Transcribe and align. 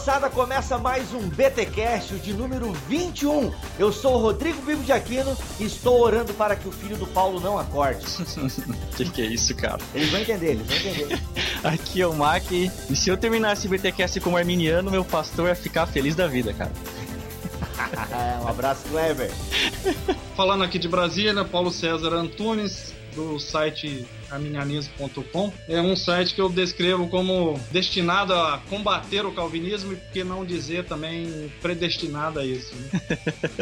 moçada, 0.00 0.30
começa 0.30 0.78
mais 0.78 1.12
um 1.12 1.28
BTcast 1.28 2.14
de 2.20 2.32
número 2.32 2.72
21. 2.88 3.52
Eu 3.78 3.92
sou 3.92 4.14
o 4.14 4.18
Rodrigo 4.18 4.62
Bibo 4.62 4.82
de 4.82 4.92
Aquino 4.92 5.36
e 5.58 5.64
estou 5.64 6.00
orando 6.00 6.32
para 6.32 6.56
que 6.56 6.66
o 6.66 6.72
filho 6.72 6.96
do 6.96 7.06
Paulo 7.06 7.38
não 7.38 7.58
acorde. 7.58 8.06
que 8.96 9.10
que 9.10 9.20
é 9.20 9.26
isso, 9.26 9.54
cara? 9.54 9.78
Eles 9.94 10.08
vão 10.08 10.20
entender, 10.20 10.52
eles 10.52 10.66
vão 10.66 10.74
entender. 10.74 11.20
Aqui 11.62 12.00
é 12.00 12.06
o 12.06 12.14
Mac 12.14 12.50
e 12.50 12.70
se 12.96 13.10
eu 13.10 13.18
terminar 13.18 13.52
esse 13.52 13.68
BTcast 13.68 14.18
como 14.20 14.38
arminiano, 14.38 14.90
meu 14.90 15.04
pastor 15.04 15.44
vai 15.48 15.54
ficar 15.54 15.86
feliz 15.86 16.16
da 16.16 16.26
vida, 16.26 16.54
cara. 16.54 16.72
um 18.42 18.48
abraço, 18.48 18.88
Kleber. 18.88 19.30
Falando 20.34 20.64
aqui 20.64 20.78
de 20.78 20.88
Brasília, 20.88 21.44
Paulo 21.44 21.70
César 21.70 22.14
Antunes, 22.14 22.94
do 23.14 23.38
site 23.38 24.06
arminianismo.com. 24.30 25.52
É 25.68 25.80
um 25.80 25.96
site 25.96 26.34
que 26.34 26.40
eu 26.40 26.48
descrevo 26.48 27.08
como 27.08 27.58
destinado 27.70 28.32
a 28.32 28.60
combater 28.70 29.24
o 29.26 29.32
calvinismo 29.32 29.92
e 29.92 29.96
por 29.96 30.10
que 30.10 30.24
não 30.24 30.44
dizer 30.44 30.84
também 30.84 31.52
predestinado 31.60 32.38
a 32.38 32.44
isso. 32.44 32.74
Né? 32.74 33.00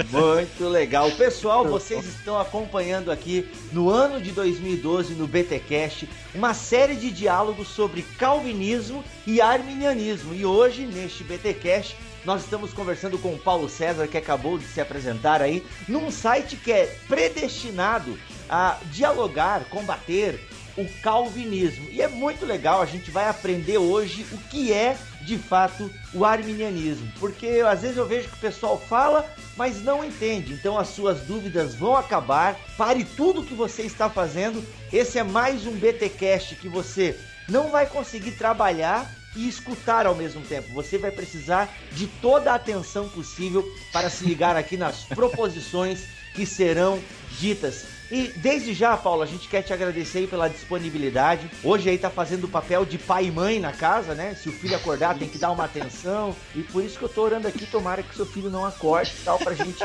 Muito 0.10 0.68
legal. 0.68 1.10
Pessoal, 1.12 1.66
vocês 1.66 2.06
estão 2.06 2.38
acompanhando 2.38 3.10
aqui 3.10 3.48
no 3.72 3.88
ano 3.88 4.20
de 4.20 4.30
2012 4.32 5.14
no 5.14 5.26
BTcast 5.26 6.08
uma 6.34 6.54
série 6.54 6.94
de 6.94 7.10
diálogos 7.10 7.68
sobre 7.68 8.02
calvinismo 8.02 9.02
e 9.26 9.40
arminianismo. 9.40 10.34
E 10.34 10.44
hoje, 10.44 10.86
neste 10.86 11.24
BTcast, 11.24 11.96
nós 12.24 12.42
estamos 12.42 12.72
conversando 12.72 13.18
com 13.18 13.32
o 13.32 13.38
Paulo 13.38 13.68
César, 13.68 14.06
que 14.06 14.18
acabou 14.18 14.58
de 14.58 14.64
se 14.66 14.80
apresentar 14.80 15.40
aí, 15.40 15.64
num 15.88 16.10
site 16.10 16.56
que 16.56 16.70
é 16.70 16.94
predestinado 17.08 18.18
a 18.48 18.78
dialogar, 18.90 19.64
combater 19.66 20.40
o 20.76 20.86
calvinismo. 21.02 21.88
E 21.90 22.00
é 22.00 22.08
muito 22.08 22.46
legal, 22.46 22.80
a 22.80 22.86
gente 22.86 23.10
vai 23.10 23.28
aprender 23.28 23.78
hoje 23.78 24.24
o 24.32 24.38
que 24.38 24.72
é 24.72 24.96
de 25.22 25.36
fato 25.36 25.90
o 26.14 26.24
arminianismo, 26.24 27.10
porque 27.18 27.62
às 27.68 27.82
vezes 27.82 27.96
eu 27.96 28.06
vejo 28.06 28.28
que 28.28 28.36
o 28.36 28.40
pessoal 28.40 28.78
fala, 28.78 29.28
mas 29.56 29.82
não 29.82 30.04
entende. 30.04 30.52
Então 30.52 30.78
as 30.78 30.88
suas 30.88 31.20
dúvidas 31.22 31.74
vão 31.74 31.96
acabar. 31.96 32.56
Pare 32.76 33.04
tudo 33.04 33.44
que 33.44 33.54
você 33.54 33.82
está 33.82 34.08
fazendo. 34.08 34.64
Esse 34.92 35.18
é 35.18 35.22
mais 35.22 35.66
um 35.66 35.72
BTcast 35.72 36.54
que 36.56 36.68
você 36.68 37.18
não 37.48 37.70
vai 37.70 37.86
conseguir 37.86 38.32
trabalhar 38.32 39.10
e 39.36 39.48
escutar 39.48 40.06
ao 40.06 40.14
mesmo 40.14 40.42
tempo. 40.42 40.72
Você 40.72 40.96
vai 40.96 41.10
precisar 41.10 41.68
de 41.92 42.06
toda 42.06 42.52
a 42.52 42.54
atenção 42.54 43.08
possível 43.08 43.64
para 43.92 44.08
se 44.08 44.24
ligar 44.24 44.56
aqui 44.56 44.76
nas 44.76 45.04
proposições 45.14 46.04
que 46.34 46.46
serão 46.46 47.00
ditas. 47.38 47.97
E 48.10 48.32
desde 48.36 48.72
já, 48.72 48.96
Paulo, 48.96 49.22
a 49.22 49.26
gente 49.26 49.48
quer 49.48 49.62
te 49.62 49.72
agradecer 49.72 50.26
pela 50.28 50.48
disponibilidade. 50.48 51.50
Hoje 51.62 51.90
aí 51.90 51.98
tá 51.98 52.08
fazendo 52.08 52.44
o 52.44 52.48
papel 52.48 52.84
de 52.86 52.96
pai 52.96 53.26
e 53.26 53.30
mãe 53.30 53.60
na 53.60 53.72
casa, 53.72 54.14
né? 54.14 54.34
Se 54.34 54.48
o 54.48 54.52
filho 54.52 54.76
acordar, 54.76 55.18
tem 55.18 55.28
que 55.28 55.36
dar 55.36 55.50
uma 55.50 55.64
atenção. 55.64 56.34
E 56.54 56.62
por 56.62 56.82
isso 56.82 56.98
que 56.98 57.04
eu 57.04 57.08
tô 57.08 57.22
orando 57.22 57.46
aqui, 57.46 57.66
tomara 57.66 58.02
que 58.02 58.14
seu 58.14 58.24
filho 58.24 58.50
não 58.50 58.64
acorde 58.64 59.12
e 59.20 59.24
tal, 59.24 59.38
pra 59.38 59.54
gente 59.54 59.84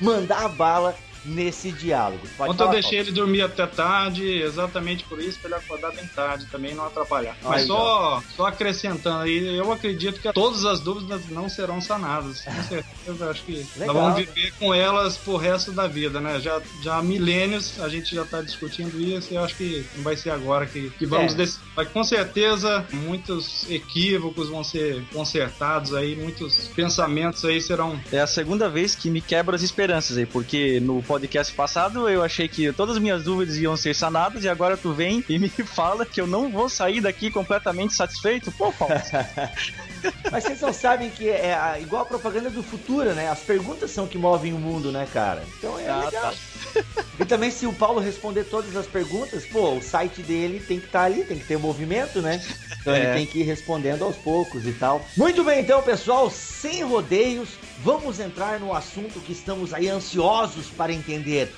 mandar 0.00 0.44
a 0.44 0.48
bala 0.48 0.94
nesse 1.24 1.72
diálogo. 1.72 2.26
Pode 2.36 2.50
Ontem 2.50 2.62
eu 2.64 2.70
deixei 2.70 2.98
Paulo. 2.98 3.08
ele 3.08 3.12
dormir 3.12 3.42
até 3.42 3.66
tarde, 3.66 4.24
exatamente 4.24 5.04
por 5.04 5.20
isso, 5.20 5.38
para 5.40 5.50
ele 5.50 5.58
acordar 5.58 5.92
bem 5.92 6.06
tarde 6.06 6.46
também, 6.46 6.74
não 6.74 6.86
atrapalhar. 6.86 7.36
Mas 7.42 7.66
só, 7.66 8.22
só 8.36 8.46
acrescentando 8.46 9.22
aí, 9.22 9.56
eu 9.56 9.72
acredito 9.72 10.20
que 10.20 10.32
todas 10.32 10.64
as 10.64 10.80
dúvidas 10.80 11.28
não 11.28 11.48
serão 11.48 11.80
sanadas. 11.80 12.42
Com 12.42 12.62
certeza, 12.62 13.30
acho 13.30 13.42
que 13.44 13.66
Legal. 13.76 13.94
nós 13.94 14.04
vamos 14.14 14.16
viver 14.16 14.52
com 14.58 14.74
elas 14.74 15.16
por 15.16 15.36
resto 15.36 15.72
da 15.72 15.86
vida, 15.86 16.20
né? 16.20 16.40
Já, 16.40 16.60
já 16.82 16.98
há 16.98 17.02
milênios 17.02 17.80
a 17.80 17.88
gente 17.88 18.14
já 18.14 18.22
está 18.22 18.40
discutindo 18.42 19.00
isso 19.00 19.32
e 19.32 19.36
eu 19.36 19.44
acho 19.44 19.56
que 19.56 19.84
não 19.96 20.02
vai 20.02 20.16
ser 20.16 20.30
agora 20.30 20.66
que, 20.66 20.90
que 20.90 21.06
vamos 21.06 21.32
é. 21.34 21.36
decidir. 21.36 21.64
Mas 21.76 21.88
com 21.88 22.04
certeza 22.04 22.86
muitos 22.92 23.68
equívocos 23.70 24.48
vão 24.48 24.62
ser 24.62 25.02
consertados 25.12 25.94
aí, 25.94 26.16
muitos 26.16 26.68
pensamentos 26.68 27.44
aí 27.44 27.60
serão. 27.60 27.98
É 28.12 28.20
a 28.20 28.26
segunda 28.26 28.68
vez 28.68 28.94
que 28.94 29.10
me 29.10 29.20
quebra 29.20 29.56
as 29.56 29.62
esperanças 29.62 30.16
aí, 30.16 30.26
porque 30.26 30.80
no 30.80 31.02
podcast 31.02 31.13
passado 31.54 32.08
eu 32.08 32.22
achei 32.22 32.48
que 32.48 32.72
todas 32.72 32.96
as 32.96 33.02
minhas 33.02 33.24
dúvidas 33.24 33.56
iam 33.56 33.76
ser 33.76 33.94
sanadas 33.94 34.44
e 34.44 34.48
agora 34.48 34.76
tu 34.76 34.92
vem 34.92 35.24
e 35.28 35.38
me 35.38 35.48
fala 35.64 36.04
que 36.06 36.20
eu 36.20 36.26
não 36.26 36.50
vou 36.50 36.68
sair 36.68 37.00
daqui 37.00 37.30
completamente 37.30 37.94
satisfeito. 37.94 38.52
Pô, 38.52 38.72
Paulo. 38.72 38.94
Mas 40.30 40.44
vocês 40.44 40.60
não 40.60 40.72
sabem 40.72 41.10
que 41.10 41.28
é 41.28 41.54
a, 41.54 41.78
igual 41.80 42.02
a 42.02 42.06
propaganda 42.06 42.50
do 42.50 42.62
futuro, 42.62 43.14
né? 43.14 43.28
As 43.28 43.40
perguntas 43.40 43.90
são 43.90 44.06
que 44.06 44.18
movem 44.18 44.52
o 44.52 44.58
mundo, 44.58 44.92
né, 44.92 45.06
cara? 45.12 45.42
Então 45.58 45.78
é 45.78 45.88
ah, 45.88 46.04
legal. 46.04 46.32
Tá. 46.32 46.34
E 47.16 47.24
também 47.24 47.48
se 47.48 47.64
o 47.64 47.72
Paulo 47.72 48.00
responder 48.00 48.42
todas 48.42 48.74
as 48.74 48.86
perguntas, 48.86 49.46
pô, 49.46 49.74
o 49.74 49.80
site 49.80 50.20
dele 50.20 50.58
tem 50.58 50.80
que 50.80 50.86
estar 50.86 51.00
tá 51.00 51.04
ali, 51.04 51.22
tem 51.22 51.38
que 51.38 51.44
ter 51.44 51.56
movimento, 51.56 52.20
né? 52.20 52.44
Então 52.80 52.92
é. 52.92 52.98
ele 52.98 53.12
tem 53.12 53.26
que 53.26 53.38
ir 53.38 53.44
respondendo 53.44 54.02
aos 54.02 54.16
poucos 54.16 54.66
e 54.66 54.72
tal. 54.72 55.00
Muito 55.16 55.44
bem, 55.44 55.60
então, 55.60 55.80
pessoal, 55.80 56.28
sem 56.28 56.82
rodeios, 56.82 57.50
vamos 57.84 58.18
entrar 58.18 58.58
no 58.58 58.74
assunto 58.74 59.20
que 59.20 59.32
estamos 59.32 59.72
aí 59.72 59.88
ansiosos 59.88 60.66
para 60.66 60.92
entender: 60.92 61.03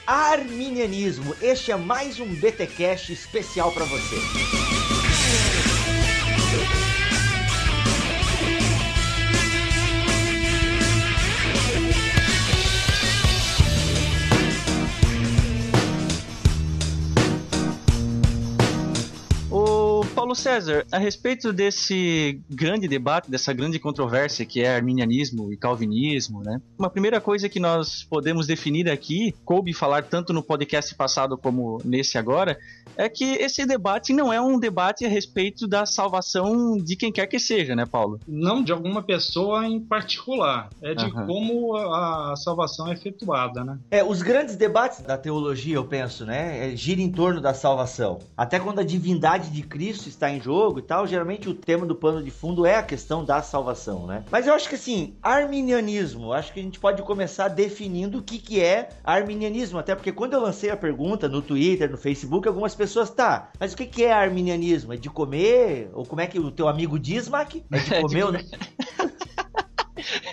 arminianismo. 0.07 1.35
Este 1.41 1.73
é 1.73 1.77
mais 1.77 2.19
um 2.19 2.27
BTcast 2.27 3.13
especial 3.13 3.73
para 3.73 3.85
você. 3.85 4.96
Paulo 20.27 20.35
César, 20.35 20.85
a 20.91 20.99
respeito 20.99 21.53
desse 21.53 22.41
grande 22.51 22.89
debate, 22.89 23.31
dessa 23.31 23.53
grande 23.53 23.79
controvérsia 23.79 24.45
que 24.45 24.61
é 24.61 24.75
arminianismo 24.75 25.53
e 25.53 25.57
calvinismo, 25.57 26.43
né? 26.43 26.61
Uma 26.77 26.91
primeira 26.91 27.21
coisa 27.21 27.49
que 27.49 27.61
nós 27.61 28.03
podemos 28.03 28.45
definir 28.45 28.91
aqui, 28.91 29.33
coube 29.45 29.73
falar 29.73 30.03
tanto 30.03 30.33
no 30.33 30.43
podcast 30.43 30.93
passado 30.97 31.39
como 31.39 31.81
nesse 31.85 32.19
agora, 32.19 32.59
é 32.97 33.09
que 33.09 33.37
esse 33.37 33.65
debate 33.65 34.13
não 34.13 34.33
é 34.33 34.41
um 34.41 34.59
debate 34.59 35.05
a 35.05 35.09
respeito 35.09 35.69
da 35.69 35.87
salvação 35.87 36.77
de 36.77 36.97
quem 36.97 37.13
quer 37.13 37.29
que 37.29 37.39
seja, 37.39 37.77
né, 37.77 37.87
Paulo? 37.87 38.19
Não 38.27 38.65
de 38.65 38.73
alguma 38.73 39.05
pessoa 39.05 39.65
em 39.65 39.79
particular, 39.79 40.71
é 40.83 40.93
de 40.93 41.05
uhum. 41.05 41.27
como 41.27 41.77
a 41.77 42.35
salvação 42.35 42.89
é 42.89 42.95
efetuada, 42.95 43.63
né? 43.63 43.79
É, 43.93 44.03
os 44.03 44.23
grandes 44.23 44.57
debates 44.57 45.03
da 45.03 45.17
teologia, 45.17 45.77
eu 45.77 45.85
penso, 45.85 46.27
né, 46.27 46.73
é, 46.73 46.77
gira 46.77 47.01
em 47.01 47.13
torno 47.13 47.41
da 47.41 47.55
salvação. 47.55 48.19
Até 48.37 48.59
quando 48.59 48.81
a 48.81 48.85
divindade 48.85 49.51
de 49.51 49.63
Cristo 49.63 50.16
está 50.17 50.31
em 50.31 50.41
jogo 50.41 50.79
e 50.79 50.83
tal, 50.83 51.07
geralmente 51.07 51.49
o 51.49 51.55
tema 51.55 51.87
do 51.87 51.95
pano 51.95 52.23
de 52.23 52.31
fundo 52.31 52.67
é 52.67 52.77
a 52.77 52.83
questão 52.83 53.25
da 53.25 53.41
salvação, 53.43 54.07
né? 54.07 54.25
Mas 54.31 54.47
eu 54.47 54.55
acho 54.55 54.69
que 54.69 54.75
assim, 54.75 55.15
arminianismo, 55.23 56.33
acho 56.33 56.53
que 56.53 56.61
a 56.61 56.63
gente 56.63 56.81
pode 56.81 57.03
começar 57.03 57.49
definindo 57.49 58.19
o 58.19 58.23
que, 58.23 58.39
que 58.39 58.61
é 58.61 58.89
arminianismo, 59.05 59.79
até 59.79 59.95
porque 59.95 60.13
quando 60.13 60.33
eu 60.33 60.41
lancei 60.41 60.71
a 60.71 60.77
pergunta 60.77 61.29
no 61.29 61.41
Twitter, 61.41 61.91
no 61.91 61.97
Facebook, 61.97 62.49
algumas 62.49 62.75
pessoas, 62.75 63.11
tá, 63.11 63.51
mas 63.61 63.73
o 63.73 63.77
que, 63.77 63.87
que 63.87 64.05
é 64.05 64.13
arminianismo? 64.13 64.93
É 64.93 64.97
de 64.97 65.11
comer? 65.11 65.91
Ou 65.93 66.05
como 66.05 66.21
é 66.21 66.27
que 66.27 66.39
o 66.39 66.51
teu 66.51 66.69
amigo 66.69 66.99
diz, 66.99 67.29
Mac? 67.29 67.55
É 67.71 67.79
de 67.79 68.01
comer, 68.01 68.23
é 68.27 68.27
de... 68.27 68.33
né? 68.33 68.45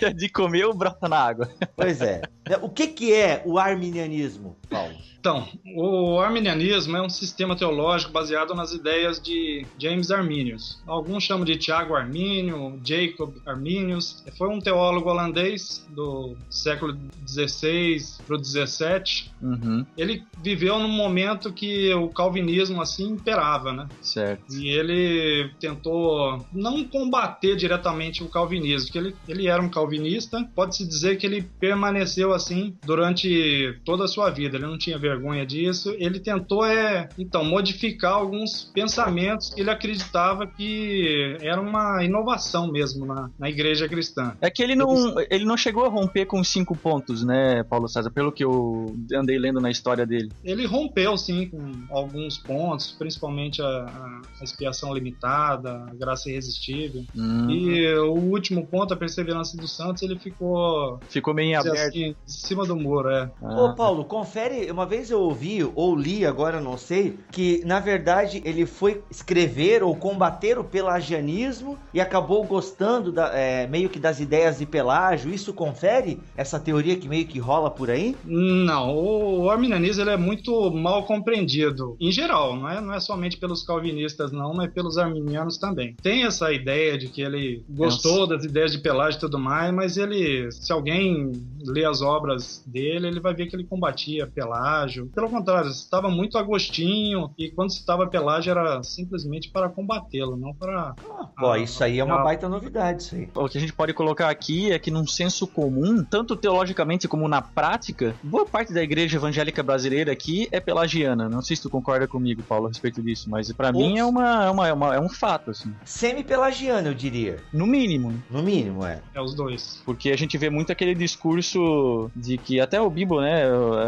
é 0.02 0.12
de 0.12 0.28
comer 0.28 0.64
ou 0.64 0.74
brota 0.74 1.08
na 1.08 1.18
água? 1.18 1.48
Pois 1.76 2.00
é. 2.00 2.22
O 2.62 2.68
que, 2.68 2.88
que 2.88 3.12
é 3.12 3.42
o 3.44 3.58
arminianismo, 3.58 4.56
Paulo? 4.68 4.94
Então, 5.24 5.48
o 5.74 6.20
arminianismo 6.20 6.98
é 6.98 7.00
um 7.00 7.08
sistema 7.08 7.56
teológico 7.56 8.12
baseado 8.12 8.54
nas 8.54 8.74
ideias 8.74 9.18
de 9.18 9.64
James 9.78 10.10
Arminius. 10.10 10.82
Alguns 10.86 11.24
chamam 11.24 11.46
de 11.46 11.56
Tiago 11.56 11.94
Armínio, 11.94 12.78
Jacob 12.84 13.34
Arminius. 13.46 14.22
Foi 14.36 14.50
um 14.50 14.60
teólogo 14.60 15.08
holandês 15.08 15.86
do 15.88 16.36
século 16.50 16.94
XVI 17.26 18.04
para 18.26 18.36
o 18.36 18.44
XVII. 18.44 19.30
Uhum. 19.40 19.86
Ele 19.96 20.22
viveu 20.42 20.78
num 20.78 20.88
momento 20.88 21.50
que 21.50 21.94
o 21.94 22.08
calvinismo 22.08 22.82
assim 22.82 23.12
imperava, 23.12 23.72
né? 23.72 23.88
Certo. 24.02 24.54
E 24.54 24.68
ele 24.68 25.50
tentou 25.58 26.44
não 26.52 26.84
combater 26.84 27.56
diretamente 27.56 28.22
o 28.22 28.28
calvinismo, 28.28 28.88
porque 28.88 28.98
ele, 28.98 29.16
ele 29.26 29.46
era 29.46 29.62
um 29.62 29.70
calvinista. 29.70 30.46
Pode-se 30.54 30.86
dizer 30.86 31.16
que 31.16 31.24
ele 31.24 31.40
permaneceu 31.58 32.34
assim 32.34 32.76
durante 32.84 33.80
toda 33.86 34.04
a 34.04 34.08
sua 34.08 34.28
vida. 34.28 34.58
Ele 34.58 34.66
não 34.66 34.76
tinha 34.76 34.98
vergonha 34.98 35.13
vergonha 35.14 35.46
disso. 35.46 35.94
Ele 35.98 36.20
tentou, 36.20 36.64
é, 36.64 37.08
então, 37.18 37.44
modificar 37.44 38.14
alguns 38.14 38.64
pensamentos 38.64 39.52
que 39.52 39.60
ele 39.60 39.70
acreditava 39.70 40.46
que 40.46 41.36
era 41.40 41.60
uma 41.60 42.04
inovação 42.04 42.70
mesmo 42.70 43.06
na, 43.06 43.30
na 43.38 43.48
igreja 43.48 43.88
cristã. 43.88 44.36
É 44.40 44.50
que 44.50 44.62
ele 44.62 44.74
não, 44.74 45.14
ele 45.30 45.44
não 45.44 45.56
chegou 45.56 45.84
a 45.84 45.88
romper 45.88 46.26
com 46.26 46.42
cinco 46.42 46.76
pontos, 46.76 47.24
né, 47.24 47.62
Paulo 47.64 47.88
César, 47.88 48.10
pelo 48.10 48.32
que 48.32 48.44
eu 48.44 48.94
andei 49.14 49.38
lendo 49.38 49.60
na 49.60 49.70
história 49.70 50.06
dele. 50.06 50.30
Ele 50.42 50.66
rompeu, 50.66 51.16
sim, 51.16 51.48
com 51.48 51.72
alguns 51.90 52.38
pontos, 52.38 52.92
principalmente 52.92 53.62
a, 53.62 54.20
a 54.40 54.44
expiação 54.44 54.92
limitada, 54.92 55.84
a 55.88 55.94
graça 55.94 56.30
irresistível. 56.30 57.04
Hum. 57.16 57.50
E 57.50 57.94
o 57.96 58.14
último 58.14 58.66
ponto, 58.66 58.94
a 58.94 58.96
perseverança 58.96 59.56
dos 59.56 59.74
santos, 59.74 60.02
ele 60.02 60.18
ficou... 60.18 60.98
Ficou 61.08 61.34
meio 61.34 61.58
aberto. 61.58 61.88
Assim, 61.88 62.04
em 62.04 62.16
cima 62.26 62.66
do 62.66 62.76
muro, 62.76 63.08
é. 63.10 63.30
Ah. 63.42 63.62
Ô, 63.62 63.74
Paulo, 63.74 64.04
confere, 64.04 64.70
uma 64.70 64.86
vez 64.86 65.03
vez 65.04 65.10
eu 65.10 65.20
ouvi 65.20 65.70
ou 65.74 65.94
li, 65.94 66.24
agora 66.24 66.60
não 66.60 66.78
sei, 66.78 67.18
que 67.30 67.62
na 67.64 67.78
verdade 67.78 68.40
ele 68.44 68.64
foi 68.64 69.02
escrever 69.10 69.82
ou 69.82 69.94
combater 69.94 70.58
o 70.58 70.64
pelagianismo 70.64 71.78
e 71.92 72.00
acabou 72.00 72.42
gostando 72.44 73.12
da, 73.12 73.28
é, 73.34 73.66
meio 73.66 73.90
que 73.90 73.98
das 73.98 74.20
ideias 74.20 74.58
de 74.58 74.66
Pelágio. 74.66 75.32
Isso 75.32 75.52
confere 75.52 76.18
essa 76.36 76.58
teoria 76.58 76.96
que 76.96 77.08
meio 77.08 77.26
que 77.26 77.38
rola 77.38 77.70
por 77.70 77.90
aí? 77.90 78.16
Não, 78.24 78.96
o 78.96 79.50
arminianismo 79.50 80.02
ele 80.02 80.10
é 80.10 80.16
muito 80.16 80.70
mal 80.70 81.04
compreendido 81.04 81.96
em 82.00 82.10
geral, 82.10 82.56
não 82.56 82.68
é, 82.68 82.80
não 82.80 82.94
é 82.94 83.00
somente 83.00 83.36
pelos 83.36 83.62
calvinistas 83.62 84.32
não, 84.32 84.54
mas 84.54 84.72
pelos 84.72 84.96
arminianos 84.96 85.58
também. 85.58 85.94
Tem 86.02 86.24
essa 86.24 86.52
ideia 86.52 86.96
de 86.96 87.08
que 87.08 87.20
ele 87.20 87.62
gostou 87.68 88.20
Nossa. 88.20 88.36
das 88.36 88.44
ideias 88.44 88.72
de 88.72 88.78
Pelágio 88.78 89.18
e 89.18 89.20
tudo 89.20 89.38
mais, 89.38 89.72
mas 89.74 89.96
ele, 89.96 90.50
se 90.50 90.72
alguém 90.72 91.32
lê 91.60 91.84
as 91.84 92.00
obras 92.00 92.62
dele, 92.66 93.08
ele 93.08 93.20
vai 93.20 93.34
ver 93.34 93.46
que 93.46 93.56
ele 93.56 93.64
combatia 93.64 94.26
Pelágio. 94.26 94.93
Pelo 95.14 95.28
contrário, 95.28 95.70
estava 95.70 96.08
muito 96.08 96.38
agostinho 96.38 97.30
e 97.38 97.50
quando 97.50 97.72
se 97.72 97.80
estava 97.80 98.06
Pelágio 98.06 98.50
era 98.50 98.82
simplesmente 98.82 99.50
para 99.50 99.68
combatê-lo, 99.68 100.36
não 100.36 100.54
para. 100.54 100.94
Ah, 101.10 101.28
pô, 101.38 101.50
a, 101.50 101.58
isso 101.58 101.82
aí 101.82 101.98
é 101.98 102.04
uma 102.04 102.22
baita 102.22 102.48
novidade, 102.48 103.02
isso 103.02 103.14
aí. 103.14 103.28
O 103.34 103.48
que 103.48 103.58
a 103.58 103.60
gente 103.60 103.72
pode 103.72 103.92
colocar 103.92 104.28
aqui 104.28 104.72
é 104.72 104.78
que 104.78 104.90
num 104.90 105.06
senso 105.06 105.46
comum, 105.46 106.04
tanto 106.04 106.36
teologicamente 106.36 107.08
como 107.08 107.28
na 107.28 107.42
prática, 107.42 108.14
boa 108.22 108.46
parte 108.46 108.72
da 108.72 108.82
igreja 108.82 109.16
evangélica 109.16 109.62
brasileira 109.62 110.12
aqui 110.12 110.48
é 110.52 110.60
pelagiana. 110.60 111.28
Não 111.28 111.42
sei 111.42 111.56
se 111.56 111.62
tu 111.62 111.70
concorda 111.70 112.06
comigo, 112.06 112.42
Paulo, 112.42 112.66
a 112.66 112.68
respeito 112.68 113.02
disso, 113.02 113.28
mas 113.30 113.50
para 113.52 113.72
mim 113.72 113.98
é, 113.98 114.04
uma, 114.04 114.44
é, 114.44 114.50
uma, 114.50 114.68
é, 114.68 114.72
uma, 114.72 114.94
é 114.94 115.00
um 115.00 115.08
fato, 115.08 115.50
assim. 115.50 115.74
Semi-pelagiana, 115.84 116.88
eu 116.88 116.94
diria. 116.94 117.38
No 117.52 117.66
mínimo. 117.66 118.22
No 118.30 118.42
mínimo, 118.42 118.84
é. 118.84 119.00
É 119.14 119.20
os 119.20 119.34
dois. 119.34 119.82
Porque 119.84 120.10
a 120.10 120.16
gente 120.16 120.36
vê 120.36 120.50
muito 120.50 120.70
aquele 120.70 120.94
discurso 120.94 122.10
de 122.14 122.36
que 122.36 122.60
até 122.60 122.80
o 122.80 122.90
Bibo, 122.90 123.20
né, 123.20 123.44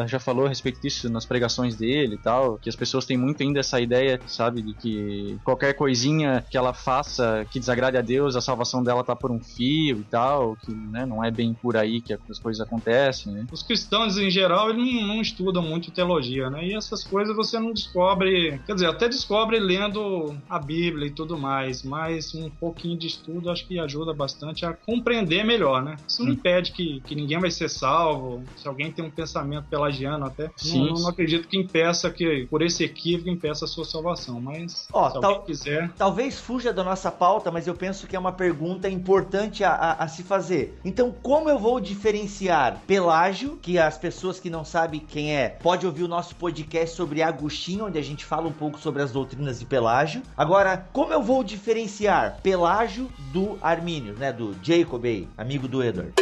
já 0.06 0.18
falou 0.18 0.46
a 0.46 0.48
respeito 0.48 0.80
disso 0.80 0.95
nas 1.04 1.24
pregações 1.24 1.76
dele 1.76 2.14
e 2.14 2.18
tal, 2.18 2.58
que 2.58 2.68
as 2.68 2.76
pessoas 2.76 3.04
têm 3.04 3.16
muito 3.16 3.42
ainda 3.42 3.60
essa 3.60 3.80
ideia, 3.80 4.20
sabe, 4.26 4.62
de 4.62 4.74
que 4.74 5.38
qualquer 5.44 5.74
coisinha 5.74 6.44
que 6.50 6.56
ela 6.56 6.72
faça 6.72 7.46
que 7.50 7.58
desagrade 7.58 7.96
a 7.96 8.02
Deus, 8.02 8.36
a 8.36 8.40
salvação 8.40 8.82
dela 8.82 9.04
tá 9.04 9.14
por 9.14 9.30
um 9.30 9.40
fio 9.40 10.00
e 10.00 10.04
tal, 10.04 10.56
que 10.56 10.72
né, 10.72 11.06
não 11.06 11.24
é 11.24 11.30
bem 11.30 11.54
por 11.54 11.76
aí 11.76 12.00
que 12.00 12.12
as 12.12 12.38
coisas 12.38 12.60
acontecem, 12.60 13.32
né? 13.32 13.46
Os 13.50 13.62
cristãos 13.62 14.16
em 14.18 14.30
geral 14.30 14.72
não, 14.72 14.84
não 15.06 15.20
estudam 15.20 15.62
muito 15.62 15.90
teologia, 15.90 16.50
né? 16.50 16.66
E 16.66 16.74
essas 16.74 17.04
coisas 17.04 17.34
você 17.34 17.58
não 17.58 17.72
descobre, 17.72 18.60
quer 18.66 18.74
dizer, 18.74 18.86
até 18.86 19.08
descobre 19.08 19.58
lendo 19.58 20.36
a 20.48 20.58
Bíblia 20.58 21.06
e 21.06 21.10
tudo 21.10 21.38
mais, 21.38 21.82
mas 21.82 22.34
um 22.34 22.50
pouquinho 22.50 22.98
de 22.98 23.06
estudo 23.06 23.50
acho 23.50 23.66
que 23.66 23.78
ajuda 23.78 24.12
bastante 24.12 24.64
a 24.64 24.72
compreender 24.72 25.44
melhor, 25.44 25.82
né? 25.82 25.96
Isso 26.06 26.22
não 26.22 26.30
hum. 26.30 26.34
impede 26.34 26.72
que, 26.72 27.00
que 27.06 27.14
ninguém 27.14 27.38
vai 27.38 27.50
ser 27.50 27.68
salvo, 27.68 28.42
se 28.56 28.66
alguém 28.66 28.90
tem 28.90 29.04
um 29.04 29.10
pensamento 29.10 29.66
pelagiano 29.68 30.24
até, 30.26 30.50
Sim. 30.76 30.86
Não, 30.86 31.02
não 31.02 31.08
acredito 31.08 31.48
que 31.48 31.58
impeça 31.58 32.10
que, 32.10 32.46
por 32.50 32.62
esse 32.62 32.84
equívoco, 32.84 33.28
impeça 33.28 33.64
a 33.64 33.68
sua 33.68 33.84
salvação, 33.84 34.40
mas 34.40 34.88
Ó, 34.92 35.10
se 35.10 35.20
tal, 35.20 35.42
quiser... 35.42 35.90
Talvez 35.96 36.38
fuja 36.38 36.72
da 36.72 36.84
nossa 36.84 37.10
pauta, 37.10 37.50
mas 37.50 37.66
eu 37.66 37.74
penso 37.74 38.06
que 38.06 38.16
é 38.16 38.18
uma 38.18 38.32
pergunta 38.32 38.88
importante 38.88 39.64
a, 39.64 39.72
a, 39.72 39.92
a 40.04 40.08
se 40.08 40.22
fazer. 40.22 40.78
Então, 40.84 41.14
como 41.22 41.48
eu 41.48 41.58
vou 41.58 41.80
diferenciar 41.80 42.80
Pelágio, 42.86 43.58
que 43.60 43.78
as 43.78 43.98
pessoas 43.98 44.38
que 44.38 44.50
não 44.50 44.64
sabem 44.64 45.00
quem 45.00 45.36
é, 45.36 45.48
pode 45.48 45.86
ouvir 45.86 46.02
o 46.02 46.08
nosso 46.08 46.34
podcast 46.36 46.94
sobre 46.96 47.22
Agostinho, 47.22 47.86
onde 47.86 47.98
a 47.98 48.02
gente 48.02 48.24
fala 48.24 48.48
um 48.48 48.52
pouco 48.52 48.78
sobre 48.78 49.02
as 49.02 49.12
doutrinas 49.12 49.58
de 49.58 49.66
Pelágio. 49.66 50.22
Agora, 50.36 50.86
como 50.92 51.12
eu 51.12 51.22
vou 51.22 51.42
diferenciar 51.42 52.38
Pelágio 52.42 53.08
do 53.32 53.58
Armínio, 53.62 54.14
né, 54.14 54.32
do 54.32 54.54
Jacob 54.62 55.04
aí, 55.04 55.28
amigo 55.36 55.68
do 55.68 55.82
Edward? 55.82 56.12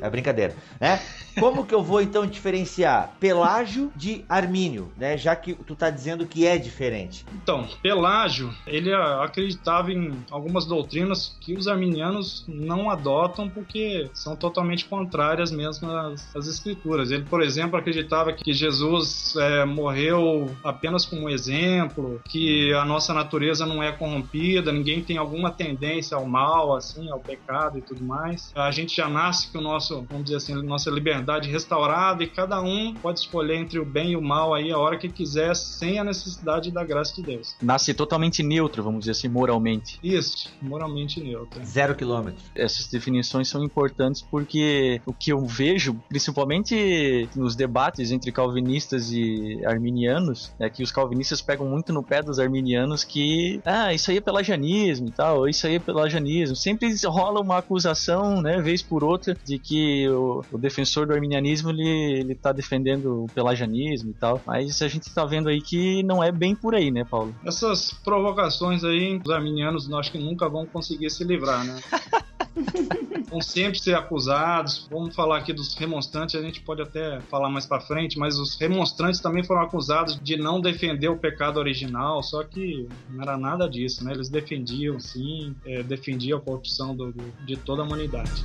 É 0.00 0.10
brincadeira, 0.10 0.54
né? 0.80 1.00
Como 1.38 1.64
que 1.64 1.74
eu 1.74 1.82
vou 1.82 2.00
então 2.00 2.26
diferenciar 2.26 3.14
Pelágio 3.20 3.92
de 3.94 4.24
Armínio, 4.28 4.92
né? 4.96 5.16
Já 5.16 5.36
que 5.36 5.54
tu 5.54 5.74
tá 5.76 5.88
dizendo 5.90 6.26
que 6.26 6.46
é 6.46 6.58
diferente. 6.58 7.24
Então, 7.32 7.66
Pelágio, 7.82 8.52
ele 8.66 8.92
acreditava 8.92 9.92
em 9.92 10.12
algumas 10.30 10.66
doutrinas 10.66 11.36
que 11.40 11.54
os 11.54 11.68
arminianos 11.68 12.44
não 12.48 12.90
adotam 12.90 13.48
porque 13.48 14.10
são 14.12 14.34
totalmente 14.34 14.84
contrárias 14.86 15.50
mesmo 15.50 15.90
às, 15.90 16.34
às 16.34 16.46
escrituras. 16.46 17.10
Ele, 17.10 17.24
por 17.24 17.42
exemplo, 17.42 17.78
acreditava 17.78 18.32
que 18.32 18.52
Jesus 18.52 19.34
é, 19.36 19.64
morreu 19.64 20.50
apenas 20.64 21.04
como 21.04 21.30
exemplo, 21.30 22.20
que 22.24 22.72
a 22.74 22.84
nossa 22.84 23.14
natureza 23.14 23.64
não 23.64 23.82
é 23.82 23.92
corrompida, 23.92 24.72
ninguém 24.72 25.02
tem 25.02 25.16
alguma 25.18 25.50
tendência 25.50 26.16
ao 26.16 26.26
mal, 26.26 26.74
assim, 26.74 27.10
ao 27.10 27.20
pecado 27.20 27.78
e 27.78 27.82
tudo 27.82 28.02
mais. 28.04 28.52
A 28.54 28.70
gente 28.70 28.96
já 28.96 29.08
nasce 29.08 29.48
com 29.48 29.58
o 29.58 29.62
nosso, 29.88 30.06
vamos 30.08 30.24
dizer 30.24 30.36
assim, 30.36 30.54
nossa 30.62 30.90
liberdade 30.90 31.50
restaurada 31.50 32.22
e 32.22 32.26
cada 32.26 32.60
um 32.60 32.94
pode 32.94 33.20
escolher 33.20 33.56
entre 33.56 33.78
o 33.78 33.84
bem 33.84 34.12
e 34.12 34.16
o 34.16 34.22
mal 34.22 34.54
aí 34.54 34.70
a 34.70 34.78
hora 34.78 34.98
que 34.98 35.08
quiser, 35.08 35.54
sem 35.56 35.98
a 35.98 36.04
necessidade 36.04 36.70
da 36.70 36.84
graça 36.84 37.14
de 37.14 37.22
Deus. 37.22 37.56
Nasce 37.62 37.94
totalmente 37.94 38.42
neutro, 38.42 38.82
vamos 38.82 39.00
dizer 39.00 39.12
assim, 39.12 39.28
moralmente. 39.28 39.98
Isso, 40.02 40.52
moralmente 40.60 41.20
neutro. 41.20 41.64
Zero 41.64 41.94
quilômetro. 41.94 42.42
Essas 42.54 42.86
definições 42.86 43.48
são 43.48 43.64
importantes 43.64 44.22
porque 44.22 45.00
o 45.06 45.12
que 45.12 45.32
eu 45.32 45.44
vejo, 45.44 45.94
principalmente 46.08 47.28
nos 47.34 47.56
debates 47.56 48.10
entre 48.10 48.30
calvinistas 48.30 49.10
e 49.12 49.60
arminianos, 49.64 50.52
é 50.58 50.68
que 50.68 50.82
os 50.82 50.92
calvinistas 50.92 51.40
pegam 51.40 51.66
muito 51.66 51.92
no 51.92 52.02
pé 52.02 52.22
dos 52.22 52.38
arminianos 52.38 53.04
que, 53.04 53.60
ah, 53.64 53.92
isso 53.94 54.10
aí 54.10 54.18
é 54.18 54.20
pelagianismo 54.20 55.08
e 55.08 55.12
tal, 55.12 55.48
isso 55.48 55.66
aí 55.66 55.76
é 55.76 55.78
pelagianismo. 55.78 56.56
Sempre 56.56 56.94
rola 57.06 57.40
uma 57.40 57.58
acusação, 57.58 58.42
né, 58.42 58.60
vez 58.60 58.82
por 58.82 59.02
outra, 59.04 59.36
de 59.44 59.58
que 59.58 59.77
o, 60.08 60.42
o 60.52 60.58
defensor 60.58 61.06
do 61.06 61.12
arminianismo 61.12 61.70
ele, 61.70 62.20
ele 62.20 62.34
tá 62.34 62.52
defendendo 62.52 63.24
o 63.24 63.26
pelagianismo 63.26 64.10
e 64.10 64.14
tal, 64.14 64.40
mas 64.46 64.80
a 64.82 64.88
gente 64.88 65.12
tá 65.12 65.24
vendo 65.24 65.48
aí 65.48 65.60
que 65.60 66.02
não 66.02 66.22
é 66.22 66.30
bem 66.30 66.54
por 66.54 66.74
aí, 66.74 66.90
né, 66.90 67.04
Paulo? 67.04 67.34
Essas 67.44 67.92
provocações 67.92 68.84
aí, 68.84 69.20
os 69.24 69.30
arminianos, 69.30 69.90
acho 69.92 70.12
que 70.12 70.18
nunca 70.18 70.48
vão 70.48 70.66
conseguir 70.66 71.10
se 71.10 71.24
livrar, 71.24 71.64
né? 71.64 71.80
vão 73.28 73.40
sempre 73.40 73.78
ser 73.78 73.94
acusados. 73.94 74.86
Vamos 74.90 75.14
falar 75.14 75.38
aqui 75.38 75.52
dos 75.52 75.74
remonstrantes, 75.74 76.34
a 76.34 76.42
gente 76.42 76.60
pode 76.60 76.82
até 76.82 77.20
falar 77.22 77.48
mais 77.48 77.66
para 77.66 77.80
frente, 77.80 78.18
mas 78.18 78.38
os 78.38 78.58
remonstrantes 78.58 79.20
também 79.20 79.44
foram 79.44 79.62
acusados 79.62 80.18
de 80.20 80.36
não 80.36 80.60
defender 80.60 81.08
o 81.08 81.16
pecado 81.16 81.58
original, 81.58 82.22
só 82.22 82.42
que 82.42 82.88
não 83.10 83.22
era 83.22 83.36
nada 83.36 83.68
disso, 83.68 84.04
né? 84.04 84.12
Eles 84.12 84.28
defendiam, 84.28 84.98
sim, 84.98 85.54
é, 85.64 85.82
defendiam 85.82 86.38
a 86.38 86.40
corrupção 86.40 86.94
do, 86.94 87.14
de 87.44 87.56
toda 87.56 87.82
a 87.82 87.84
humanidade. 87.84 88.42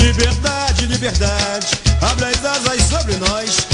Liberdade, 0.00 0.86
liberdade, 0.86 1.66
abre 2.00 2.24
as 2.24 2.44
asas 2.44 2.82
sobre 2.84 3.16
nós. 3.16 3.68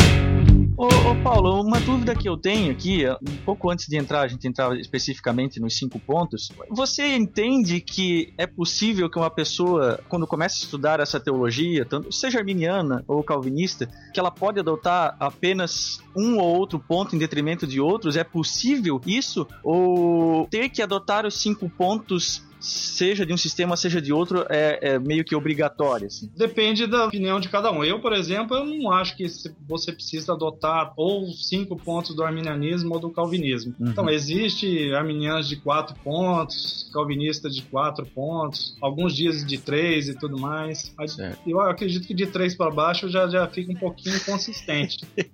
Ô, 0.77 0.85
ô, 0.85 1.23
Paulo, 1.23 1.63
uma 1.63 1.81
dúvida 1.81 2.15
que 2.15 2.29
eu 2.29 2.37
tenho 2.37 2.71
aqui, 2.71 3.05
um 3.09 3.37
pouco 3.47 3.71
antes 3.71 3.87
de 3.87 3.97
entrar, 3.97 4.21
a 4.21 4.29
gente 4.29 4.47
entrar 4.47 4.77
especificamente 4.77 5.59
nos 5.59 5.79
cinco 5.79 5.99
pontos, 5.99 6.51
você 6.69 7.17
entende 7.17 7.81
que 7.81 8.35
é 8.37 8.47
possível 8.47 9.09
que 9.09 9.19
uma 9.19 9.31
pessoa, 9.31 9.99
quando 10.09 10.27
começa 10.27 10.57
a 10.57 10.65
estudar 10.65 11.01
essa 11.01 11.19
teologia, 11.19 11.85
tanto 11.87 12.13
seja 12.13 12.41
arminiana 12.41 13.03
ou 13.09 13.23
calvinista, 13.23 13.89
que 14.13 14.21
ela 14.21 14.31
pode 14.31 14.61
adotar 14.61 15.17
apenas 15.19 16.01
um 16.15 16.39
ou 16.39 16.59
outro 16.59 16.79
ponto 16.79 17.17
em 17.17 17.19
detrimento 17.19 17.67
de 17.67 17.81
outros? 17.81 18.17
É 18.17 18.25
possível 18.25 19.01
isso? 19.07 19.47
Ou 19.63 20.47
ter 20.49 20.69
que 20.69 20.83
adotar 20.83 21.25
os 21.25 21.41
cinco 21.41 21.71
pontos 21.71 22.43
seja 22.67 23.25
de 23.25 23.33
um 23.33 23.37
sistema, 23.37 23.77
seja 23.77 24.01
de 24.01 24.13
outro, 24.13 24.45
é, 24.49 24.79
é 24.83 24.99
meio 24.99 25.25
que 25.25 25.35
obrigatória. 25.35 26.07
Assim. 26.07 26.31
Depende 26.37 26.87
da 26.87 27.07
opinião 27.07 27.39
de 27.39 27.49
cada 27.49 27.71
um. 27.71 27.85
Eu, 27.85 28.01
por 28.01 28.13
exemplo, 28.13 28.57
eu 28.57 28.65
não 28.65 28.91
acho 28.91 29.17
que 29.17 29.27
você 29.67 29.93
precisa 29.93 30.33
adotar 30.33 30.93
ou 30.97 31.31
cinco 31.33 31.77
pontos 31.77 32.15
do 32.15 32.23
arminianismo 32.25 32.95
ou 32.95 33.01
do 33.01 33.11
calvinismo. 33.11 33.75
Uhum. 33.79 33.91
Então, 33.91 34.09
existe 34.09 34.93
arminianos 34.93 35.49
de 35.49 35.57
quatro 35.57 35.95
pontos, 36.03 36.91
calvinistas 36.93 37.55
de 37.55 37.63
quatro 37.63 38.05
pontos, 38.07 38.77
alguns 38.81 39.15
dizem 39.15 39.47
de 39.47 39.59
três 39.59 40.09
e 40.09 40.19
tudo 40.19 40.39
mais. 40.39 40.93
Mas 40.97 41.17
eu 41.47 41.61
acredito 41.61 42.07
que 42.07 42.15
de 42.15 42.27
três 42.27 42.55
para 42.55 42.71
baixo 42.71 43.09
já, 43.09 43.29
já 43.29 43.47
fica 43.47 43.73
um 43.73 43.77
pouquinho 43.77 44.17
inconsistente. 44.17 44.99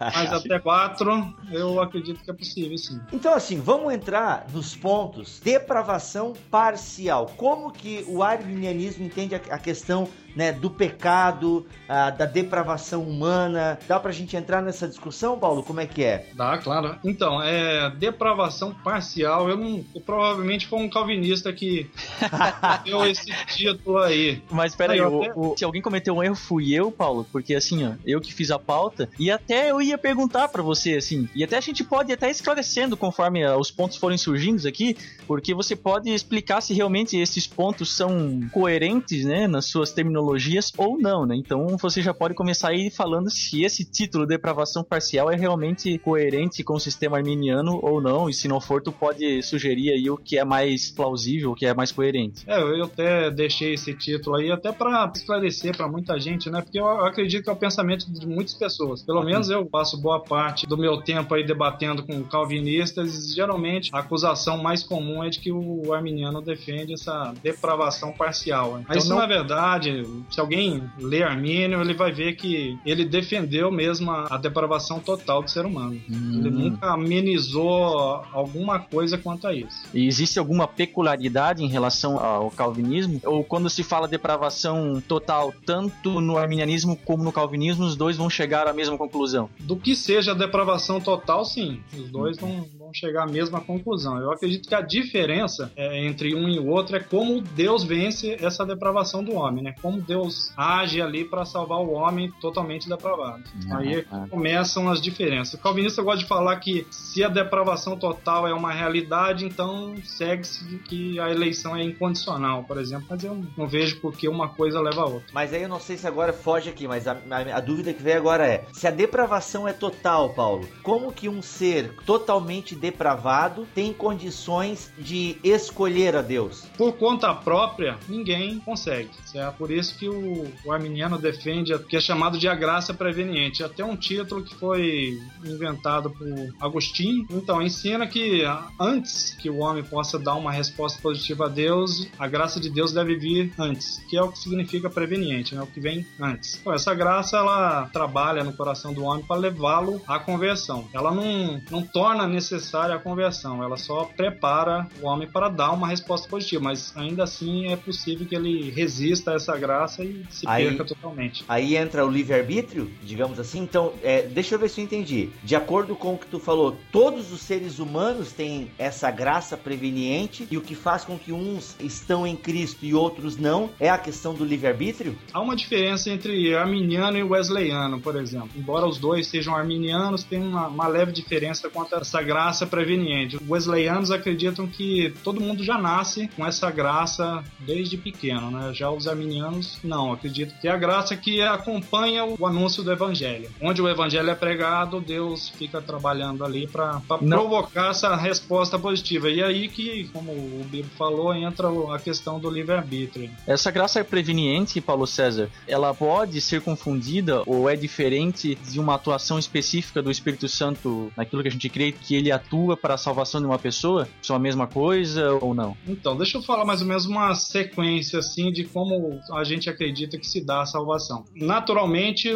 Mas 0.00 0.32
até 0.32 0.58
quatro, 0.58 1.34
eu 1.50 1.80
acredito 1.80 2.22
que 2.22 2.30
é 2.30 2.34
possível, 2.34 2.78
sim. 2.78 3.00
Então, 3.12 3.34
assim, 3.34 3.60
vamos 3.60 3.92
entrar 3.92 4.46
nos 4.52 4.76
pontos 4.76 5.40
depravação 5.42 6.34
parcial. 6.50 7.32
Como 7.36 7.72
que 7.72 8.04
o 8.08 8.22
arminianismo 8.22 9.04
entende 9.04 9.34
a 9.34 9.58
questão 9.58 10.08
né, 10.34 10.52
do 10.52 10.70
pecado, 10.70 11.66
a, 11.88 12.10
da 12.10 12.26
depravação 12.26 13.02
humana. 13.02 13.78
Dá 13.86 14.00
pra 14.00 14.12
gente 14.12 14.36
entrar 14.36 14.62
nessa 14.62 14.88
discussão, 14.88 15.38
Paulo? 15.38 15.62
Como 15.62 15.80
é 15.80 15.86
que 15.86 16.02
é? 16.02 16.26
Dá, 16.34 16.58
claro. 16.58 16.96
Então, 17.04 17.42
é 17.42 17.90
depravação 17.90 18.74
parcial. 18.74 19.48
Eu 19.48 19.56
não. 19.56 19.84
Eu 19.94 20.00
provavelmente 20.00 20.66
foi 20.66 20.80
um 20.80 20.88
calvinista 20.88 21.52
que 21.52 21.90
deu 22.84 23.06
esse 23.06 23.30
título 23.46 23.98
aí. 23.98 24.42
Mas 24.50 24.74
peraí, 24.74 25.00
aí, 25.00 25.06
até... 25.06 25.32
se 25.56 25.64
alguém 25.64 25.82
cometeu 25.82 26.16
um 26.16 26.22
erro, 26.22 26.34
fui 26.34 26.72
eu, 26.72 26.90
Paulo, 26.90 27.26
porque 27.30 27.54
assim, 27.54 27.86
ó, 27.86 27.92
eu 28.04 28.20
que 28.20 28.32
fiz 28.32 28.50
a 28.50 28.58
pauta, 28.58 29.08
e 29.18 29.30
até 29.30 29.70
eu 29.70 29.80
ia 29.80 29.98
perguntar 29.98 30.48
para 30.48 30.62
você, 30.62 30.94
assim, 30.94 31.28
e 31.34 31.44
até 31.44 31.56
a 31.56 31.60
gente 31.60 31.84
pode 31.84 32.12
até 32.12 32.30
esclarecendo 32.30 32.96
conforme 32.96 33.44
os 33.46 33.70
pontos 33.70 33.96
forem 33.96 34.16
surgindo 34.16 34.54
aqui, 34.66 34.96
porque 35.26 35.52
você 35.54 35.74
pode 35.74 36.10
explicar 36.10 36.60
se 36.60 36.72
realmente 36.72 37.16
esses 37.16 37.46
pontos 37.46 37.94
são 37.94 38.40
coerentes, 38.52 39.24
né, 39.24 39.48
nas 39.48 39.66
suas 39.66 39.90
terminologias 39.90 40.23
genealogias 40.24 40.72
ou 40.76 40.98
não, 40.98 41.26
né? 41.26 41.36
Então 41.36 41.76
você 41.76 42.00
já 42.00 42.14
pode 42.14 42.34
começar 42.34 42.70
aí 42.70 42.90
falando 42.90 43.30
se 43.30 43.62
esse 43.62 43.84
título 43.84 44.26
depravação 44.26 44.82
parcial 44.82 45.30
é 45.30 45.36
realmente 45.36 45.98
coerente 45.98 46.64
com 46.64 46.74
o 46.74 46.80
sistema 46.80 47.18
arminiano 47.18 47.78
ou 47.82 48.00
não, 48.00 48.28
e 48.28 48.34
se 48.34 48.48
não 48.48 48.60
for, 48.60 48.82
tu 48.82 48.90
pode 48.90 49.42
sugerir 49.42 49.90
aí 49.90 50.10
o 50.10 50.16
que 50.16 50.38
é 50.38 50.44
mais 50.44 50.90
plausível, 50.90 51.52
o 51.52 51.54
que 51.54 51.66
é 51.66 51.74
mais 51.74 51.92
coerente. 51.92 52.44
É, 52.46 52.60
eu 52.60 52.84
até 52.84 53.30
deixei 53.30 53.74
esse 53.74 53.94
título 53.94 54.36
aí 54.36 54.50
até 54.50 54.72
para 54.72 55.10
esclarecer 55.14 55.76
para 55.76 55.88
muita 55.88 56.18
gente, 56.18 56.50
né? 56.50 56.62
Porque 56.62 56.78
eu 56.78 56.88
acredito 57.04 57.44
que 57.44 57.50
é 57.50 57.52
o 57.52 57.56
pensamento 57.56 58.10
de 58.10 58.26
muitas 58.26 58.54
pessoas. 58.54 59.02
Pelo 59.02 59.22
menos 59.22 59.50
eu 59.50 59.64
passo 59.66 60.00
boa 60.00 60.20
parte 60.20 60.66
do 60.66 60.76
meu 60.76 61.02
tempo 61.02 61.34
aí 61.34 61.44
debatendo 61.44 62.04
com 62.04 62.22
calvinistas, 62.24 63.34
geralmente 63.34 63.90
a 63.92 63.98
acusação 63.98 64.58
mais 64.58 64.82
comum 64.82 65.22
é 65.22 65.28
de 65.28 65.38
que 65.38 65.52
o 65.52 65.92
arminiano 65.92 66.40
defende 66.40 66.94
essa 66.94 67.34
depravação 67.42 68.12
parcial. 68.12 68.78
Né? 68.78 68.84
Mas 68.88 69.04
então, 69.04 69.16
não... 69.16 69.22
na 69.22 69.26
verdade, 69.26 70.04
se 70.30 70.40
alguém 70.40 70.82
lê 70.98 71.22
Armínio, 71.22 71.80
ele 71.80 71.94
vai 71.94 72.12
ver 72.12 72.36
que 72.36 72.78
ele 72.84 73.04
defendeu 73.04 73.70
mesmo 73.70 74.10
a, 74.10 74.36
depravação 74.36 75.00
total 75.00 75.42
do 75.42 75.50
ser 75.50 75.64
humano. 75.64 76.00
Hum. 76.10 76.40
Ele 76.40 76.50
nunca 76.50 76.92
amenizou 76.92 78.22
alguma 78.32 78.78
coisa 78.78 79.16
quanto 79.16 79.46
a 79.46 79.54
isso. 79.54 79.86
E 79.94 80.06
existe 80.06 80.38
alguma 80.38 80.66
peculiaridade 80.66 81.62
em 81.62 81.68
relação 81.68 82.18
ao 82.18 82.50
calvinismo? 82.50 83.20
Ou 83.24 83.42
quando 83.42 83.70
se 83.70 83.82
fala 83.82 84.06
depravação 84.06 85.02
total, 85.06 85.54
tanto 85.64 86.20
no 86.20 86.36
arminianismo 86.36 86.96
como 86.96 87.22
no 87.22 87.32
calvinismo, 87.32 87.84
os 87.84 87.96
dois 87.96 88.16
vão 88.16 88.28
chegar 88.28 88.66
à 88.66 88.72
mesma 88.72 88.98
conclusão? 88.98 89.48
Do 89.58 89.76
que 89.76 89.94
seja 89.94 90.32
a 90.32 90.34
depravação 90.34 91.00
total, 91.00 91.44
sim. 91.44 91.80
Os 91.96 92.10
dois 92.10 92.36
vão, 92.36 92.66
vão 92.84 92.92
chegar 92.92 93.22
à 93.22 93.26
mesma 93.26 93.60
conclusão. 93.60 94.18
Eu 94.18 94.30
acredito 94.30 94.68
que 94.68 94.74
a 94.74 94.82
diferença 94.82 95.72
é, 95.74 96.04
entre 96.04 96.34
um 96.34 96.48
e 96.48 96.58
o 96.58 96.68
outro 96.68 96.96
é 96.96 97.00
como 97.00 97.40
Deus 97.40 97.82
vence 97.82 98.36
essa 98.40 98.64
depravação 98.64 99.24
do 99.24 99.34
homem, 99.34 99.64
né? 99.64 99.74
Como 99.80 100.00
Deus 100.00 100.52
age 100.56 101.00
ali 101.00 101.24
para 101.24 101.44
salvar 101.44 101.78
o 101.78 101.92
homem 101.92 102.30
totalmente 102.40 102.88
depravado. 102.88 103.42
Uhum. 103.64 103.76
Aí 103.76 104.06
começam 104.28 104.90
as 104.90 105.00
diferenças. 105.00 105.54
O 105.54 105.58
calvinista 105.58 106.02
gosta 106.02 106.22
de 106.22 106.28
falar 106.28 106.56
que 106.56 106.86
se 106.90 107.24
a 107.24 107.28
depravação 107.28 107.96
total 107.96 108.46
é 108.46 108.52
uma 108.52 108.72
realidade, 108.72 109.46
então 109.46 109.94
segue-se 110.04 110.78
que 110.80 111.18
a 111.18 111.30
eleição 111.30 111.74
é 111.74 111.82
incondicional, 111.82 112.64
por 112.64 112.76
exemplo. 112.78 113.06
Mas 113.08 113.24
eu 113.24 113.42
não 113.56 113.66
vejo 113.66 114.00
por 114.00 114.14
que 114.14 114.28
uma 114.28 114.48
coisa 114.48 114.80
leva 114.80 115.02
a 115.02 115.06
outra. 115.06 115.28
Mas 115.32 115.54
aí 115.54 115.62
eu 115.62 115.68
não 115.68 115.80
sei 115.80 115.96
se 115.96 116.06
agora 116.06 116.32
foge 116.32 116.68
aqui, 116.68 116.86
mas 116.86 117.08
a, 117.08 117.12
a, 117.12 117.56
a 117.56 117.60
dúvida 117.60 117.94
que 117.94 118.02
vem 118.02 118.14
agora 118.14 118.46
é: 118.46 118.66
se 118.72 118.86
a 118.86 118.90
depravação 118.90 119.66
é 119.66 119.72
total, 119.72 120.34
Paulo, 120.34 120.68
como 120.82 121.12
que 121.12 121.28
um 121.28 121.40
ser 121.40 121.94
totalmente 122.04 122.73
depravado 122.74 123.66
tem 123.74 123.92
condições 123.92 124.92
de 124.98 125.36
escolher 125.42 126.16
a 126.16 126.22
Deus? 126.22 126.66
Por 126.76 126.92
conta 126.94 127.32
própria, 127.34 127.98
ninguém 128.08 128.60
consegue. 128.60 129.10
É 129.34 129.50
por 129.50 129.70
isso 129.70 129.98
que 129.98 130.08
o, 130.08 130.46
o 130.64 130.72
arminiano 130.72 131.18
defende 131.18 131.74
o 131.74 131.78
que 131.78 131.96
é 131.96 132.00
chamado 132.00 132.38
de 132.38 132.48
a 132.48 132.54
graça 132.54 132.94
preveniente. 132.94 133.62
Até 133.62 133.84
um 133.84 133.96
título 133.96 134.44
que 134.44 134.54
foi 134.54 135.20
inventado 135.44 136.10
por 136.10 136.54
Agostinho. 136.60 137.26
Então, 137.30 137.60
ensina 137.60 138.06
que 138.06 138.42
antes 138.80 139.34
que 139.34 139.50
o 139.50 139.58
homem 139.58 139.82
possa 139.82 140.18
dar 140.18 140.34
uma 140.34 140.52
resposta 140.52 141.00
positiva 141.00 141.46
a 141.46 141.48
Deus, 141.48 142.08
a 142.18 142.26
graça 142.26 142.60
de 142.60 142.70
Deus 142.70 142.92
deve 142.92 143.16
vir 143.16 143.52
antes, 143.58 143.98
que 144.08 144.16
é 144.16 144.22
o 144.22 144.30
que 144.30 144.38
significa 144.38 144.88
preveniente, 144.88 145.54
né? 145.54 145.62
o 145.62 145.66
que 145.66 145.80
vem 145.80 146.06
antes. 146.20 146.58
Então, 146.60 146.72
essa 146.72 146.94
graça 146.94 147.36
ela 147.36 147.88
trabalha 147.92 148.44
no 148.44 148.52
coração 148.52 148.92
do 148.92 149.04
homem 149.04 149.24
para 149.24 149.36
levá-lo 149.36 150.00
à 150.06 150.18
conversão. 150.18 150.88
Ela 150.92 151.12
não, 151.12 151.60
não 151.70 151.82
torna 151.82 152.26
necessária 152.64 152.94
a 152.94 152.98
conversão, 152.98 153.62
ela 153.62 153.76
só 153.76 154.04
prepara 154.04 154.88
o 155.00 155.06
homem 155.06 155.28
para 155.28 155.48
dar 155.48 155.72
uma 155.72 155.88
resposta 155.88 156.28
positiva, 156.28 156.64
mas 156.64 156.96
ainda 156.96 157.24
assim 157.24 157.68
é 157.68 157.76
possível 157.76 158.26
que 158.26 158.34
ele 158.34 158.70
resista 158.70 159.32
a 159.32 159.34
essa 159.34 159.56
graça 159.56 160.02
e 160.02 160.24
se 160.30 160.48
aí, 160.48 160.64
perca 160.64 160.84
totalmente. 160.84 161.44
Aí 161.46 161.76
entra 161.76 162.04
o 162.04 162.10
livre-arbítrio, 162.10 162.90
digamos 163.02 163.38
assim. 163.38 163.60
Então, 163.60 163.92
é, 164.02 164.22
deixa 164.22 164.54
eu 164.54 164.58
ver 164.58 164.70
se 164.70 164.80
eu 164.80 164.84
entendi. 164.84 165.30
De 165.42 165.54
acordo 165.54 165.94
com 165.94 166.14
o 166.14 166.18
que 166.18 166.26
tu 166.26 166.38
falou, 166.38 166.76
todos 166.90 167.32
os 167.32 167.42
seres 167.42 167.78
humanos 167.78 168.32
têm 168.32 168.70
essa 168.78 169.10
graça 169.10 169.56
preveniente 169.56 170.48
e 170.50 170.56
o 170.56 170.62
que 170.62 170.74
faz 170.74 171.04
com 171.04 171.18
que 171.18 171.32
uns 171.32 171.76
estão 171.78 172.26
em 172.26 172.36
Cristo 172.36 172.84
e 172.84 172.94
outros 172.94 173.36
não 173.36 173.70
é 173.78 173.90
a 173.90 173.98
questão 173.98 174.34
do 174.34 174.44
livre-arbítrio? 174.44 175.18
Há 175.32 175.40
uma 175.40 175.54
diferença 175.54 176.10
entre 176.10 176.54
arminiano 176.54 177.18
e 177.18 177.22
wesleyano, 177.22 178.00
por 178.00 178.16
exemplo. 178.16 178.50
Embora 178.56 178.86
os 178.86 178.98
dois 178.98 179.26
sejam 179.26 179.54
arminianos, 179.54 180.24
tem 180.24 180.40
uma, 180.40 180.68
uma 180.68 180.86
leve 180.86 181.12
diferença 181.12 181.68
quanto 181.68 181.94
a 181.94 181.98
essa 181.98 182.22
graça 182.22 182.53
preveniente. 182.66 183.36
Os 183.36 183.48
wesleyanos 183.48 184.10
acreditam 184.10 184.66
que 184.66 185.12
todo 185.24 185.40
mundo 185.40 185.64
já 185.64 185.78
nasce 185.78 186.28
com 186.36 186.46
essa 186.46 186.70
graça 186.70 187.42
desde 187.60 187.96
pequeno, 187.96 188.50
né? 188.50 188.72
Já 188.72 188.90
os 188.90 189.08
arminianos 189.08 189.78
não, 189.82 190.12
acreditam 190.12 190.56
que 190.60 190.68
é 190.68 190.70
a 190.70 190.76
graça 190.76 191.16
que 191.16 191.42
acompanha 191.42 192.24
o 192.24 192.46
anúncio 192.46 192.82
do 192.82 192.92
evangelho. 192.92 193.50
Onde 193.60 193.82
o 193.82 193.88
evangelho 193.88 194.30
é 194.30 194.34
pregado, 194.34 195.00
Deus 195.00 195.48
fica 195.48 195.80
trabalhando 195.80 196.44
ali 196.44 196.66
para 196.66 197.00
provocar 197.00 197.90
essa 197.90 198.14
resposta 198.14 198.78
positiva. 198.78 199.30
E 199.30 199.42
aí 199.42 199.68
que, 199.68 200.08
como 200.12 200.32
o 200.32 200.66
Bibo 200.70 200.88
falou, 200.96 201.34
entra 201.34 201.68
a 201.94 201.98
questão 201.98 202.38
do 202.38 202.50
livre-arbítrio. 202.50 203.30
Essa 203.46 203.70
graça 203.70 204.00
é 204.00 204.04
preveniente, 204.04 204.80
Paulo 204.80 205.06
César, 205.06 205.50
ela 205.66 205.94
pode 205.94 206.40
ser 206.40 206.60
confundida 206.60 207.42
ou 207.46 207.68
é 207.68 207.76
diferente 207.76 208.54
de 208.54 208.78
uma 208.78 208.94
atuação 208.94 209.38
específica 209.38 210.02
do 210.02 210.10
Espírito 210.10 210.48
Santo 210.48 211.12
naquilo 211.16 211.42
que 211.42 211.48
a 211.48 211.50
gente 211.50 211.68
crê 211.68 211.92
que 211.92 212.14
ele 212.14 212.30
atua 212.30 212.43
para 212.80 212.94
a 212.94 212.98
salvação 212.98 213.40
de 213.40 213.46
uma 213.46 213.58
pessoa? 213.58 214.08
São 214.22 214.36
a 214.36 214.38
mesma 214.38 214.66
coisa 214.66 215.32
ou 215.40 215.54
não? 215.54 215.76
Então, 215.86 216.16
deixa 216.16 216.38
eu 216.38 216.42
falar 216.42 216.64
mais 216.64 216.80
ou 216.80 216.86
menos 216.86 217.06
uma 217.06 217.34
sequência 217.34 218.18
assim 218.18 218.52
de 218.52 218.64
como 218.64 219.20
a 219.32 219.44
gente 219.44 219.68
acredita 219.68 220.18
que 220.18 220.26
se 220.26 220.44
dá 220.44 220.62
a 220.62 220.66
salvação. 220.66 221.24
Naturalmente, 221.34 222.30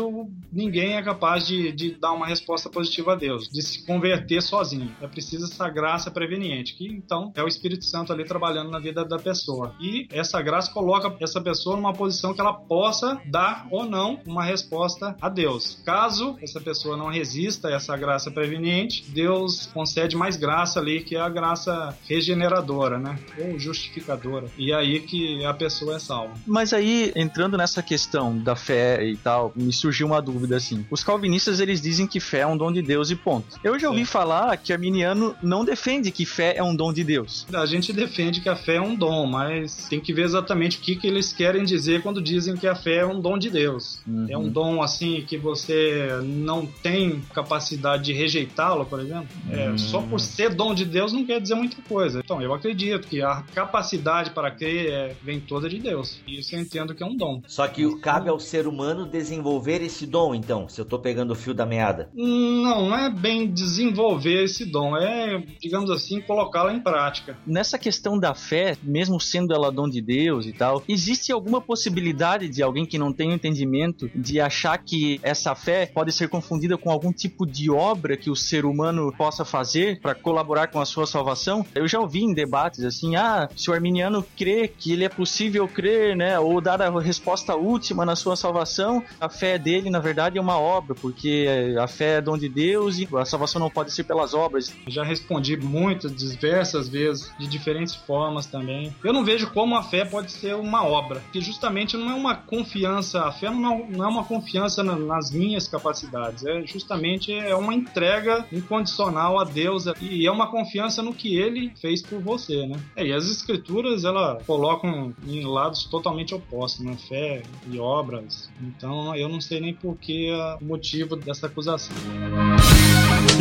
ninguém 0.52 0.96
é 0.96 1.02
capaz 1.02 1.46
de, 1.46 1.72
de 1.72 1.92
dar 1.92 2.12
uma 2.12 2.26
resposta 2.26 2.68
positiva 2.68 3.12
a 3.12 3.16
Deus, 3.16 3.48
de 3.48 3.62
se 3.62 3.86
converter 3.86 4.42
sozinho. 4.42 4.94
É 5.00 5.06
preciso 5.06 5.44
essa 5.44 5.68
graça 5.68 6.10
preveniente, 6.10 6.74
que 6.74 6.86
então 6.86 7.32
é 7.34 7.42
o 7.42 7.48
Espírito 7.48 7.84
Santo 7.84 8.12
ali 8.12 8.24
trabalhando 8.24 8.70
na 8.70 8.78
vida 8.78 9.04
da 9.04 9.18
pessoa. 9.18 9.74
E 9.80 10.06
essa 10.10 10.40
graça 10.42 10.72
coloca 10.72 11.14
essa 11.20 11.40
pessoa 11.40 11.76
numa 11.76 11.92
posição 11.92 12.34
que 12.34 12.40
ela 12.40 12.52
possa 12.52 13.20
dar 13.26 13.66
ou 13.70 13.84
não 13.84 14.20
uma 14.26 14.44
resposta 14.44 15.16
a 15.20 15.28
Deus. 15.28 15.78
Caso 15.84 16.36
essa 16.42 16.60
pessoa 16.60 16.96
não 16.96 17.06
resista 17.06 17.68
a 17.68 17.72
essa 17.72 17.96
graça 17.96 18.30
preveniente, 18.30 19.04
Deus 19.10 19.66
concede 19.98 20.16
mais 20.16 20.36
graça 20.36 20.78
ali, 20.78 21.00
que 21.02 21.16
é 21.16 21.20
a 21.20 21.28
graça 21.28 21.96
regeneradora, 22.08 22.98
né? 22.98 23.18
Ou 23.38 23.58
justificadora. 23.58 24.46
E 24.56 24.72
é 24.72 24.74
aí 24.74 25.00
que 25.00 25.44
a 25.44 25.52
pessoa 25.52 25.96
é 25.96 25.98
salva. 25.98 26.34
Mas 26.46 26.72
aí, 26.72 27.12
entrando 27.16 27.56
nessa 27.56 27.82
questão 27.82 28.38
da 28.38 28.54
fé 28.54 29.04
e 29.04 29.16
tal, 29.16 29.52
me 29.56 29.72
surgiu 29.72 30.06
uma 30.06 30.22
dúvida 30.22 30.56
assim. 30.56 30.86
Os 30.90 31.02
calvinistas, 31.02 31.60
eles 31.60 31.80
dizem 31.80 32.06
que 32.06 32.20
fé 32.20 32.40
é 32.40 32.46
um 32.46 32.56
dom 32.56 32.72
de 32.72 32.82
Deus 32.82 33.10
e 33.10 33.16
ponto. 33.16 33.58
Eu 33.64 33.78
já 33.78 33.88
ouvi 33.88 34.02
é. 34.02 34.04
falar 34.04 34.56
que 34.56 34.72
arminiano 34.72 35.34
não 35.42 35.64
defende 35.64 36.10
que 36.10 36.24
fé 36.24 36.54
é 36.56 36.62
um 36.62 36.74
dom 36.74 36.92
de 36.92 37.02
Deus. 37.02 37.46
A 37.52 37.66
gente 37.66 37.92
defende 37.92 38.40
que 38.40 38.48
a 38.48 38.56
fé 38.56 38.76
é 38.76 38.80
um 38.80 38.94
dom, 38.94 39.26
mas 39.26 39.88
tem 39.88 40.00
que 40.00 40.12
ver 40.12 40.22
exatamente 40.22 40.78
o 40.78 40.80
que, 40.80 40.96
que 40.96 41.06
eles 41.06 41.32
querem 41.32 41.64
dizer 41.64 42.02
quando 42.02 42.22
dizem 42.22 42.56
que 42.56 42.66
a 42.66 42.74
fé 42.74 42.98
é 42.98 43.06
um 43.06 43.20
dom 43.20 43.38
de 43.38 43.50
Deus. 43.50 44.00
Uhum. 44.06 44.26
É 44.28 44.38
um 44.38 44.48
dom 44.48 44.82
assim 44.82 45.24
que 45.26 45.36
você 45.36 46.08
não 46.22 46.66
tem 46.66 47.22
capacidade 47.34 48.04
de 48.04 48.12
rejeitá-lo, 48.12 48.84
por 48.84 49.00
exemplo. 49.00 49.28
É, 49.50 49.68
uhum. 49.68 49.78
Só 49.88 50.02
por 50.02 50.20
ser 50.20 50.54
dom 50.54 50.74
de 50.74 50.84
Deus 50.84 51.14
não 51.14 51.24
quer 51.24 51.40
dizer 51.40 51.54
muita 51.54 51.80
coisa. 51.80 52.20
Então, 52.22 52.42
eu 52.42 52.52
acredito 52.52 53.08
que 53.08 53.22
a 53.22 53.42
capacidade 53.54 54.32
para 54.32 54.50
crer 54.50 54.92
é, 54.92 55.16
vem 55.22 55.40
toda 55.40 55.66
de 55.66 55.78
Deus. 55.78 56.20
E 56.26 56.40
isso 56.40 56.54
eu 56.54 56.60
entendo 56.60 56.94
que 56.94 57.02
é 57.02 57.06
um 57.06 57.16
dom. 57.16 57.40
Só 57.46 57.66
que 57.66 57.98
cabe 58.00 58.28
ao 58.28 58.38
ser 58.38 58.66
humano 58.66 59.06
desenvolver 59.06 59.80
esse 59.80 60.06
dom, 60.06 60.34
então, 60.34 60.68
se 60.68 60.78
eu 60.78 60.84
tô 60.84 60.98
pegando 60.98 61.30
o 61.30 61.34
fio 61.34 61.54
da 61.54 61.64
meada. 61.64 62.10
Não, 62.14 62.90
não 62.90 62.98
é 62.98 63.08
bem 63.08 63.50
desenvolver 63.50 64.44
esse 64.44 64.66
dom, 64.66 64.94
é, 64.94 65.42
digamos 65.58 65.90
assim, 65.90 66.20
colocá-lo 66.20 66.70
em 66.70 66.80
prática. 66.80 67.38
Nessa 67.46 67.78
questão 67.78 68.18
da 68.18 68.34
fé, 68.34 68.76
mesmo 68.82 69.18
sendo 69.18 69.54
ela 69.54 69.72
dom 69.72 69.88
de 69.88 70.02
Deus 70.02 70.44
e 70.44 70.52
tal, 70.52 70.82
existe 70.86 71.32
alguma 71.32 71.62
possibilidade 71.62 72.46
de 72.46 72.62
alguém 72.62 72.84
que 72.84 72.98
não 72.98 73.10
tem 73.10 73.32
entendimento 73.32 74.10
de 74.14 74.38
achar 74.38 74.76
que 74.76 75.18
essa 75.22 75.54
fé 75.54 75.86
pode 75.86 76.12
ser 76.12 76.28
confundida 76.28 76.76
com 76.76 76.90
algum 76.90 77.10
tipo 77.10 77.46
de 77.46 77.70
obra 77.70 78.18
que 78.18 78.30
o 78.30 78.36
ser 78.36 78.66
humano 78.66 79.10
possa 79.16 79.46
fazer 79.46 79.77
para 80.00 80.14
colaborar 80.14 80.68
com 80.68 80.80
a 80.80 80.84
sua 80.84 81.06
salvação? 81.06 81.64
Eu 81.74 81.86
já 81.86 82.00
ouvi 82.00 82.22
em 82.22 82.34
debates 82.34 82.84
assim, 82.84 83.16
ah, 83.16 83.48
se 83.56 83.70
o 83.70 83.74
arminiano 83.74 84.24
crê 84.36 84.68
que 84.68 84.92
ele 84.92 85.04
é 85.04 85.08
possível 85.08 85.66
crer, 85.68 86.16
né, 86.16 86.38
ou 86.38 86.60
dar 86.60 86.80
a 86.80 87.00
resposta 87.00 87.54
última 87.54 88.04
na 88.04 88.16
sua 88.16 88.36
salvação, 88.36 89.02
a 89.20 89.28
fé 89.28 89.58
dele, 89.58 89.90
na 89.90 89.98
verdade, 89.98 90.38
é 90.38 90.40
uma 90.40 90.58
obra, 90.58 90.94
porque 90.94 91.46
a 91.80 91.86
fé 91.86 92.16
é 92.16 92.20
dom 92.20 92.36
de 92.36 92.48
Deus 92.48 92.98
e 92.98 93.08
a 93.16 93.24
salvação 93.24 93.60
não 93.60 93.70
pode 93.70 93.92
ser 93.92 94.04
pelas 94.04 94.34
obras. 94.34 94.74
Já 94.86 95.04
respondi 95.04 95.56
muitas, 95.56 96.14
diversas 96.14 96.88
vezes, 96.88 97.32
de 97.38 97.46
diferentes 97.46 97.94
formas 97.94 98.46
também. 98.46 98.94
Eu 99.04 99.12
não 99.12 99.24
vejo 99.24 99.50
como 99.50 99.76
a 99.76 99.82
fé 99.82 100.04
pode 100.04 100.32
ser 100.32 100.54
uma 100.54 100.84
obra, 100.84 101.22
que 101.32 101.40
justamente 101.40 101.96
não 101.96 102.10
é 102.10 102.14
uma 102.14 102.34
confiança, 102.34 103.22
a 103.24 103.32
fé 103.32 103.50
não 103.50 103.86
é 103.92 104.06
uma 104.06 104.24
confiança 104.24 104.82
nas 104.82 105.30
minhas 105.30 105.68
capacidades, 105.68 106.44
é 106.44 106.66
justamente 106.66 107.32
é 107.32 107.54
uma 107.54 107.74
entrega 107.74 108.44
incondicional 108.52 109.38
a 109.38 109.44
Deus 109.44 109.67
E 110.00 110.26
é 110.26 110.30
uma 110.30 110.46
confiança 110.50 111.02
no 111.02 111.12
que 111.12 111.36
ele 111.36 111.72
fez 111.80 112.02
por 112.02 112.20
você, 112.20 112.66
né? 112.66 112.78
É, 112.96 113.06
e 113.06 113.12
as 113.12 113.28
escrituras, 113.28 114.04
ela 114.04 114.40
colocam 114.46 115.14
em 115.26 115.44
lados 115.44 115.84
totalmente 115.84 116.34
opostos, 116.34 116.84
né? 116.84 116.96
Fé 117.08 117.42
e 117.70 117.78
obras. 117.78 118.50
Então, 118.60 119.14
eu 119.14 119.28
não 119.28 119.40
sei 119.40 119.60
nem 119.60 119.74
por 119.74 119.96
que 119.96 120.30
o 120.60 120.64
motivo 120.64 121.16
dessa 121.16 121.46
acusação. 121.46 121.96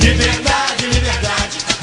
Liberdade, 0.01 0.85
liberdade, 0.85 1.76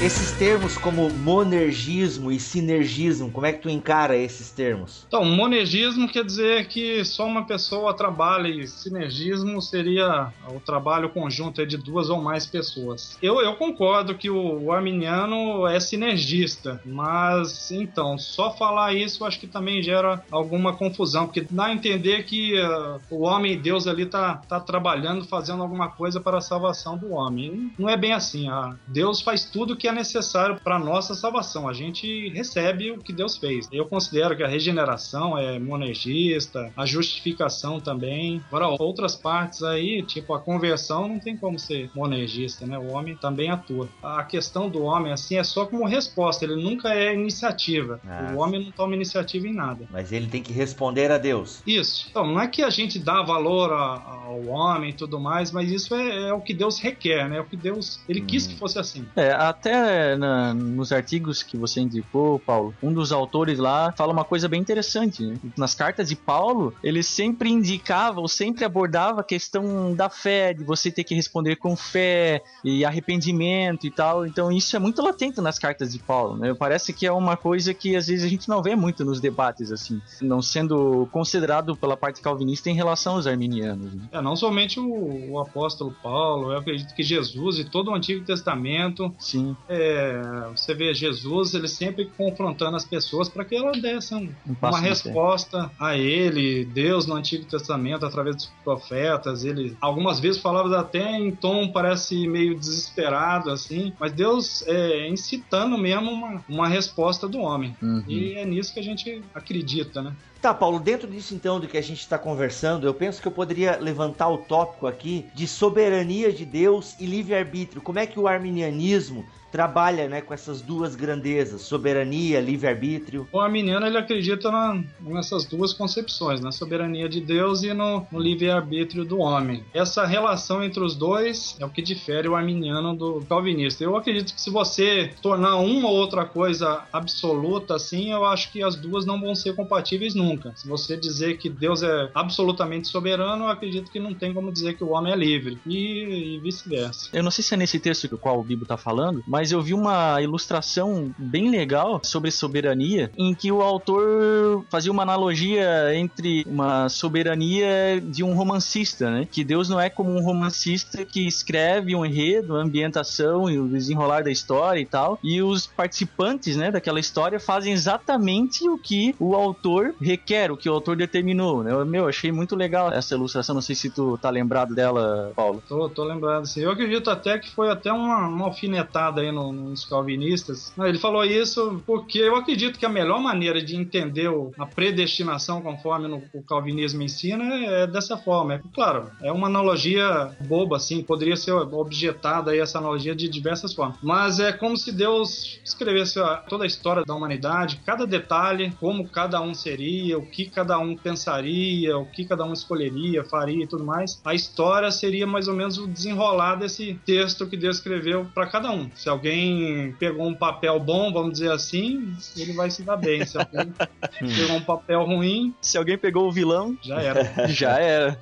Esses 0.00 0.30
termos 0.30 0.76
como 0.76 1.10
monergismo 1.10 2.30
e 2.30 2.38
sinergismo, 2.38 3.32
como 3.32 3.46
é 3.46 3.52
que 3.52 3.62
tu 3.62 3.68
encara 3.68 4.16
esses 4.16 4.48
termos? 4.48 5.04
Então, 5.08 5.24
monergismo 5.24 6.08
quer 6.08 6.24
dizer 6.24 6.68
que 6.68 7.04
só 7.04 7.26
uma 7.26 7.44
pessoa 7.44 7.92
trabalha 7.92 8.46
e 8.46 8.64
sinergismo 8.68 9.60
seria 9.60 10.32
o 10.54 10.60
trabalho 10.60 11.08
conjunto 11.08 11.66
de 11.66 11.76
duas 11.76 12.10
ou 12.10 12.22
mais 12.22 12.46
pessoas. 12.46 13.18
Eu, 13.20 13.40
eu 13.40 13.56
concordo 13.56 14.14
que 14.14 14.30
o, 14.30 14.66
o 14.66 14.72
arminiano 14.72 15.66
é 15.66 15.80
sinergista, 15.80 16.80
mas 16.84 17.72
então, 17.72 18.16
só 18.16 18.52
falar 18.52 18.94
isso 18.94 19.24
acho 19.24 19.40
que 19.40 19.48
também 19.48 19.82
gera 19.82 20.22
alguma 20.30 20.74
confusão, 20.74 21.26
porque 21.26 21.44
dá 21.50 21.66
a 21.66 21.72
entender 21.72 22.22
que 22.22 22.54
uh, 22.60 23.00
o 23.10 23.22
homem 23.24 23.54
e 23.54 23.56
Deus 23.56 23.88
ali 23.88 24.06
tá, 24.06 24.40
tá 24.48 24.60
trabalhando, 24.60 25.24
fazendo 25.24 25.60
alguma 25.60 25.88
coisa 25.88 26.20
para 26.20 26.38
a 26.38 26.40
salvação 26.40 26.96
do 26.96 27.10
homem. 27.10 27.72
Não 27.76 27.88
é 27.88 27.96
bem 27.96 28.12
assim. 28.12 28.48
Uh, 28.48 28.78
Deus 28.86 29.20
faz 29.20 29.44
tudo 29.44 29.76
que 29.76 29.87
é 29.88 29.92
necessário 29.92 30.60
para 30.62 30.78
nossa 30.78 31.14
salvação. 31.14 31.68
A 31.68 31.72
gente 31.72 32.28
recebe 32.30 32.90
o 32.90 32.98
que 32.98 33.12
Deus 33.12 33.36
fez. 33.36 33.68
Eu 33.72 33.86
considero 33.86 34.36
que 34.36 34.42
a 34.42 34.48
regeneração 34.48 35.36
é 35.36 35.58
monergista, 35.58 36.72
a 36.76 36.86
justificação 36.86 37.80
também. 37.80 38.42
Agora, 38.48 38.68
outras 38.82 39.14
partes 39.14 39.62
aí, 39.62 40.02
tipo 40.02 40.34
a 40.34 40.40
conversão, 40.40 41.08
não 41.08 41.18
tem 41.18 41.36
como 41.36 41.58
ser 41.58 41.90
monergista, 41.94 42.66
né? 42.66 42.78
O 42.78 42.92
homem 42.92 43.16
também 43.16 43.50
atua. 43.50 43.88
A 44.02 44.22
questão 44.24 44.68
do 44.68 44.82
homem, 44.82 45.12
assim, 45.12 45.36
é 45.36 45.44
só 45.44 45.66
como 45.66 45.86
resposta, 45.86 46.44
ele 46.44 46.56
nunca 46.56 46.94
é 46.94 47.14
iniciativa. 47.14 48.00
Ah. 48.06 48.32
O 48.34 48.38
homem 48.38 48.64
não 48.64 48.70
toma 48.70 48.94
iniciativa 48.94 49.46
em 49.46 49.54
nada. 49.54 49.86
Mas 49.90 50.12
ele 50.12 50.26
tem 50.26 50.42
que 50.42 50.52
responder 50.52 51.10
a 51.10 51.18
Deus. 51.18 51.62
Isso. 51.66 52.08
Então, 52.10 52.26
não 52.26 52.40
é 52.40 52.46
que 52.46 52.62
a 52.62 52.70
gente 52.70 52.98
dá 52.98 53.22
valor 53.22 53.72
a, 53.72 54.02
ao 54.26 54.46
homem 54.46 54.90
e 54.90 54.92
tudo 54.92 55.18
mais, 55.18 55.50
mas 55.50 55.70
isso 55.70 55.94
é, 55.94 56.28
é, 56.28 56.32
o 56.32 56.40
que 56.40 56.54
Deus 56.54 56.78
requer, 56.78 57.28
né? 57.28 57.38
É 57.38 57.40
o 57.40 57.44
que 57.44 57.56
Deus, 57.56 58.00
ele 58.08 58.20
hum. 58.20 58.26
quis 58.26 58.46
que 58.46 58.56
fosse 58.56 58.78
assim. 58.78 59.06
É, 59.16 59.32
até 59.32 59.77
na, 60.16 60.54
nos 60.54 60.92
artigos 60.92 61.42
que 61.42 61.56
você 61.56 61.80
indicou, 61.80 62.38
Paulo, 62.38 62.74
um 62.82 62.92
dos 62.92 63.12
autores 63.12 63.58
lá 63.58 63.92
fala 63.92 64.12
uma 64.12 64.24
coisa 64.24 64.48
bem 64.48 64.60
interessante. 64.60 65.24
Né? 65.24 65.36
Nas 65.56 65.74
cartas 65.74 66.08
de 66.08 66.16
Paulo, 66.16 66.74
ele 66.82 67.02
sempre 67.02 67.50
indicava 67.50 68.20
ou 68.20 68.28
sempre 68.28 68.64
abordava 68.64 69.20
a 69.20 69.24
questão 69.24 69.94
da 69.94 70.08
fé, 70.08 70.52
de 70.52 70.64
você 70.64 70.90
ter 70.90 71.04
que 71.04 71.14
responder 71.14 71.56
com 71.56 71.76
fé 71.76 72.42
e 72.64 72.84
arrependimento 72.84 73.86
e 73.86 73.90
tal. 73.90 74.26
Então 74.26 74.50
isso 74.50 74.74
é 74.74 74.78
muito 74.78 75.02
latente 75.02 75.40
nas 75.40 75.58
cartas 75.58 75.92
de 75.92 75.98
Paulo. 75.98 76.36
Né? 76.36 76.54
Parece 76.54 76.92
que 76.92 77.06
é 77.06 77.12
uma 77.12 77.36
coisa 77.36 77.72
que 77.74 77.96
às 77.96 78.06
vezes 78.06 78.24
a 78.24 78.28
gente 78.28 78.48
não 78.48 78.62
vê 78.62 78.74
muito 78.74 79.04
nos 79.04 79.20
debates, 79.20 79.70
assim, 79.70 80.00
não 80.20 80.42
sendo 80.42 81.08
considerado 81.12 81.76
pela 81.76 81.96
parte 81.96 82.20
calvinista 82.20 82.70
em 82.70 82.74
relação 82.74 83.14
aos 83.14 83.26
arminianos. 83.26 83.94
Né? 83.94 84.08
É, 84.12 84.22
não 84.22 84.36
somente 84.36 84.80
o, 84.80 85.32
o 85.32 85.38
apóstolo 85.38 85.94
Paulo, 86.02 86.52
eu 86.52 86.58
acredito 86.58 86.94
que 86.94 87.02
Jesus 87.02 87.58
e 87.58 87.64
todo 87.64 87.90
o 87.90 87.94
Antigo 87.94 88.24
Testamento 88.24 89.14
Sim 89.18 89.56
é, 89.68 90.20
você 90.50 90.74
vê 90.74 90.94
Jesus, 90.94 91.54
ele 91.54 91.68
sempre 91.68 92.06
confrontando 92.16 92.76
as 92.76 92.84
pessoas 92.84 93.28
para 93.28 93.44
que 93.44 93.54
elas 93.54 93.80
dessem 93.80 94.34
um 94.46 94.56
uma 94.60 94.80
resposta 94.80 95.70
a 95.78 95.96
ele, 95.96 96.64
Deus 96.64 97.06
no 97.06 97.14
Antigo 97.14 97.44
Testamento, 97.44 98.04
através 98.04 98.36
dos 98.36 98.52
profetas. 98.64 99.44
Ele 99.44 99.76
algumas 99.80 100.20
vezes 100.20 100.40
falava 100.40 100.78
até 100.78 101.18
em 101.18 101.30
tom 101.30 101.70
parece 101.70 102.26
meio 102.26 102.58
desesperado, 102.58 103.50
assim, 103.50 103.92
mas 103.98 104.12
Deus 104.12 104.62
é 104.66 105.08
incitando 105.08 105.76
mesmo 105.76 106.10
uma, 106.10 106.44
uma 106.48 106.68
resposta 106.68 107.28
do 107.28 107.38
homem. 107.38 107.76
Uhum. 107.82 108.04
E 108.08 108.34
é 108.34 108.44
nisso 108.44 108.72
que 108.72 108.80
a 108.80 108.84
gente 108.84 109.22
acredita, 109.34 110.02
né? 110.02 110.14
Tá, 110.40 110.54
Paulo, 110.54 110.78
dentro 110.78 111.08
disso 111.08 111.34
então 111.34 111.58
do 111.58 111.66
que 111.66 111.76
a 111.76 111.82
gente 111.82 111.98
está 111.98 112.16
conversando, 112.16 112.86
eu 112.86 112.94
penso 112.94 113.20
que 113.20 113.26
eu 113.26 113.32
poderia 113.32 113.76
levantar 113.76 114.28
o 114.28 114.38
tópico 114.38 114.86
aqui 114.86 115.26
de 115.34 115.48
soberania 115.48 116.32
de 116.32 116.44
Deus 116.44 116.94
e 117.00 117.06
livre-arbítrio. 117.06 117.82
Como 117.82 117.98
é 117.98 118.06
que 118.06 118.20
o 118.20 118.28
arminianismo 118.28 119.26
trabalha 119.50 120.08
né, 120.08 120.20
com 120.20 120.32
essas 120.32 120.60
duas 120.60 120.94
grandezas, 120.94 121.62
soberania, 121.62 122.40
livre-arbítrio. 122.40 123.28
O 123.32 123.40
arminiano 123.40 123.86
ele 123.86 123.96
acredita 123.96 124.50
na, 124.50 124.82
nessas 125.00 125.44
duas 125.44 125.72
concepções, 125.72 126.40
na 126.40 126.52
soberania 126.52 127.08
de 127.08 127.20
Deus 127.20 127.62
e 127.62 127.72
no, 127.72 128.06
no 128.10 128.18
livre-arbítrio 128.18 129.04
do 129.04 129.18
homem. 129.18 129.64
Essa 129.72 130.04
relação 130.04 130.62
entre 130.62 130.80
os 130.80 130.94
dois 130.94 131.56
é 131.58 131.64
o 131.64 131.70
que 131.70 131.82
difere 131.82 132.28
o 132.28 132.36
arminiano 132.36 132.94
do 132.94 133.24
calvinista. 133.28 133.82
Eu 133.82 133.96
acredito 133.96 134.34
que 134.34 134.40
se 134.40 134.50
você 134.50 135.10
tornar 135.22 135.56
uma 135.56 135.88
ou 135.88 135.94
outra 135.94 136.24
coisa 136.24 136.84
absoluta 136.92 137.74
assim, 137.74 138.12
eu 138.12 138.24
acho 138.24 138.52
que 138.52 138.62
as 138.62 138.76
duas 138.76 139.06
não 139.06 139.20
vão 139.20 139.34
ser 139.34 139.54
compatíveis 139.54 140.14
nunca. 140.14 140.27
Se 140.54 140.68
você 140.68 140.96
dizer 140.96 141.38
que 141.38 141.48
Deus 141.48 141.82
é 141.82 142.10
absolutamente 142.14 142.88
soberano, 142.88 143.44
eu 143.44 143.48
acredito 143.48 143.90
que 143.90 143.98
não 143.98 144.14
tem 144.14 144.32
como 144.32 144.52
dizer 144.52 144.76
que 144.76 144.84
o 144.84 144.90
homem 144.90 145.12
é 145.12 145.16
livre 145.16 145.58
e, 145.66 146.36
e 146.36 146.40
vice-versa. 146.40 147.08
Eu 147.12 147.22
não 147.22 147.30
sei 147.30 147.42
se 147.42 147.54
é 147.54 147.56
nesse 147.56 147.78
texto 147.78 148.08
do 148.08 148.18
qual 148.18 148.38
o 148.38 148.44
Bibo 148.44 148.62
está 148.62 148.76
falando, 148.76 149.22
mas 149.26 149.48
mas 149.48 149.52
eu 149.52 149.62
vi 149.62 149.72
uma 149.72 150.20
ilustração 150.20 151.10
bem 151.16 151.48
legal 151.48 152.00
sobre 152.04 152.30
soberania, 152.30 153.10
em 153.16 153.34
que 153.34 153.50
o 153.50 153.62
autor 153.62 154.62
fazia 154.68 154.92
uma 154.92 155.02
analogia 155.02 155.94
entre 155.94 156.44
uma 156.46 156.88
soberania 156.90 157.98
de 157.98 158.22
um 158.22 158.34
romancista, 158.34 159.10
né? 159.10 159.26
Que 159.30 159.42
Deus 159.42 159.68
não 159.70 159.80
é 159.80 159.88
como 159.88 160.10
um 160.10 160.22
romancista 160.22 161.02
que 161.02 161.26
escreve 161.26 161.94
um 161.94 162.04
enredo, 162.04 162.56
a 162.56 162.60
ambientação 162.60 163.48
e 163.48 163.58
o 163.58 163.66
desenrolar 163.66 164.22
da 164.22 164.30
história 164.30 164.80
e 164.80 164.84
tal, 164.84 165.18
e 165.24 165.40
os 165.40 165.66
participantes, 165.66 166.56
né, 166.56 166.70
daquela 166.70 167.00
história 167.00 167.40
fazem 167.40 167.72
exatamente 167.72 168.68
o 168.68 168.76
que 168.76 169.14
o 169.18 169.34
autor 169.34 169.94
requer, 169.98 170.17
o 170.52 170.56
que 170.56 170.68
o 170.68 170.72
autor 170.72 170.96
determinou, 170.96 171.62
né? 171.62 171.72
Meu, 171.84 172.08
achei 172.08 172.32
muito 172.32 172.56
legal 172.56 172.92
essa 172.92 173.14
ilustração, 173.14 173.54
não 173.54 173.62
sei 173.62 173.74
se 173.74 173.90
tu 173.90 174.18
tá 174.18 174.30
lembrado 174.30 174.74
dela, 174.74 175.32
Paulo. 175.34 175.62
Tô, 175.68 175.88
tô 175.88 176.04
lembrado, 176.04 176.46
sim. 176.46 176.62
Eu 176.62 176.70
acredito 176.70 177.10
até 177.10 177.38
que 177.38 177.50
foi 177.50 177.70
até 177.70 177.92
uma, 177.92 178.26
uma 178.26 178.46
alfinetada 178.46 179.20
aí 179.20 179.32
no, 179.32 179.52
nos 179.52 179.84
calvinistas. 179.84 180.72
Ele 180.78 180.98
falou 180.98 181.24
isso 181.24 181.82
porque 181.86 182.18
eu 182.18 182.36
acredito 182.36 182.78
que 182.78 182.86
a 182.86 182.88
melhor 182.88 183.20
maneira 183.20 183.62
de 183.62 183.76
entender 183.76 184.30
a 184.58 184.66
predestinação, 184.66 185.60
conforme 185.60 186.08
no, 186.08 186.22
o 186.32 186.42
calvinismo 186.42 187.02
ensina, 187.02 187.44
é 187.44 187.86
dessa 187.86 188.16
forma. 188.16 188.54
É, 188.54 188.60
claro, 188.74 189.10
é 189.22 189.32
uma 189.32 189.46
analogia 189.46 190.30
boba, 190.40 190.76
assim, 190.76 191.02
poderia 191.02 191.36
ser 191.36 191.52
objetada 191.52 192.50
aí 192.50 192.58
essa 192.58 192.78
analogia 192.78 193.14
de 193.14 193.28
diversas 193.28 193.72
formas. 193.72 193.98
Mas 194.02 194.40
é 194.40 194.52
como 194.52 194.76
se 194.76 194.92
Deus 194.92 195.60
escrevesse 195.64 196.18
toda 196.48 196.64
a 196.64 196.66
história 196.66 197.04
da 197.04 197.14
humanidade, 197.14 197.80
cada 197.84 198.06
detalhe, 198.06 198.72
como 198.80 199.08
cada 199.08 199.40
um 199.40 199.54
seria, 199.54 200.07
o 200.16 200.22
que 200.22 200.46
cada 200.46 200.78
um 200.78 200.96
pensaria, 200.96 201.96
o 201.96 202.06
que 202.06 202.24
cada 202.24 202.44
um 202.44 202.52
escolheria, 202.52 203.24
faria 203.24 203.64
e 203.64 203.66
tudo 203.66 203.84
mais. 203.84 204.20
A 204.24 204.34
história 204.34 204.90
seria 204.90 205.26
mais 205.26 205.48
ou 205.48 205.54
menos 205.54 205.78
o 205.78 205.86
desenrolar 205.86 206.56
desse 206.56 206.98
texto 207.04 207.46
que 207.46 207.56
Deus 207.56 207.76
escreveu 207.76 208.26
para 208.34 208.46
cada 208.46 208.70
um. 208.70 208.90
Se 208.94 209.08
alguém 209.08 209.94
pegou 209.98 210.26
um 210.26 210.34
papel 210.34 210.78
bom, 210.78 211.12
vamos 211.12 211.32
dizer 211.32 211.50
assim, 211.50 212.14
ele 212.36 212.52
vai 212.52 212.70
se 212.70 212.82
dar 212.82 212.96
bem. 212.96 213.24
Se 213.24 213.38
alguém 213.38 213.72
pegou 214.36 214.56
um 214.56 214.62
papel 214.62 215.04
ruim. 215.04 215.54
Se 215.60 215.78
alguém 215.78 215.98
pegou 215.98 216.28
o 216.28 216.32
vilão, 216.32 216.76
já 216.82 217.00
era. 217.00 217.48
já 217.48 217.78
era. 217.78 218.20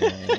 É, 0.00 0.36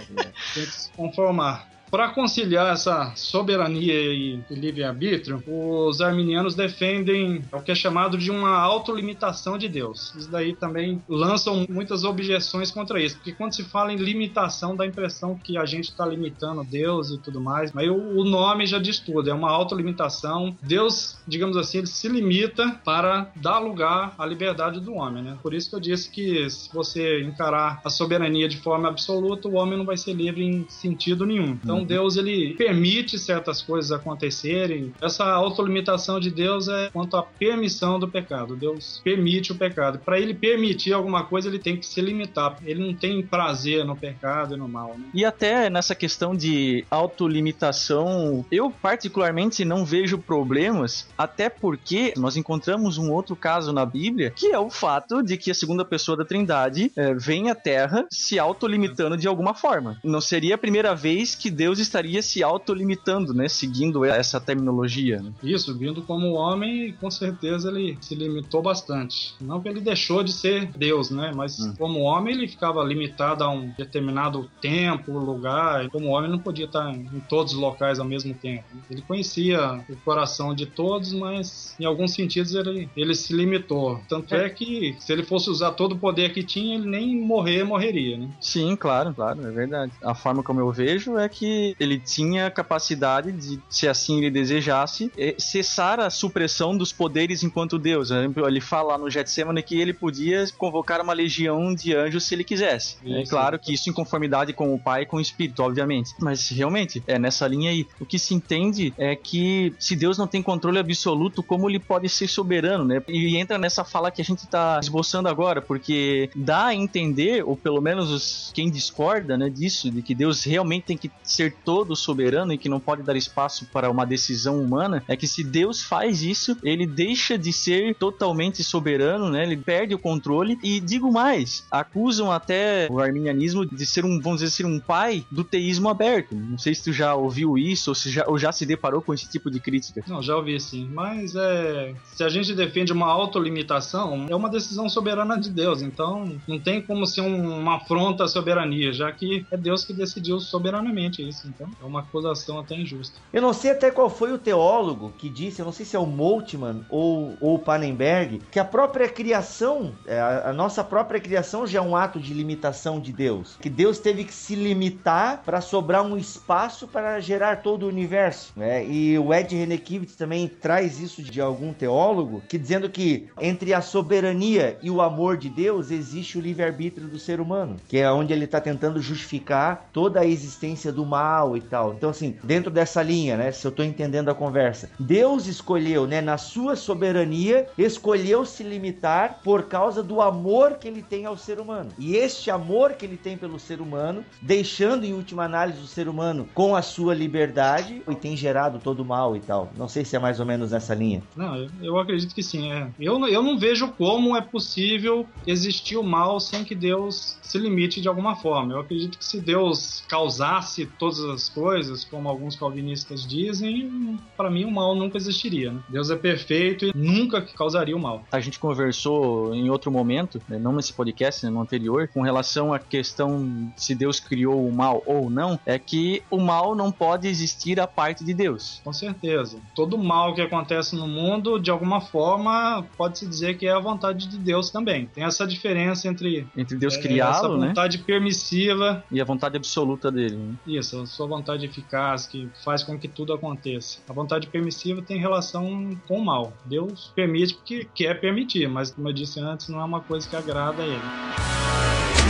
tem 0.53 0.65
que 0.65 0.71
se 0.71 0.91
conformar. 0.91 1.70
Para 1.91 2.07
conciliar 2.07 2.71
essa 2.71 3.11
soberania 3.17 3.93
e 3.93 4.39
livre-arbítrio, 4.49 5.43
os 5.45 5.99
arminianos 5.99 6.55
defendem 6.55 7.43
o 7.51 7.61
que 7.61 7.69
é 7.69 7.75
chamado 7.75 8.17
de 8.17 8.31
uma 8.31 8.57
autolimitação 8.57 9.57
de 9.57 9.67
Deus. 9.67 10.13
Isso 10.15 10.31
daí 10.31 10.55
também 10.55 11.03
lançam 11.09 11.65
muitas 11.69 12.05
objeções 12.05 12.71
contra 12.71 13.01
isso, 13.01 13.17
porque 13.17 13.33
quando 13.33 13.53
se 13.53 13.63
fala 13.65 13.91
em 13.91 13.97
limitação, 13.97 14.73
dá 14.73 14.85
a 14.85 14.87
impressão 14.87 15.37
que 15.37 15.57
a 15.57 15.65
gente 15.65 15.89
está 15.89 16.05
limitando 16.05 16.63
Deus 16.63 17.11
e 17.11 17.17
tudo 17.17 17.41
mais, 17.41 17.73
mas 17.73 17.89
o 17.89 18.23
nome 18.23 18.65
já 18.65 18.79
diz 18.79 18.97
tudo, 18.97 19.29
é 19.29 19.33
uma 19.33 19.51
autolimitação. 19.51 20.55
Deus, 20.61 21.17
digamos 21.27 21.57
assim, 21.57 21.79
ele 21.79 21.87
se 21.87 22.07
limita 22.07 22.79
para 22.85 23.29
dar 23.35 23.59
lugar 23.59 24.15
à 24.17 24.25
liberdade 24.25 24.79
do 24.79 24.93
homem, 24.93 25.21
né? 25.21 25.37
Por 25.43 25.53
isso 25.53 25.69
que 25.69 25.75
eu 25.75 25.79
disse 25.81 26.09
que 26.09 26.49
se 26.49 26.73
você 26.73 27.21
encarar 27.21 27.81
a 27.83 27.89
soberania 27.89 28.47
de 28.47 28.57
forma 28.57 28.87
absoluta, 28.87 29.49
o 29.49 29.55
homem 29.55 29.77
não 29.77 29.85
vai 29.85 29.97
ser 29.97 30.13
livre 30.13 30.41
em 30.41 30.65
sentido 30.69 31.25
nenhum. 31.25 31.59
Então, 31.61 31.80
então 31.81 32.01
Deus 32.01 32.15
ele 32.15 32.53
permite 32.53 33.17
certas 33.17 33.61
coisas 33.61 33.91
acontecerem. 33.91 34.93
Essa 35.01 35.25
autolimitação 35.25 36.19
de 36.19 36.29
Deus 36.29 36.67
é 36.67 36.89
quanto 36.91 37.17
à 37.17 37.23
permissão 37.23 37.99
do 37.99 38.07
pecado. 38.07 38.55
Deus 38.55 39.01
permite 39.03 39.51
o 39.51 39.55
pecado. 39.55 39.99
Para 39.99 40.19
ele 40.19 40.33
permitir 40.33 40.93
alguma 40.93 41.23
coisa, 41.23 41.47
ele 41.49 41.59
tem 41.59 41.77
que 41.77 41.85
se 41.85 42.01
limitar. 42.01 42.57
Ele 42.63 42.85
não 42.85 42.93
tem 42.93 43.21
prazer 43.21 43.85
no 43.85 43.95
pecado 43.95 44.55
e 44.55 44.57
no 44.57 44.67
mal. 44.67 44.95
Né? 44.97 45.05
E 45.13 45.25
até 45.25 45.69
nessa 45.69 45.95
questão 45.95 46.35
de 46.35 46.85
autolimitação, 46.89 48.45
eu 48.51 48.71
particularmente 48.71 49.65
não 49.65 49.85
vejo 49.85 50.17
problemas, 50.17 51.07
até 51.17 51.49
porque 51.49 52.13
nós 52.17 52.37
encontramos 52.37 52.97
um 52.97 53.11
outro 53.11 53.35
caso 53.35 53.73
na 53.73 53.85
Bíblia, 53.85 54.31
que 54.31 54.47
é 54.47 54.59
o 54.59 54.69
fato 54.69 55.21
de 55.23 55.37
que 55.37 55.51
a 55.51 55.55
segunda 55.55 55.83
pessoa 55.83 56.17
da 56.17 56.25
Trindade 56.25 56.91
é, 56.95 57.13
vem 57.13 57.49
à 57.49 57.55
Terra 57.55 58.05
se 58.09 58.39
autolimitando 58.39 59.17
de 59.17 59.27
alguma 59.27 59.53
forma. 59.53 59.99
Não 60.03 60.21
seria 60.21 60.55
a 60.55 60.57
primeira 60.57 60.93
vez 60.95 61.35
que 61.35 61.49
Deus 61.49 61.70
Deus 61.71 61.79
estaria 61.79 62.21
se 62.21 62.43
autolimitando, 62.43 63.33
né? 63.33 63.47
Seguindo 63.47 64.03
essa 64.03 64.41
terminologia. 64.41 65.21
Né? 65.21 65.31
Isso, 65.41 65.73
vindo 65.77 66.01
como 66.01 66.33
homem, 66.33 66.93
com 66.99 67.09
certeza 67.09 67.69
ele 67.69 67.97
se 68.01 68.13
limitou 68.13 68.61
bastante. 68.61 69.33
Não 69.39 69.61
que 69.61 69.69
ele 69.69 69.79
deixou 69.79 70.21
de 70.21 70.33
ser 70.33 70.69
Deus, 70.75 71.09
né? 71.09 71.31
Mas 71.33 71.59
hum. 71.59 71.73
como 71.77 72.01
homem 72.01 72.35
ele 72.35 72.47
ficava 72.47 72.83
limitado 72.83 73.45
a 73.45 73.49
um 73.49 73.69
determinado 73.77 74.49
tempo, 74.59 75.17
lugar. 75.17 75.87
Como 75.89 76.09
homem 76.09 76.29
não 76.29 76.39
podia 76.39 76.65
estar 76.65 76.93
em 76.93 77.21
todos 77.29 77.53
os 77.53 77.59
locais 77.59 77.99
ao 77.99 78.05
mesmo 78.05 78.33
tempo. 78.33 78.65
Ele 78.89 79.01
conhecia 79.01 79.81
o 79.89 79.95
coração 79.97 80.53
de 80.53 80.65
todos, 80.65 81.13
mas 81.13 81.73
em 81.79 81.85
alguns 81.85 82.13
sentidos 82.13 82.53
ele, 82.53 82.89
ele 82.97 83.15
se 83.15 83.33
limitou. 83.33 84.01
Tanto 84.09 84.35
é. 84.35 84.47
é 84.47 84.49
que 84.49 84.93
se 84.99 85.13
ele 85.13 85.23
fosse 85.23 85.49
usar 85.49 85.71
todo 85.71 85.93
o 85.93 85.97
poder 85.97 86.33
que 86.33 86.43
tinha, 86.43 86.75
ele 86.75 86.89
nem 86.89 87.15
morrer 87.15 87.63
morreria, 87.63 88.17
né? 88.17 88.29
Sim, 88.41 88.75
claro, 88.75 89.13
claro, 89.13 89.47
é 89.47 89.51
verdade. 89.51 89.93
A 90.03 90.13
forma 90.13 90.43
como 90.43 90.59
eu 90.59 90.69
vejo 90.71 91.17
é 91.17 91.29
que 91.29 91.60
ele 91.79 91.99
tinha 91.99 92.49
capacidade 92.49 93.31
de, 93.31 93.59
se 93.69 93.87
assim 93.87 94.19
ele 94.19 94.31
desejasse, 94.31 95.11
é, 95.17 95.35
cessar 95.37 95.99
a 95.99 96.09
supressão 96.09 96.77
dos 96.77 96.91
poderes 96.91 97.43
enquanto 97.43 97.79
Deus. 97.79 98.09
Ele 98.11 98.61
fala 98.61 98.97
no 98.97 99.09
Getsemane 99.09 99.63
que 99.63 99.79
ele 99.79 99.93
podia 99.93 100.45
convocar 100.57 101.01
uma 101.01 101.13
legião 101.13 101.73
de 101.73 101.95
anjos 101.95 102.25
se 102.25 102.35
ele 102.35 102.43
quisesse. 102.43 102.97
É 103.05 103.23
claro 103.25 103.59
que 103.59 103.73
isso 103.73 103.89
em 103.89 103.93
conformidade 103.93 104.53
com 104.53 104.73
o 104.73 104.79
Pai 104.79 105.03
e 105.03 105.05
com 105.05 105.17
o 105.17 105.21
Espírito, 105.21 105.63
obviamente. 105.63 106.13
Mas 106.19 106.49
realmente, 106.49 107.03
é 107.07 107.17
nessa 107.17 107.47
linha 107.47 107.71
aí. 107.71 107.87
O 107.99 108.05
que 108.05 108.19
se 108.19 108.33
entende 108.33 108.93
é 108.97 109.15
que 109.15 109.73
se 109.79 109.95
Deus 109.95 110.17
não 110.17 110.27
tem 110.27 110.41
controle 110.41 110.79
absoluto, 110.79 111.43
como 111.43 111.69
ele 111.69 111.79
pode 111.79 112.09
ser 112.09 112.27
soberano, 112.27 112.83
né? 112.85 113.01
E 113.07 113.37
entra 113.37 113.57
nessa 113.57 113.83
fala 113.83 114.11
que 114.11 114.21
a 114.21 114.25
gente 114.25 114.39
está 114.39 114.79
esboçando 114.81 115.27
agora, 115.27 115.61
porque 115.61 116.29
dá 116.35 116.67
a 116.67 116.75
entender, 116.75 117.43
ou 117.43 117.55
pelo 117.55 117.81
menos 117.81 118.09
os, 118.09 118.51
quem 118.53 118.69
discorda 118.69 119.37
né, 119.37 119.49
disso, 119.49 119.91
de 119.91 120.01
que 120.01 120.15
Deus 120.15 120.43
realmente 120.43 120.83
tem 120.83 120.97
que 120.97 121.11
ser 121.23 121.50
todo 121.51 121.95
soberano 121.95 122.53
e 122.53 122.57
que 122.57 122.69
não 122.69 122.79
pode 122.79 123.03
dar 123.03 123.15
espaço 123.15 123.65
para 123.71 123.89
uma 123.89 124.05
decisão 124.05 124.61
humana, 124.61 125.03
é 125.07 125.15
que 125.15 125.27
se 125.27 125.43
Deus 125.43 125.81
faz 125.81 126.23
isso, 126.23 126.57
ele 126.63 126.85
deixa 126.85 127.37
de 127.37 127.51
ser 127.51 127.95
totalmente 127.95 128.63
soberano, 128.63 129.29
né? 129.29 129.43
Ele 129.43 129.57
perde 129.57 129.93
o 129.93 129.99
controle 129.99 130.57
e 130.63 130.79
digo 130.79 131.11
mais, 131.11 131.65
acusam 131.69 132.31
até 132.31 132.87
o 132.89 132.99
arminianismo 132.99 133.65
de 133.65 133.85
ser 133.85 134.05
um, 134.05 134.19
vamos 134.19 134.41
dizer 134.41 134.47
assim, 134.47 134.65
um 134.65 134.79
pai 134.79 135.25
do 135.31 135.43
teísmo 135.43 135.89
aberto. 135.89 136.35
Não 136.35 136.57
sei 136.57 136.73
se 136.75 136.83
tu 136.83 136.93
já 136.93 137.15
ouviu 137.15 137.57
isso 137.57 137.91
ou, 137.91 137.95
se 137.95 138.09
já, 138.09 138.25
ou 138.27 138.37
já 138.37 138.51
se 138.51 138.65
deparou 138.65 139.01
com 139.01 139.13
esse 139.13 139.29
tipo 139.29 139.49
de 139.49 139.59
crítica. 139.59 140.03
Não, 140.07 140.21
já 140.21 140.35
ouvi 140.35 140.59
sim, 140.59 140.89
mas 140.91 141.35
é, 141.35 141.93
se 142.13 142.23
a 142.23 142.29
gente 142.29 142.53
defende 142.53 142.91
uma 142.91 143.07
autolimitação, 143.07 144.27
é 144.29 144.35
uma 144.35 144.49
decisão 144.49 144.87
soberana 144.89 145.39
de 145.39 145.49
Deus, 145.49 145.81
então 145.81 146.37
não 146.47 146.59
tem 146.59 146.81
como 146.81 147.05
ser 147.05 147.21
um, 147.21 147.59
uma 147.59 147.75
afronta 147.77 148.23
à 148.23 148.27
soberania, 148.27 148.93
já 148.93 149.11
que 149.11 149.45
é 149.51 149.57
Deus 149.57 149.83
que 149.83 149.93
decidiu 149.93 150.39
soberanamente 150.39 151.27
isso, 151.27 151.40
então 151.45 151.69
é 151.81 151.85
uma 151.85 152.01
acusação 152.01 152.59
até 152.59 152.75
injusta. 152.75 153.19
Eu 153.31 153.41
não 153.41 153.53
sei 153.53 153.71
até 153.71 153.89
qual 153.89 154.09
foi 154.09 154.31
o 154.31 154.37
teólogo 154.37 155.13
que 155.17 155.29
disse, 155.29 155.59
eu 155.59 155.65
não 155.65 155.71
sei 155.71 155.85
se 155.85 155.95
é 155.95 155.99
o 155.99 156.05
Moltmann 156.05 156.85
ou, 156.89 157.35
ou 157.39 157.55
o 157.55 157.59
Pannenberg, 157.59 158.41
que 158.51 158.59
a 158.59 158.65
própria 158.65 159.09
criação, 159.09 159.93
é, 160.05 160.19
a, 160.19 160.49
a 160.49 160.53
nossa 160.53 160.83
própria 160.83 161.19
criação 161.19 161.65
já 161.65 161.79
é 161.79 161.81
um 161.81 161.95
ato 161.95 162.19
de 162.19 162.33
limitação 162.33 162.99
de 162.99 163.11
Deus, 163.11 163.57
que 163.59 163.69
Deus 163.69 163.99
teve 163.99 164.23
que 164.23 164.33
se 164.33 164.55
limitar 164.55 165.41
para 165.43 165.61
sobrar 165.61 166.03
um 166.03 166.17
espaço 166.17 166.87
para 166.87 167.19
gerar 167.19 167.61
todo 167.61 167.83
o 167.83 167.89
universo, 167.89 168.53
né? 168.55 168.85
E 168.85 169.17
o 169.17 169.33
Ed 169.33 169.55
Renekiewicz 169.55 170.15
também 170.15 170.47
traz 170.47 170.99
isso 170.99 171.23
de 171.23 171.41
algum 171.41 171.73
teólogo, 171.73 172.41
que 172.47 172.57
dizendo 172.57 172.89
que 172.89 173.29
entre 173.39 173.73
a 173.73 173.81
soberania 173.81 174.77
e 174.81 174.89
o 174.89 175.01
amor 175.01 175.37
de 175.37 175.49
Deus 175.49 175.91
existe 175.91 176.37
o 176.37 176.41
livre-arbítrio 176.41 177.07
do 177.07 177.19
ser 177.19 177.39
humano, 177.39 177.77
que 177.87 177.97
é 177.97 178.11
onde 178.11 178.33
ele 178.33 178.45
está 178.45 178.59
tentando 178.59 179.01
justificar 179.01 179.89
toda 179.93 180.19
a 180.19 180.25
existência 180.25 180.91
do 180.91 181.05
mal 181.05 181.30
e 181.57 181.61
tal. 181.61 181.93
Então 181.93 182.09
assim, 182.09 182.35
dentro 182.43 182.71
dessa 182.71 183.01
linha, 183.01 183.37
né, 183.37 183.51
se 183.51 183.65
eu 183.65 183.69
estou 183.69 183.85
entendendo 183.85 184.29
a 184.29 184.35
conversa, 184.35 184.89
Deus 184.99 185.47
escolheu, 185.47 186.07
né, 186.07 186.21
na 186.21 186.37
sua 186.37 186.75
soberania, 186.75 187.67
escolheu 187.77 188.45
se 188.45 188.63
limitar 188.63 189.39
por 189.43 189.63
causa 189.63 190.03
do 190.03 190.21
amor 190.21 190.75
que 190.75 190.87
ele 190.87 191.01
tem 191.01 191.25
ao 191.25 191.37
ser 191.37 191.59
humano. 191.59 191.89
E 191.97 192.15
este 192.15 192.49
amor 192.49 192.93
que 192.93 193.05
ele 193.05 193.17
tem 193.17 193.37
pelo 193.37 193.59
ser 193.59 193.81
humano, 193.81 194.23
deixando 194.41 195.05
em 195.05 195.13
última 195.13 195.43
análise 195.43 195.79
o 195.79 195.87
ser 195.87 196.07
humano 196.07 196.47
com 196.53 196.75
a 196.75 196.81
sua 196.81 197.13
liberdade 197.13 198.01
e 198.07 198.15
tem 198.15 198.35
gerado 198.35 198.79
todo 198.79 199.01
o 199.01 199.05
mal 199.05 199.35
e 199.35 199.39
tal. 199.39 199.71
Não 199.77 199.87
sei 199.87 200.05
se 200.05 200.15
é 200.15 200.19
mais 200.19 200.39
ou 200.39 200.45
menos 200.45 200.71
nessa 200.71 200.93
linha. 200.93 201.21
Não, 201.35 201.69
eu 201.81 201.97
acredito 201.99 202.33
que 202.33 202.43
sim. 202.43 202.71
É. 202.71 202.87
Eu, 202.99 203.27
eu 203.27 203.41
não 203.41 203.57
vejo 203.57 203.89
como 203.89 204.35
é 204.35 204.41
possível 204.41 205.25
existir 205.45 205.97
o 205.97 206.03
mal 206.03 206.39
sem 206.39 206.63
que 206.63 206.75
Deus 206.75 207.37
se 207.41 207.57
limite 207.57 208.01
de 208.01 208.07
alguma 208.07 208.35
forma. 208.35 208.73
Eu 208.73 208.79
acredito 208.79 209.17
que 209.17 209.25
se 209.25 209.39
Deus 209.39 210.03
causasse 210.07 210.85
todas 211.11 211.25
as 211.25 211.49
coisas, 211.49 212.05
como 212.05 212.29
alguns 212.29 212.55
calvinistas 212.55 213.27
dizem, 213.27 214.17
para 214.37 214.49
mim 214.49 214.63
o 214.63 214.71
mal 214.71 214.95
nunca 214.95 215.17
existiria. 215.17 215.73
Né? 215.73 215.79
Deus 215.89 216.09
é 216.09 216.15
perfeito 216.15 216.85
e 216.85 216.91
nunca 216.95 217.41
causaria 217.41 217.95
o 217.95 217.99
mal. 217.99 218.23
A 218.31 218.39
gente 218.39 218.57
conversou 218.57 219.53
em 219.53 219.69
outro 219.69 219.91
momento, 219.91 220.41
né, 220.47 220.57
não 220.57 220.73
nesse 220.73 220.93
podcast, 220.93 221.45
né, 221.45 221.51
no 221.51 221.61
anterior, 221.61 222.07
com 222.07 222.21
relação 222.21 222.73
à 222.73 222.79
questão 222.79 223.71
se 223.75 223.93
Deus 223.93 224.19
criou 224.19 224.65
o 224.65 224.71
mal 224.71 225.03
ou 225.05 225.29
não, 225.29 225.59
é 225.65 225.77
que 225.77 226.23
o 226.29 226.39
mal 226.39 226.75
não 226.75 226.91
pode 226.91 227.27
existir 227.27 227.79
a 227.79 227.87
parte 227.87 228.23
de 228.23 228.33
Deus. 228.33 228.81
Com 228.83 228.93
certeza. 228.93 229.59
Todo 229.75 229.97
mal 229.97 230.33
que 230.33 230.41
acontece 230.41 230.95
no 230.95 231.07
mundo, 231.07 231.59
de 231.59 231.69
alguma 231.69 231.99
forma, 231.99 232.85
pode-se 232.97 233.27
dizer 233.27 233.57
que 233.57 233.67
é 233.67 233.71
a 233.71 233.79
vontade 233.79 234.27
de 234.27 234.37
Deus 234.37 234.69
também. 234.69 235.07
Tem 235.07 235.23
essa 235.23 235.45
diferença 235.45 236.07
entre, 236.07 236.47
entre 236.55 236.77
Deus 236.77 236.95
é, 236.95 237.01
criá-lo, 237.01 237.57
né? 237.57 237.67
vontade 237.67 237.97
permissiva 237.99 239.03
e 239.11 239.19
a 239.19 239.25
vontade 239.25 239.57
absoluta 239.57 240.11
dele. 240.11 240.37
Né? 240.37 240.55
Isso, 240.67 241.00
a 241.01 241.05
sua 241.05 241.27
vontade 241.27 241.65
eficaz 241.65 242.27
que 242.27 242.49
faz 242.63 242.83
com 242.83 242.97
que 242.97 243.07
tudo 243.07 243.33
aconteça. 243.33 243.99
A 244.07 244.13
vontade 244.13 244.47
permissiva 244.47 245.01
tem 245.01 245.19
relação 245.19 245.97
com 246.07 246.19
o 246.19 246.25
mal. 246.25 246.53
Deus 246.65 247.11
permite 247.15 247.55
porque 247.55 247.87
quer 247.93 248.19
permitir, 248.19 248.67
mas 248.67 248.91
como 248.91 249.09
eu 249.09 249.13
disse 249.13 249.39
antes, 249.39 249.67
não 249.69 249.79
é 249.79 249.83
uma 249.83 250.01
coisa 250.01 250.27
que 250.27 250.35
agrada 250.35 250.81
a 250.81 250.85
ele. 250.85 251.01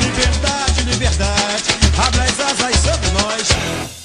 Liberdade, 0.03 0.81
liberdade, 0.91 1.63
abra 1.97 2.23
as 2.23 2.39
asas 2.39 2.75
sobre 2.77 3.10
nós. 3.12 4.01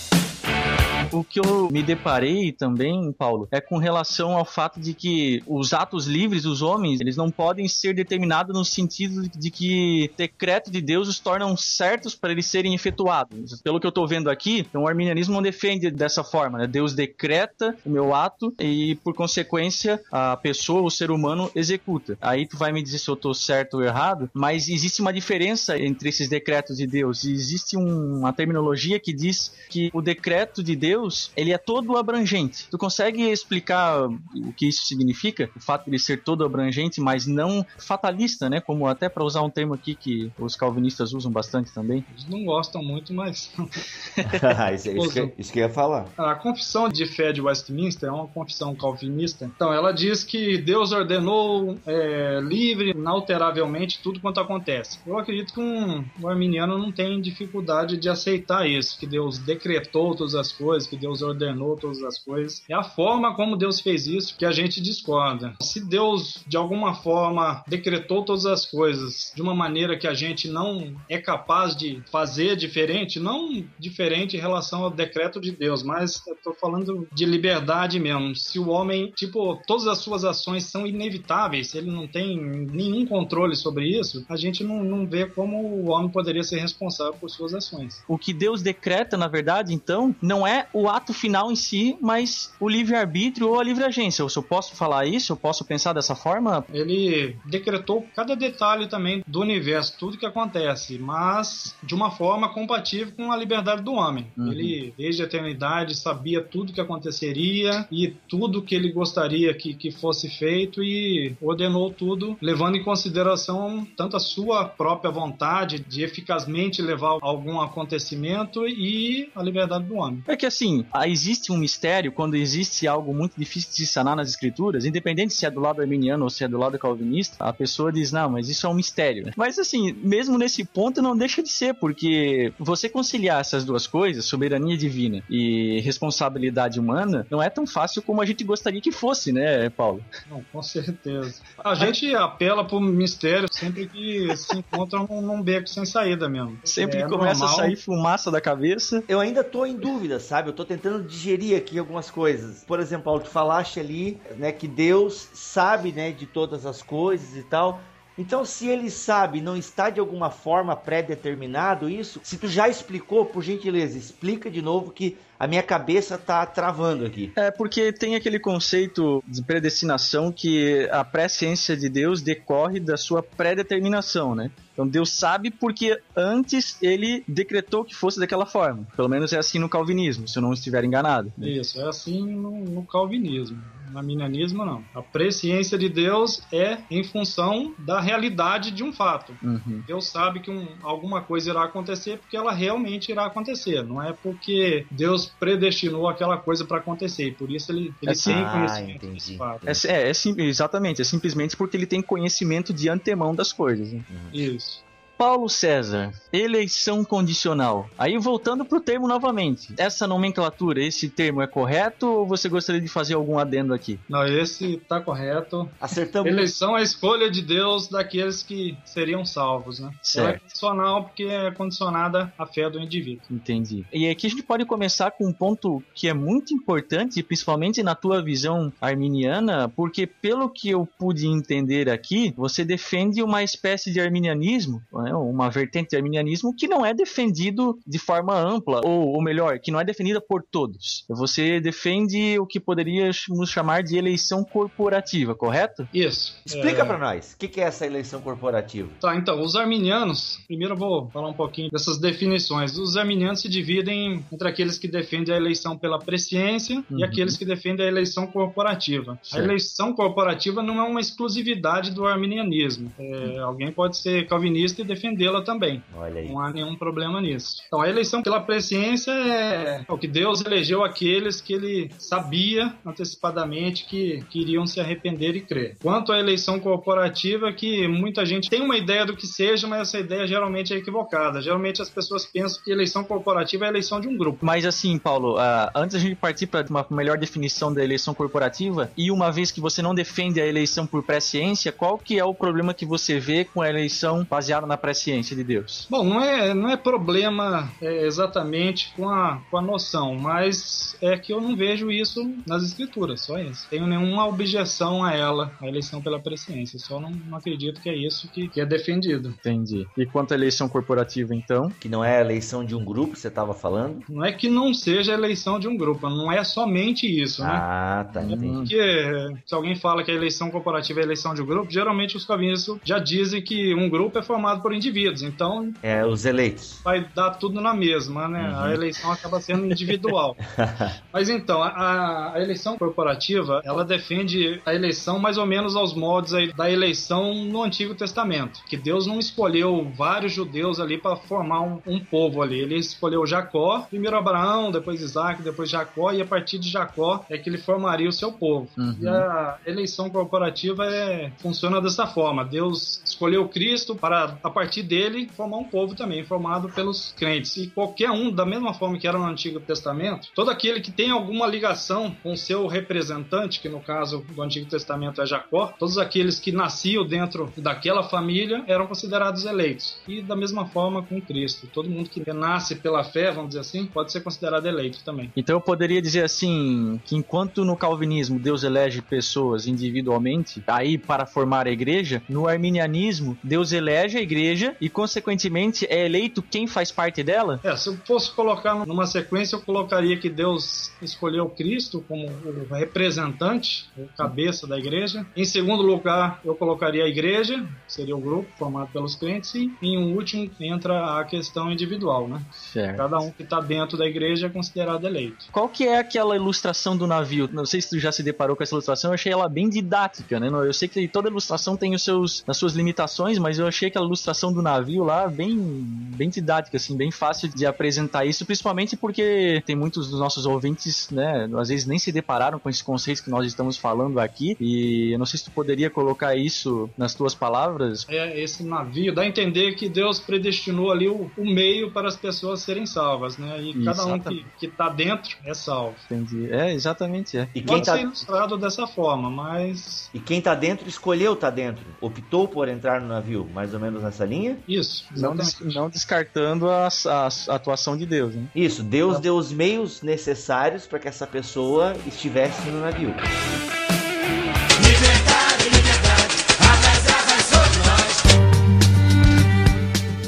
O 1.16 1.24
que 1.24 1.40
eu 1.40 1.70
me 1.70 1.82
deparei 1.82 2.52
também, 2.52 3.10
Paulo, 3.10 3.48
é 3.50 3.58
com 3.58 3.78
relação 3.78 4.36
ao 4.36 4.44
fato 4.44 4.78
de 4.78 4.92
que 4.92 5.42
os 5.46 5.72
atos 5.72 6.06
livres 6.06 6.42
dos 6.42 6.60
homens, 6.60 7.00
eles 7.00 7.16
não 7.16 7.30
podem 7.30 7.66
ser 7.68 7.94
determinados 7.94 8.54
no 8.54 8.66
sentido 8.66 9.26
de 9.26 9.50
que 9.50 10.10
decreto 10.14 10.70
de 10.70 10.82
Deus 10.82 11.08
os 11.08 11.18
tornam 11.18 11.56
certos 11.56 12.14
para 12.14 12.32
eles 12.32 12.44
serem 12.44 12.74
efetuados. 12.74 13.62
Pelo 13.62 13.80
que 13.80 13.86
eu 13.86 13.88
estou 13.88 14.06
vendo 14.06 14.28
aqui, 14.28 14.58
então 14.58 14.82
o 14.82 14.88
arminianismo 14.88 15.32
não 15.32 15.40
defende 15.40 15.90
dessa 15.90 16.22
forma, 16.22 16.58
né? 16.58 16.66
Deus 16.66 16.92
decreta 16.92 17.74
o 17.82 17.88
meu 17.88 18.14
ato 18.14 18.52
e, 18.60 18.96
por 18.96 19.14
consequência, 19.14 19.98
a 20.12 20.36
pessoa, 20.36 20.82
o 20.82 20.90
ser 20.90 21.10
humano, 21.10 21.50
executa. 21.54 22.18
Aí 22.20 22.46
tu 22.46 22.58
vai 22.58 22.72
me 22.72 22.82
dizer 22.82 22.98
se 22.98 23.08
eu 23.08 23.14
estou 23.14 23.32
certo 23.32 23.78
ou 23.78 23.82
errado, 23.82 24.28
mas 24.34 24.68
existe 24.68 25.00
uma 25.00 25.14
diferença 25.14 25.78
entre 25.78 26.10
esses 26.10 26.28
decretos 26.28 26.76
de 26.76 26.86
Deus. 26.86 27.24
Existe 27.24 27.74
uma 27.74 28.34
terminologia 28.34 29.00
que 29.00 29.14
diz 29.14 29.50
que 29.70 29.90
o 29.94 30.02
decreto 30.02 30.62
de 30.62 30.76
Deus 30.76 31.05
Deus, 31.06 31.30
ele 31.36 31.52
é 31.52 31.58
todo 31.58 31.96
abrangente. 31.96 32.66
Tu 32.70 32.76
consegue 32.76 33.22
explicar 33.30 34.06
o 34.06 34.52
que 34.56 34.68
isso 34.68 34.84
significa? 34.84 35.48
O 35.56 35.60
fato 35.60 35.84
de 35.84 35.90
ele 35.90 35.98
ser 35.98 36.22
todo 36.22 36.44
abrangente, 36.44 37.00
mas 37.00 37.26
não 37.26 37.64
fatalista, 37.78 38.50
né? 38.50 38.60
Como 38.60 38.86
até 38.86 39.08
para 39.08 39.24
usar 39.24 39.42
um 39.42 39.50
termo 39.50 39.74
aqui 39.74 39.94
que 39.94 40.32
os 40.38 40.56
calvinistas 40.56 41.12
usam 41.12 41.30
bastante 41.30 41.72
também. 41.72 42.04
Eles 42.10 42.28
não 42.28 42.44
gostam 42.44 42.82
muito, 42.82 43.14
mas. 43.14 43.52
isso, 44.74 44.90
isso, 44.90 45.12
que, 45.12 45.32
isso 45.38 45.52
que 45.52 45.60
eu 45.60 45.64
ia 45.64 45.72
falar. 45.72 46.08
A 46.18 46.34
confissão 46.34 46.88
de 46.88 47.06
fé 47.06 47.32
de 47.32 47.40
Westminster 47.40 48.08
é 48.08 48.12
uma 48.12 48.26
confissão 48.26 48.74
calvinista. 48.74 49.50
Então, 49.54 49.72
ela 49.72 49.92
diz 49.92 50.24
que 50.24 50.58
Deus 50.58 50.92
ordenou 50.92 51.78
é, 51.86 52.40
livre, 52.42 52.90
inalteravelmente, 52.90 54.00
tudo 54.02 54.20
quanto 54.20 54.40
acontece. 54.40 54.98
Eu 55.06 55.18
acredito 55.18 55.54
que 55.54 55.60
um, 55.60 56.04
um 56.20 56.28
arminiano 56.28 56.78
não 56.78 56.90
tem 56.90 57.20
dificuldade 57.20 57.96
de 57.96 58.08
aceitar 58.08 58.68
isso, 58.68 58.98
que 58.98 59.06
Deus 59.06 59.38
decretou 59.38 60.14
todas 60.14 60.34
as 60.34 60.50
coisas, 60.52 60.88
que 60.88 60.95
Deus 60.96 61.22
ordenou 61.22 61.76
todas 61.76 62.02
as 62.02 62.18
coisas. 62.18 62.62
É 62.68 62.74
a 62.74 62.82
forma 62.82 63.34
como 63.34 63.56
Deus 63.56 63.80
fez 63.80 64.06
isso 64.06 64.36
que 64.36 64.44
a 64.44 64.52
gente 64.52 64.80
discorda. 64.80 65.54
Se 65.60 65.80
Deus, 65.80 66.44
de 66.46 66.56
alguma 66.56 66.94
forma, 66.94 67.62
decretou 67.66 68.24
todas 68.24 68.46
as 68.46 68.66
coisas 68.66 69.32
de 69.34 69.42
uma 69.42 69.54
maneira 69.54 69.96
que 69.98 70.06
a 70.06 70.14
gente 70.14 70.48
não 70.48 70.94
é 71.08 71.18
capaz 71.18 71.76
de 71.76 72.02
fazer 72.10 72.56
diferente, 72.56 73.20
não 73.20 73.64
diferente 73.78 74.36
em 74.36 74.40
relação 74.40 74.84
ao 74.84 74.90
decreto 74.90 75.40
de 75.40 75.52
Deus, 75.52 75.82
mas 75.82 76.22
eu 76.26 76.36
tô 76.36 76.52
falando 76.52 77.06
de 77.12 77.24
liberdade 77.24 77.98
mesmo. 77.98 78.34
Se 78.34 78.58
o 78.58 78.68
homem, 78.68 79.12
tipo, 79.16 79.60
todas 79.66 79.86
as 79.86 79.98
suas 79.98 80.24
ações 80.24 80.64
são 80.64 80.86
inevitáveis, 80.86 81.74
ele 81.74 81.90
não 81.90 82.06
tem 82.06 82.36
nenhum 82.38 83.06
controle 83.06 83.54
sobre 83.54 83.86
isso, 83.86 84.24
a 84.28 84.36
gente 84.36 84.64
não, 84.64 84.82
não 84.82 85.06
vê 85.06 85.26
como 85.26 85.56
o 85.58 85.90
homem 85.90 86.08
poderia 86.08 86.42
ser 86.42 86.58
responsável 86.58 87.14
por 87.14 87.28
suas 87.28 87.54
ações. 87.54 88.02
O 88.08 88.18
que 88.18 88.32
Deus 88.32 88.62
decreta, 88.62 89.16
na 89.16 89.28
verdade, 89.28 89.74
então, 89.74 90.14
não 90.20 90.46
é 90.46 90.68
o 90.76 90.88
ato 90.88 91.14
final 91.14 91.50
em 91.50 91.56
si, 91.56 91.96
mas 92.02 92.52
o 92.60 92.68
livre-arbítrio 92.68 93.48
ou 93.48 93.58
a 93.58 93.64
livre 93.64 93.84
agência. 93.84 94.22
Eu, 94.22 94.28
eu 94.36 94.42
posso 94.42 94.76
falar 94.76 95.06
isso? 95.06 95.32
Eu 95.32 95.36
posso 95.36 95.64
pensar 95.64 95.94
dessa 95.94 96.14
forma? 96.14 96.64
Ele 96.72 97.36
decretou 97.46 98.06
cada 98.14 98.36
detalhe 98.36 98.86
também 98.86 99.24
do 99.26 99.40
universo, 99.40 99.96
tudo 99.98 100.18
que 100.18 100.26
acontece, 100.26 100.98
mas 100.98 101.74
de 101.82 101.94
uma 101.94 102.10
forma 102.10 102.50
compatível 102.50 103.14
com 103.16 103.32
a 103.32 103.36
liberdade 103.36 103.82
do 103.82 103.92
homem. 103.92 104.26
Uhum. 104.36 104.52
Ele, 104.52 104.94
desde 104.98 105.22
a 105.22 105.24
eternidade, 105.24 105.94
sabia 105.94 106.42
tudo 106.42 106.72
que 106.72 106.80
aconteceria 106.80 107.86
e 107.90 108.14
tudo 108.28 108.62
que 108.62 108.74
ele 108.74 108.92
gostaria 108.92 109.54
que, 109.54 109.72
que 109.72 109.90
fosse 109.90 110.28
feito 110.28 110.82
e 110.82 111.34
ordenou 111.40 111.90
tudo, 111.90 112.36
levando 112.40 112.76
em 112.76 112.84
consideração 112.84 113.86
tanto 113.96 114.16
a 114.16 114.20
sua 114.20 114.66
própria 114.66 115.10
vontade 115.10 115.78
de 115.78 116.02
eficazmente 116.02 116.82
levar 116.82 117.18
algum 117.22 117.60
acontecimento 117.60 118.66
e 118.66 119.30
a 119.34 119.42
liberdade 119.42 119.84
do 119.84 119.96
homem. 119.96 120.22
É 120.26 120.36
que 120.36 120.44
assim, 120.44 120.65
existe 121.06 121.52
um 121.52 121.56
mistério 121.56 122.12
quando 122.12 122.36
existe 122.36 122.86
algo 122.86 123.14
muito 123.14 123.34
difícil 123.36 123.70
de 123.74 123.86
sanar 123.86 124.16
nas 124.16 124.28
escrituras, 124.28 124.84
independente 124.84 125.34
se 125.34 125.46
é 125.46 125.50
do 125.50 125.60
lado 125.60 125.80
arminiano 125.80 126.24
ou 126.24 126.30
se 126.30 126.44
é 126.44 126.48
do 126.48 126.58
lado 126.58 126.78
calvinista, 126.78 127.36
a 127.38 127.52
pessoa 127.52 127.92
diz, 127.92 128.12
não, 128.12 128.30
mas 128.30 128.48
isso 128.48 128.66
é 128.66 128.70
um 128.70 128.74
mistério. 128.74 129.32
Mas 129.36 129.58
assim, 129.58 129.92
mesmo 129.92 130.38
nesse 130.38 130.64
ponto 130.64 131.02
não 131.02 131.16
deixa 131.16 131.42
de 131.42 131.48
ser, 131.48 131.74
porque 131.74 132.52
você 132.58 132.88
conciliar 132.88 133.40
essas 133.40 133.64
duas 133.64 133.86
coisas, 133.86 134.24
soberania 134.24 134.76
divina 134.76 135.22
e 135.28 135.80
responsabilidade 135.80 136.78
humana, 136.80 137.26
não 137.30 137.42
é 137.42 137.50
tão 137.50 137.66
fácil 137.66 138.02
como 138.02 138.20
a 138.20 138.26
gente 138.26 138.44
gostaria 138.44 138.80
que 138.80 138.92
fosse, 138.92 139.32
né, 139.32 139.68
Paulo? 139.70 140.02
Não, 140.30 140.42
com 140.52 140.62
certeza. 140.62 141.40
A 141.62 141.74
gente 141.74 142.14
apela 142.14 142.64
pro 142.64 142.80
mistério 142.80 143.48
sempre 143.52 143.86
que 143.86 144.36
se 144.36 144.56
encontra 144.56 144.98
num, 145.00 145.20
num 145.20 145.42
beco 145.42 145.68
sem 145.68 145.84
saída 145.84 146.28
mesmo. 146.28 146.58
Sempre 146.64 146.98
é 146.98 147.02
que 147.02 147.08
começa 147.08 147.40
normal. 147.40 147.60
a 147.60 147.62
sair 147.62 147.76
fumaça 147.76 148.30
da 148.30 148.40
cabeça. 148.40 149.02
Eu 149.08 149.20
ainda 149.20 149.42
tô 149.44 149.64
em 149.64 149.76
dúvida, 149.76 150.18
sabe? 150.18 150.48
Eu 150.48 150.52
tô 150.56 150.64
tentando 150.64 151.04
digerir 151.04 151.56
aqui 151.56 151.78
algumas 151.78 152.10
coisas. 152.10 152.64
Por 152.64 152.80
exemplo, 152.80 153.04
Paulo, 153.04 153.22
tu 153.22 153.30
falaste 153.30 153.78
ali, 153.78 154.20
né, 154.36 154.50
que 154.50 154.66
Deus 154.66 155.30
sabe, 155.34 155.92
né, 155.92 156.10
de 156.10 156.26
todas 156.26 156.66
as 156.66 156.82
coisas 156.82 157.36
e 157.36 157.44
tal. 157.44 157.80
Então, 158.18 158.44
se 158.44 158.66
ele 158.66 158.90
sabe, 158.90 159.40
não 159.40 159.56
está 159.56 159.90
de 159.90 160.00
alguma 160.00 160.30
forma 160.30 160.74
pré-determinado 160.74 161.88
isso, 161.88 162.20
se 162.22 162.38
tu 162.38 162.48
já 162.48 162.68
explicou, 162.68 163.26
por 163.26 163.42
gentileza, 163.42 163.98
explica 163.98 164.50
de 164.50 164.62
novo 164.62 164.90
que 164.90 165.16
a 165.38 165.46
minha 165.46 165.62
cabeça 165.62 166.16
tá 166.16 166.46
travando 166.46 167.04
aqui. 167.04 167.30
É 167.36 167.50
porque 167.50 167.92
tem 167.92 168.16
aquele 168.16 168.38
conceito 168.38 169.22
de 169.26 169.42
predestinação 169.42 170.32
que 170.32 170.88
a 170.90 171.04
presciência 171.04 171.76
de 171.76 171.90
Deus 171.90 172.22
decorre 172.22 172.80
da 172.80 172.96
sua 172.96 173.22
pré-determinação, 173.22 174.34
né? 174.34 174.50
Então 174.72 174.86
Deus 174.86 175.10
sabe 175.10 175.50
porque 175.50 175.98
antes 176.14 176.76
ele 176.82 177.22
decretou 177.28 177.84
que 177.84 177.94
fosse 177.94 178.18
daquela 178.18 178.46
forma. 178.46 178.86
Pelo 178.96 179.08
menos 179.08 179.32
é 179.32 179.38
assim 179.38 179.58
no 179.58 179.68
calvinismo, 179.68 180.26
se 180.26 180.38
eu 180.38 180.42
não 180.42 180.52
estiver 180.52 180.84
enganado. 180.84 181.32
Isso, 181.38 181.80
é 181.80 181.88
assim 181.88 182.26
no, 182.26 182.64
no 182.64 182.82
calvinismo. 182.84 183.58
Arminianismo, 183.94 184.64
não. 184.64 184.84
A 184.94 185.02
presciência 185.02 185.78
de 185.78 185.88
Deus 185.88 186.42
é 186.52 186.78
em 186.90 187.04
função 187.04 187.74
da 187.78 188.00
realidade 188.00 188.70
de 188.70 188.82
um 188.82 188.92
fato. 188.92 189.36
Uhum. 189.42 189.82
Deus 189.86 190.08
sabe 190.08 190.40
que 190.40 190.50
um, 190.50 190.66
alguma 190.82 191.22
coisa 191.22 191.50
irá 191.50 191.64
acontecer 191.64 192.18
porque 192.18 192.36
ela 192.36 192.52
realmente 192.52 193.10
irá 193.10 193.26
acontecer. 193.26 193.82
Não 193.82 194.02
é 194.02 194.12
porque 194.12 194.86
Deus 194.90 195.26
predestinou 195.26 196.08
aquela 196.08 196.36
coisa 196.36 196.64
para 196.64 196.78
acontecer. 196.78 197.28
E 197.28 197.32
por 197.32 197.50
isso 197.50 197.72
ele, 197.72 197.94
ele 198.02 198.12
é 198.12 198.14
tem 198.14 198.34
ah, 198.34 198.52
conhecimento 198.52 199.06
desse 199.06 199.36
fato. 199.36 199.68
É, 199.68 199.72
é, 199.86 200.10
é, 200.10 200.42
exatamente. 200.44 201.00
É 201.00 201.04
simplesmente 201.04 201.56
porque 201.56 201.76
ele 201.76 201.86
tem 201.86 202.02
conhecimento 202.02 202.72
de 202.72 202.88
antemão 202.88 203.34
das 203.34 203.52
coisas. 203.52 203.92
Né? 203.92 204.04
Uhum. 204.10 204.30
Isso. 204.32 204.85
Paulo 205.16 205.48
César, 205.48 206.12
eleição 206.30 207.02
condicional. 207.02 207.88
Aí 207.96 208.18
voltando 208.18 208.64
para 208.64 208.76
o 208.76 208.80
termo 208.80 209.08
novamente, 209.08 209.72
essa 209.78 210.06
nomenclatura, 210.06 210.82
esse 210.82 211.08
termo 211.08 211.40
é 211.40 211.46
correto 211.46 212.06
ou 212.06 212.26
você 212.26 212.48
gostaria 212.48 212.80
de 212.80 212.88
fazer 212.88 213.14
algum 213.14 213.38
adendo 213.38 213.72
aqui? 213.72 213.98
Não, 214.08 214.26
esse 214.26 214.74
está 214.74 215.00
correto. 215.00 215.68
Acertamos. 215.80 216.30
Eleição 216.30 216.76
é 216.76 216.80
a 216.80 216.82
escolha 216.82 217.30
de 217.30 217.40
Deus 217.40 217.88
daqueles 217.88 218.42
que 218.42 218.76
seriam 218.84 219.24
salvos, 219.24 219.80
né? 219.80 219.90
Certo. 220.02 220.26
Ela 220.26 220.36
é 220.36 220.38
condicional 220.38 221.04
porque 221.04 221.22
é 221.24 221.50
condicionada 221.50 222.32
à 222.38 222.46
fé 222.46 222.68
do 222.68 222.78
indivíduo. 222.78 223.22
Entendi. 223.30 223.86
E 223.92 224.08
aqui 224.08 224.26
a 224.26 224.30
gente 224.30 224.42
pode 224.42 224.66
começar 224.66 225.10
com 225.12 225.26
um 225.26 225.32
ponto 225.32 225.82
que 225.94 226.08
é 226.08 226.14
muito 226.14 226.52
importante, 226.52 227.22
principalmente 227.22 227.82
na 227.82 227.94
tua 227.94 228.22
visão 228.22 228.70
arminiana, 228.80 229.68
porque 229.68 230.06
pelo 230.06 230.50
que 230.50 230.68
eu 230.70 230.86
pude 230.98 231.26
entender 231.26 231.88
aqui, 231.88 232.34
você 232.36 232.64
defende 232.64 233.22
uma 233.22 233.42
espécie 233.42 233.90
de 233.90 234.00
arminianismo 234.00 234.82
né, 235.06 235.14
uma 235.14 235.48
vertente 235.48 235.90
de 235.90 235.96
arminianismo 235.96 236.54
que 236.54 236.66
não 236.66 236.84
é 236.84 236.92
defendido 236.92 237.78
de 237.86 237.98
forma 237.98 238.36
ampla, 238.36 238.80
ou, 238.84 239.14
ou 239.14 239.22
melhor, 239.22 239.58
que 239.60 239.70
não 239.70 239.80
é 239.80 239.84
defendida 239.84 240.20
por 240.20 240.42
todos. 240.42 241.04
Você 241.08 241.60
defende 241.60 242.38
o 242.38 242.46
que 242.46 242.58
poderíamos 242.58 243.16
chamar 243.48 243.82
de 243.82 243.96
eleição 243.96 244.44
corporativa, 244.44 245.34
correto? 245.34 245.88
Isso. 245.94 246.36
Explica 246.44 246.82
é... 246.82 246.84
para 246.84 246.98
nós, 246.98 247.34
o 247.34 247.38
que 247.38 247.60
é 247.60 247.64
essa 247.64 247.86
eleição 247.86 248.20
corporativa? 248.20 248.88
Tá, 249.00 249.14
então, 249.14 249.40
os 249.40 249.54
arminianos, 249.54 250.40
primeiro 250.46 250.74
eu 250.74 250.78
vou 250.78 251.08
falar 251.10 251.28
um 251.28 251.34
pouquinho 251.34 251.70
dessas 251.70 251.98
definições. 251.98 252.76
Os 252.76 252.96
arminianos 252.96 253.40
se 253.40 253.48
dividem 253.48 254.24
entre 254.32 254.48
aqueles 254.48 254.78
que 254.78 254.88
defendem 254.88 255.34
a 255.34 255.38
eleição 255.38 255.78
pela 255.78 255.98
presciência 255.98 256.84
uhum. 256.90 256.98
e 256.98 257.04
aqueles 257.04 257.36
que 257.36 257.44
defendem 257.44 257.86
a 257.86 257.88
eleição 257.88 258.26
corporativa. 258.26 259.18
Certo. 259.22 259.40
A 259.40 259.44
eleição 259.44 259.92
corporativa 259.92 260.62
não 260.62 260.80
é 260.80 260.82
uma 260.82 261.00
exclusividade 261.00 261.92
do 261.92 262.06
arminianismo. 262.06 262.92
É, 262.98 263.38
alguém 263.38 263.70
pode 263.70 263.96
ser 263.98 264.26
calvinista 264.26 264.82
e 264.82 264.84
defendê-la 264.96 265.42
também. 265.42 265.82
Não 266.28 266.40
há 266.40 266.52
nenhum 266.52 266.74
problema 266.74 267.20
nisso. 267.20 267.62
Então, 267.66 267.80
a 267.80 267.88
eleição 267.88 268.22
pela 268.22 268.40
presciência 268.40 269.12
é 269.12 269.84
o 269.88 269.98
que 269.98 270.08
Deus 270.08 270.44
elegeu 270.44 270.82
aqueles 270.82 271.40
que 271.40 271.52
ele 271.52 271.90
sabia 271.98 272.74
antecipadamente 272.84 273.86
que, 273.86 274.24
que 274.30 274.40
iriam 274.40 274.66
se 274.66 274.80
arrepender 274.80 275.36
e 275.36 275.40
crer. 275.40 275.76
Quanto 275.82 276.12
à 276.12 276.18
eleição 276.18 276.58
corporativa, 276.58 277.52
que 277.52 277.86
muita 277.86 278.24
gente 278.24 278.48
tem 278.48 278.62
uma 278.62 278.76
ideia 278.76 279.04
do 279.04 279.16
que 279.16 279.26
seja, 279.26 279.66
mas 279.66 279.82
essa 279.82 279.98
ideia 279.98 280.26
geralmente 280.26 280.72
é 280.72 280.76
equivocada. 280.76 281.40
Geralmente 281.40 281.82
as 281.82 281.90
pessoas 281.90 282.24
pensam 282.24 282.62
que 282.62 282.70
eleição 282.70 283.04
corporativa 283.04 283.64
é 283.64 283.68
a 283.68 283.70
eleição 283.70 284.00
de 284.00 284.08
um 284.08 284.16
grupo. 284.16 284.38
Mas 284.44 284.64
assim, 284.64 284.98
Paulo, 284.98 285.36
uh, 285.36 285.70
antes 285.74 285.94
a 285.94 285.98
gente 285.98 286.16
partir 286.16 286.46
para 286.46 286.66
uma 286.68 286.86
melhor 286.90 287.18
definição 287.18 287.72
da 287.72 287.84
eleição 287.84 288.14
corporativa, 288.14 288.90
e 288.96 289.10
uma 289.10 289.30
vez 289.30 289.50
que 289.50 289.60
você 289.60 289.82
não 289.82 289.94
defende 289.94 290.40
a 290.40 290.46
eleição 290.46 290.86
por 290.86 291.02
presciência, 291.02 291.70
qual 291.70 291.98
que 291.98 292.18
é 292.18 292.24
o 292.24 292.34
problema 292.34 292.72
que 292.72 292.86
você 292.86 293.18
vê 293.18 293.44
com 293.44 293.60
a 293.60 293.68
eleição 293.68 294.26
baseada 294.28 294.66
na 294.66 294.76
presciência 294.86 295.34
de 295.34 295.42
Deus? 295.42 295.84
Bom, 295.90 296.04
não 296.04 296.22
é, 296.22 296.54
não 296.54 296.70
é 296.70 296.76
problema 296.76 297.72
é, 297.82 298.06
exatamente 298.06 298.92
com 298.94 299.08
a, 299.08 299.42
com 299.50 299.58
a 299.58 299.62
noção, 299.62 300.14
mas 300.14 300.96
é 301.02 301.18
que 301.18 301.32
eu 301.32 301.40
não 301.40 301.56
vejo 301.56 301.90
isso 301.90 302.24
nas 302.46 302.62
escrituras, 302.62 303.22
só 303.22 303.36
isso. 303.36 303.66
Tenho 303.68 303.84
nenhuma 303.84 304.28
objeção 304.28 305.02
a 305.02 305.12
ela, 305.12 305.50
a 305.60 305.66
eleição 305.66 306.00
pela 306.00 306.20
presciência, 306.20 306.78
só 306.78 307.00
não, 307.00 307.10
não 307.10 307.36
acredito 307.36 307.80
que 307.80 307.88
é 307.88 307.96
isso 307.96 308.28
que, 308.28 308.46
que 308.46 308.60
é 308.60 308.64
defendido. 308.64 309.30
Entendi. 309.30 309.88
E 309.98 310.06
quanto 310.06 310.30
à 310.30 310.36
eleição 310.36 310.68
corporativa, 310.68 311.34
então? 311.34 311.68
Que 311.80 311.88
não 311.88 312.04
é 312.04 312.18
a 312.18 312.20
eleição 312.20 312.64
de 312.64 312.76
um 312.76 312.84
grupo, 312.84 313.14
que 313.14 313.18
você 313.18 313.26
estava 313.26 313.54
falando? 313.54 314.04
Não 314.08 314.24
é 314.24 314.30
que 314.30 314.48
não 314.48 314.72
seja 314.72 315.10
a 315.10 315.14
eleição 315.14 315.58
de 315.58 315.66
um 315.66 315.76
grupo, 315.76 316.08
não 316.08 316.30
é 316.30 316.44
somente 316.44 317.08
isso, 317.08 317.42
né? 317.42 317.50
Ah, 317.50 318.08
tá, 318.12 318.20
é 318.20 318.26
entendi. 318.26 318.76
Porque 318.76 319.42
se 319.44 319.54
alguém 319.54 319.74
fala 319.74 320.04
que 320.04 320.12
a 320.12 320.14
eleição 320.14 320.48
corporativa 320.48 321.00
é 321.00 321.02
a 321.02 321.06
eleição 321.06 321.34
de 321.34 321.42
um 321.42 321.46
grupo, 321.46 321.72
geralmente 321.72 322.16
os 322.16 322.24
calvinistas 322.24 322.78
já 322.84 323.00
dizem 323.00 323.42
que 323.42 323.74
um 323.74 323.90
grupo 323.90 324.16
é 324.16 324.22
formado 324.22 324.62
por 324.62 324.75
indivíduos. 324.76 325.22
Então. 325.22 325.72
É, 325.82 326.04
os 326.04 326.24
eleitos. 326.24 326.80
Vai 326.84 327.06
dar 327.14 327.30
tudo 327.32 327.60
na 327.60 327.74
mesma, 327.74 328.28
né? 328.28 328.48
Uhum. 328.48 328.58
A 328.60 328.74
eleição 328.74 329.12
acaba 329.12 329.40
sendo 329.40 329.66
individual. 329.66 330.36
Mas 331.12 331.28
então, 331.28 331.62
a, 331.62 332.34
a, 332.34 332.42
eleição 332.42 332.76
corporativa, 332.76 333.60
ela 333.64 333.84
defende 333.84 334.60
a 334.64 334.74
eleição 334.74 335.18
mais 335.18 335.38
ou 335.38 335.46
menos 335.46 335.76
aos 335.76 335.94
modos 335.94 336.34
aí 336.34 336.52
da 336.52 336.70
eleição 336.70 337.34
no 337.34 337.62
Antigo 337.62 337.94
Testamento. 337.94 338.60
Que 338.68 338.76
Deus 338.76 339.06
não 339.06 339.18
escolheu 339.18 339.90
vários 339.96 340.32
judeus 340.32 340.78
ali 340.78 340.98
para 340.98 341.16
formar 341.16 341.62
um, 341.62 341.80
um, 341.86 342.00
povo 342.00 342.42
ali. 342.42 342.60
Ele 342.60 342.76
escolheu 342.76 343.26
Jacó, 343.26 343.86
primeiro 343.88 344.16
Abraão, 344.16 344.70
depois 344.70 345.00
Isaac, 345.00 345.42
depois 345.42 345.70
Jacó, 345.70 346.12
e 346.12 346.20
a 346.20 346.26
partir 346.26 346.58
de 346.58 346.68
Jacó 346.68 347.24
é 347.30 347.38
que 347.38 347.48
ele 347.48 347.58
formaria 347.58 348.08
o 348.08 348.12
seu 348.12 348.32
povo. 348.32 348.68
Uhum. 348.76 348.96
E 349.00 349.08
a 349.08 349.58
eleição 349.66 350.10
corporativa 350.10 350.86
é, 350.86 351.32
funciona 351.38 351.80
dessa 351.80 352.06
forma. 352.06 352.44
Deus 352.44 353.00
escolheu 353.04 353.48
Cristo 353.48 353.94
para, 353.94 354.36
a 354.42 354.50
partir 354.50 354.65
dele, 354.82 355.28
formar 355.36 355.58
um 355.58 355.64
povo 355.64 355.94
também, 355.94 356.24
formado 356.24 356.68
pelos 356.68 357.14
crentes. 357.16 357.56
E 357.56 357.68
qualquer 357.68 358.10
um, 358.10 358.30
da 358.30 358.44
mesma 358.44 358.74
forma 358.74 358.98
que 358.98 359.06
era 359.06 359.18
no 359.18 359.24
Antigo 359.24 359.60
Testamento, 359.60 360.28
todo 360.34 360.50
aquele 360.50 360.80
que 360.80 360.90
tem 360.90 361.10
alguma 361.10 361.46
ligação 361.46 362.14
com 362.22 362.36
seu 362.36 362.66
representante, 362.66 363.60
que 363.60 363.68
no 363.68 363.80
caso 363.80 364.24
do 364.34 364.42
Antigo 364.42 364.68
Testamento 364.68 365.20
é 365.22 365.26
Jacó, 365.26 365.72
todos 365.78 365.98
aqueles 365.98 366.38
que 366.38 366.52
nasciam 366.52 367.06
dentro 367.06 367.52
daquela 367.56 368.02
família 368.02 368.64
eram 368.66 368.86
considerados 368.86 369.44
eleitos. 369.44 369.98
E 370.06 370.22
da 370.22 370.36
mesma 370.36 370.66
forma 370.66 371.02
com 371.02 371.20
Cristo. 371.20 371.66
Todo 371.72 371.88
mundo 371.88 372.10
que 372.10 372.22
nasce 372.32 372.76
pela 372.76 373.04
fé, 373.04 373.30
vamos 373.30 373.50
dizer 373.50 373.60
assim, 373.60 373.86
pode 373.86 374.12
ser 374.12 374.20
considerado 374.20 374.66
eleito 374.66 375.02
também. 375.04 375.30
Então 375.36 375.56
eu 375.56 375.60
poderia 375.60 376.00
dizer 376.02 376.24
assim, 376.24 377.00
que 377.04 377.16
enquanto 377.16 377.64
no 377.64 377.76
calvinismo 377.76 378.38
Deus 378.38 378.62
elege 378.62 379.02
pessoas 379.02 379.66
individualmente, 379.66 380.62
aí 380.66 380.98
para 380.98 381.26
formar 381.26 381.66
a 381.66 381.70
igreja, 381.70 382.22
no 382.28 382.48
arminianismo 382.48 383.36
Deus 383.42 383.72
elege 383.72 384.18
a 384.18 384.22
igreja 384.22 384.55
igreja 384.56 384.76
e, 384.80 384.88
consequentemente, 384.88 385.86
é 385.88 386.06
eleito 386.06 386.42
quem 386.42 386.66
faz 386.66 386.90
parte 386.90 387.22
dela? 387.22 387.60
É, 387.62 387.76
se 387.76 387.88
eu 387.88 387.96
fosse 388.04 388.30
colocar 388.32 388.86
numa 388.86 389.06
sequência, 389.06 389.56
eu 389.56 389.60
colocaria 389.60 390.16
que 390.16 390.30
Deus 390.30 390.90
escolheu 391.00 391.48
Cristo 391.50 392.04
como 392.08 392.26
o 392.26 392.74
representante, 392.74 393.88
o 393.96 394.06
cabeça 394.16 394.66
da 394.66 394.78
igreja. 394.78 395.26
Em 395.36 395.44
segundo 395.44 395.82
lugar, 395.82 396.40
eu 396.44 396.54
colocaria 396.54 397.04
a 397.04 397.08
igreja, 397.08 397.64
seria 397.86 398.16
o 398.16 398.20
grupo 398.20 398.48
formado 398.58 398.90
pelos 398.92 399.14
crentes, 399.14 399.54
e 399.54 399.70
em 399.82 399.98
um 399.98 400.14
último 400.14 400.50
entra 400.60 401.20
a 401.20 401.24
questão 401.24 401.70
individual, 401.70 402.26
né? 402.28 402.42
Certo. 402.52 402.96
Cada 402.96 403.18
um 403.18 403.30
que 403.30 403.42
está 403.42 403.60
dentro 403.60 403.96
da 403.98 404.06
igreja 404.06 404.46
é 404.46 404.50
considerado 404.50 405.06
eleito. 405.06 405.46
Qual 405.52 405.68
que 405.68 405.86
é 405.86 405.98
aquela 405.98 406.34
ilustração 406.34 406.96
do 406.96 407.06
navio? 407.06 407.48
Não 407.52 407.66
sei 407.66 407.80
se 407.80 407.90
tu 407.90 407.98
já 407.98 408.10
se 408.10 408.22
deparou 408.22 408.56
com 408.56 408.62
essa 408.62 408.74
ilustração, 408.74 409.10
eu 409.10 409.14
achei 409.14 409.32
ela 409.32 409.48
bem 409.48 409.68
didática, 409.68 410.40
né? 410.40 410.48
Eu 410.48 410.72
sei 410.72 410.88
que 410.88 411.06
toda 411.08 411.28
ilustração 411.28 411.76
tem 411.76 411.94
os 411.94 412.02
seus, 412.02 412.44
as 412.46 412.56
suas 412.56 412.74
limitações, 412.74 413.38
mas 413.38 413.58
eu 413.58 413.66
achei 413.66 413.88
aquela 413.88 414.06
ilustração 414.06 414.45
do 414.52 414.62
navio 414.62 415.04
lá 415.04 415.28
bem, 415.28 415.58
bem 415.58 416.28
didática, 416.28 416.76
assim, 416.76 416.96
bem 416.96 417.10
fácil 417.10 417.48
de 417.48 417.66
apresentar 417.66 418.24
isso, 418.24 418.44
principalmente 418.44 418.96
porque 418.96 419.62
tem 419.66 419.76
muitos 419.76 420.08
dos 420.08 420.20
nossos 420.20 420.46
ouvintes, 420.46 421.10
né, 421.10 421.48
às 421.56 421.68
vezes 421.68 421.86
nem 421.86 421.98
se 421.98 422.12
depararam 422.12 422.58
com 422.58 422.68
esses 422.68 422.82
conceitos 422.82 423.22
que 423.22 423.30
nós 423.30 423.46
estamos 423.46 423.76
falando 423.76 424.18
aqui, 424.18 424.56
e 424.60 425.12
eu 425.12 425.18
não 425.18 425.26
sei 425.26 425.38
se 425.38 425.44
tu 425.44 425.50
poderia 425.50 425.90
colocar 425.90 426.36
isso 426.36 426.88
nas 426.96 427.14
tuas 427.14 427.34
palavras. 427.34 428.06
É, 428.08 428.40
esse 428.40 428.62
navio 428.62 429.14
dá 429.14 429.22
a 429.22 429.26
entender 429.26 429.74
que 429.74 429.88
Deus 429.88 430.18
predestinou 430.18 430.90
ali 430.90 431.08
o, 431.08 431.30
o 431.36 431.44
meio 431.44 431.90
para 431.90 432.08
as 432.08 432.16
pessoas 432.16 432.60
serem 432.60 432.86
salvas, 432.86 433.38
né? 433.38 433.60
E 433.60 433.84
cada 433.84 434.04
um 434.06 434.18
que, 434.18 434.44
que 434.58 434.68
tá 434.68 434.88
dentro 434.88 435.36
é 435.44 435.54
salvo. 435.54 435.94
Entendi. 436.10 436.52
É, 436.52 436.72
exatamente, 436.72 437.38
é. 437.38 437.48
E 437.54 437.60
quem 437.60 437.66
Pode 437.66 437.86
tá... 437.86 437.94
ser 437.94 438.02
ilustrado 438.02 438.56
dessa 438.56 438.86
forma, 438.86 439.30
mas... 439.30 440.10
E 440.12 440.18
quem 440.18 440.40
tá 440.40 440.54
dentro 440.54 440.88
escolheu 440.88 441.36
tá 441.36 441.50
dentro, 441.50 441.84
optou 442.00 442.48
por 442.48 442.68
entrar 442.68 443.00
no 443.00 443.08
navio, 443.08 443.48
mais 443.52 443.74
ou 443.74 443.80
menos 443.80 444.02
nessa 444.02 444.25
linha? 444.26 444.58
Isso, 444.68 445.04
não, 445.16 445.34
des 445.34 445.58
não 445.60 445.88
descartando 445.88 446.68
a, 446.68 446.88
a, 446.88 447.28
a, 447.48 447.54
atuação 447.54 447.96
de 447.96 448.04
Deus, 448.04 448.34
né? 448.34 448.46
Isso, 448.54 448.82
Deus 448.82 449.14
não. 449.14 449.20
deu 449.20 449.36
os 449.36 449.52
meios 449.52 450.02
necessários 450.02 450.86
para 450.86 450.98
que 450.98 451.08
essa 451.08 451.26
pessoa 451.26 451.94
estivesse 452.06 452.68
no 452.68 452.80
navio. 452.80 453.14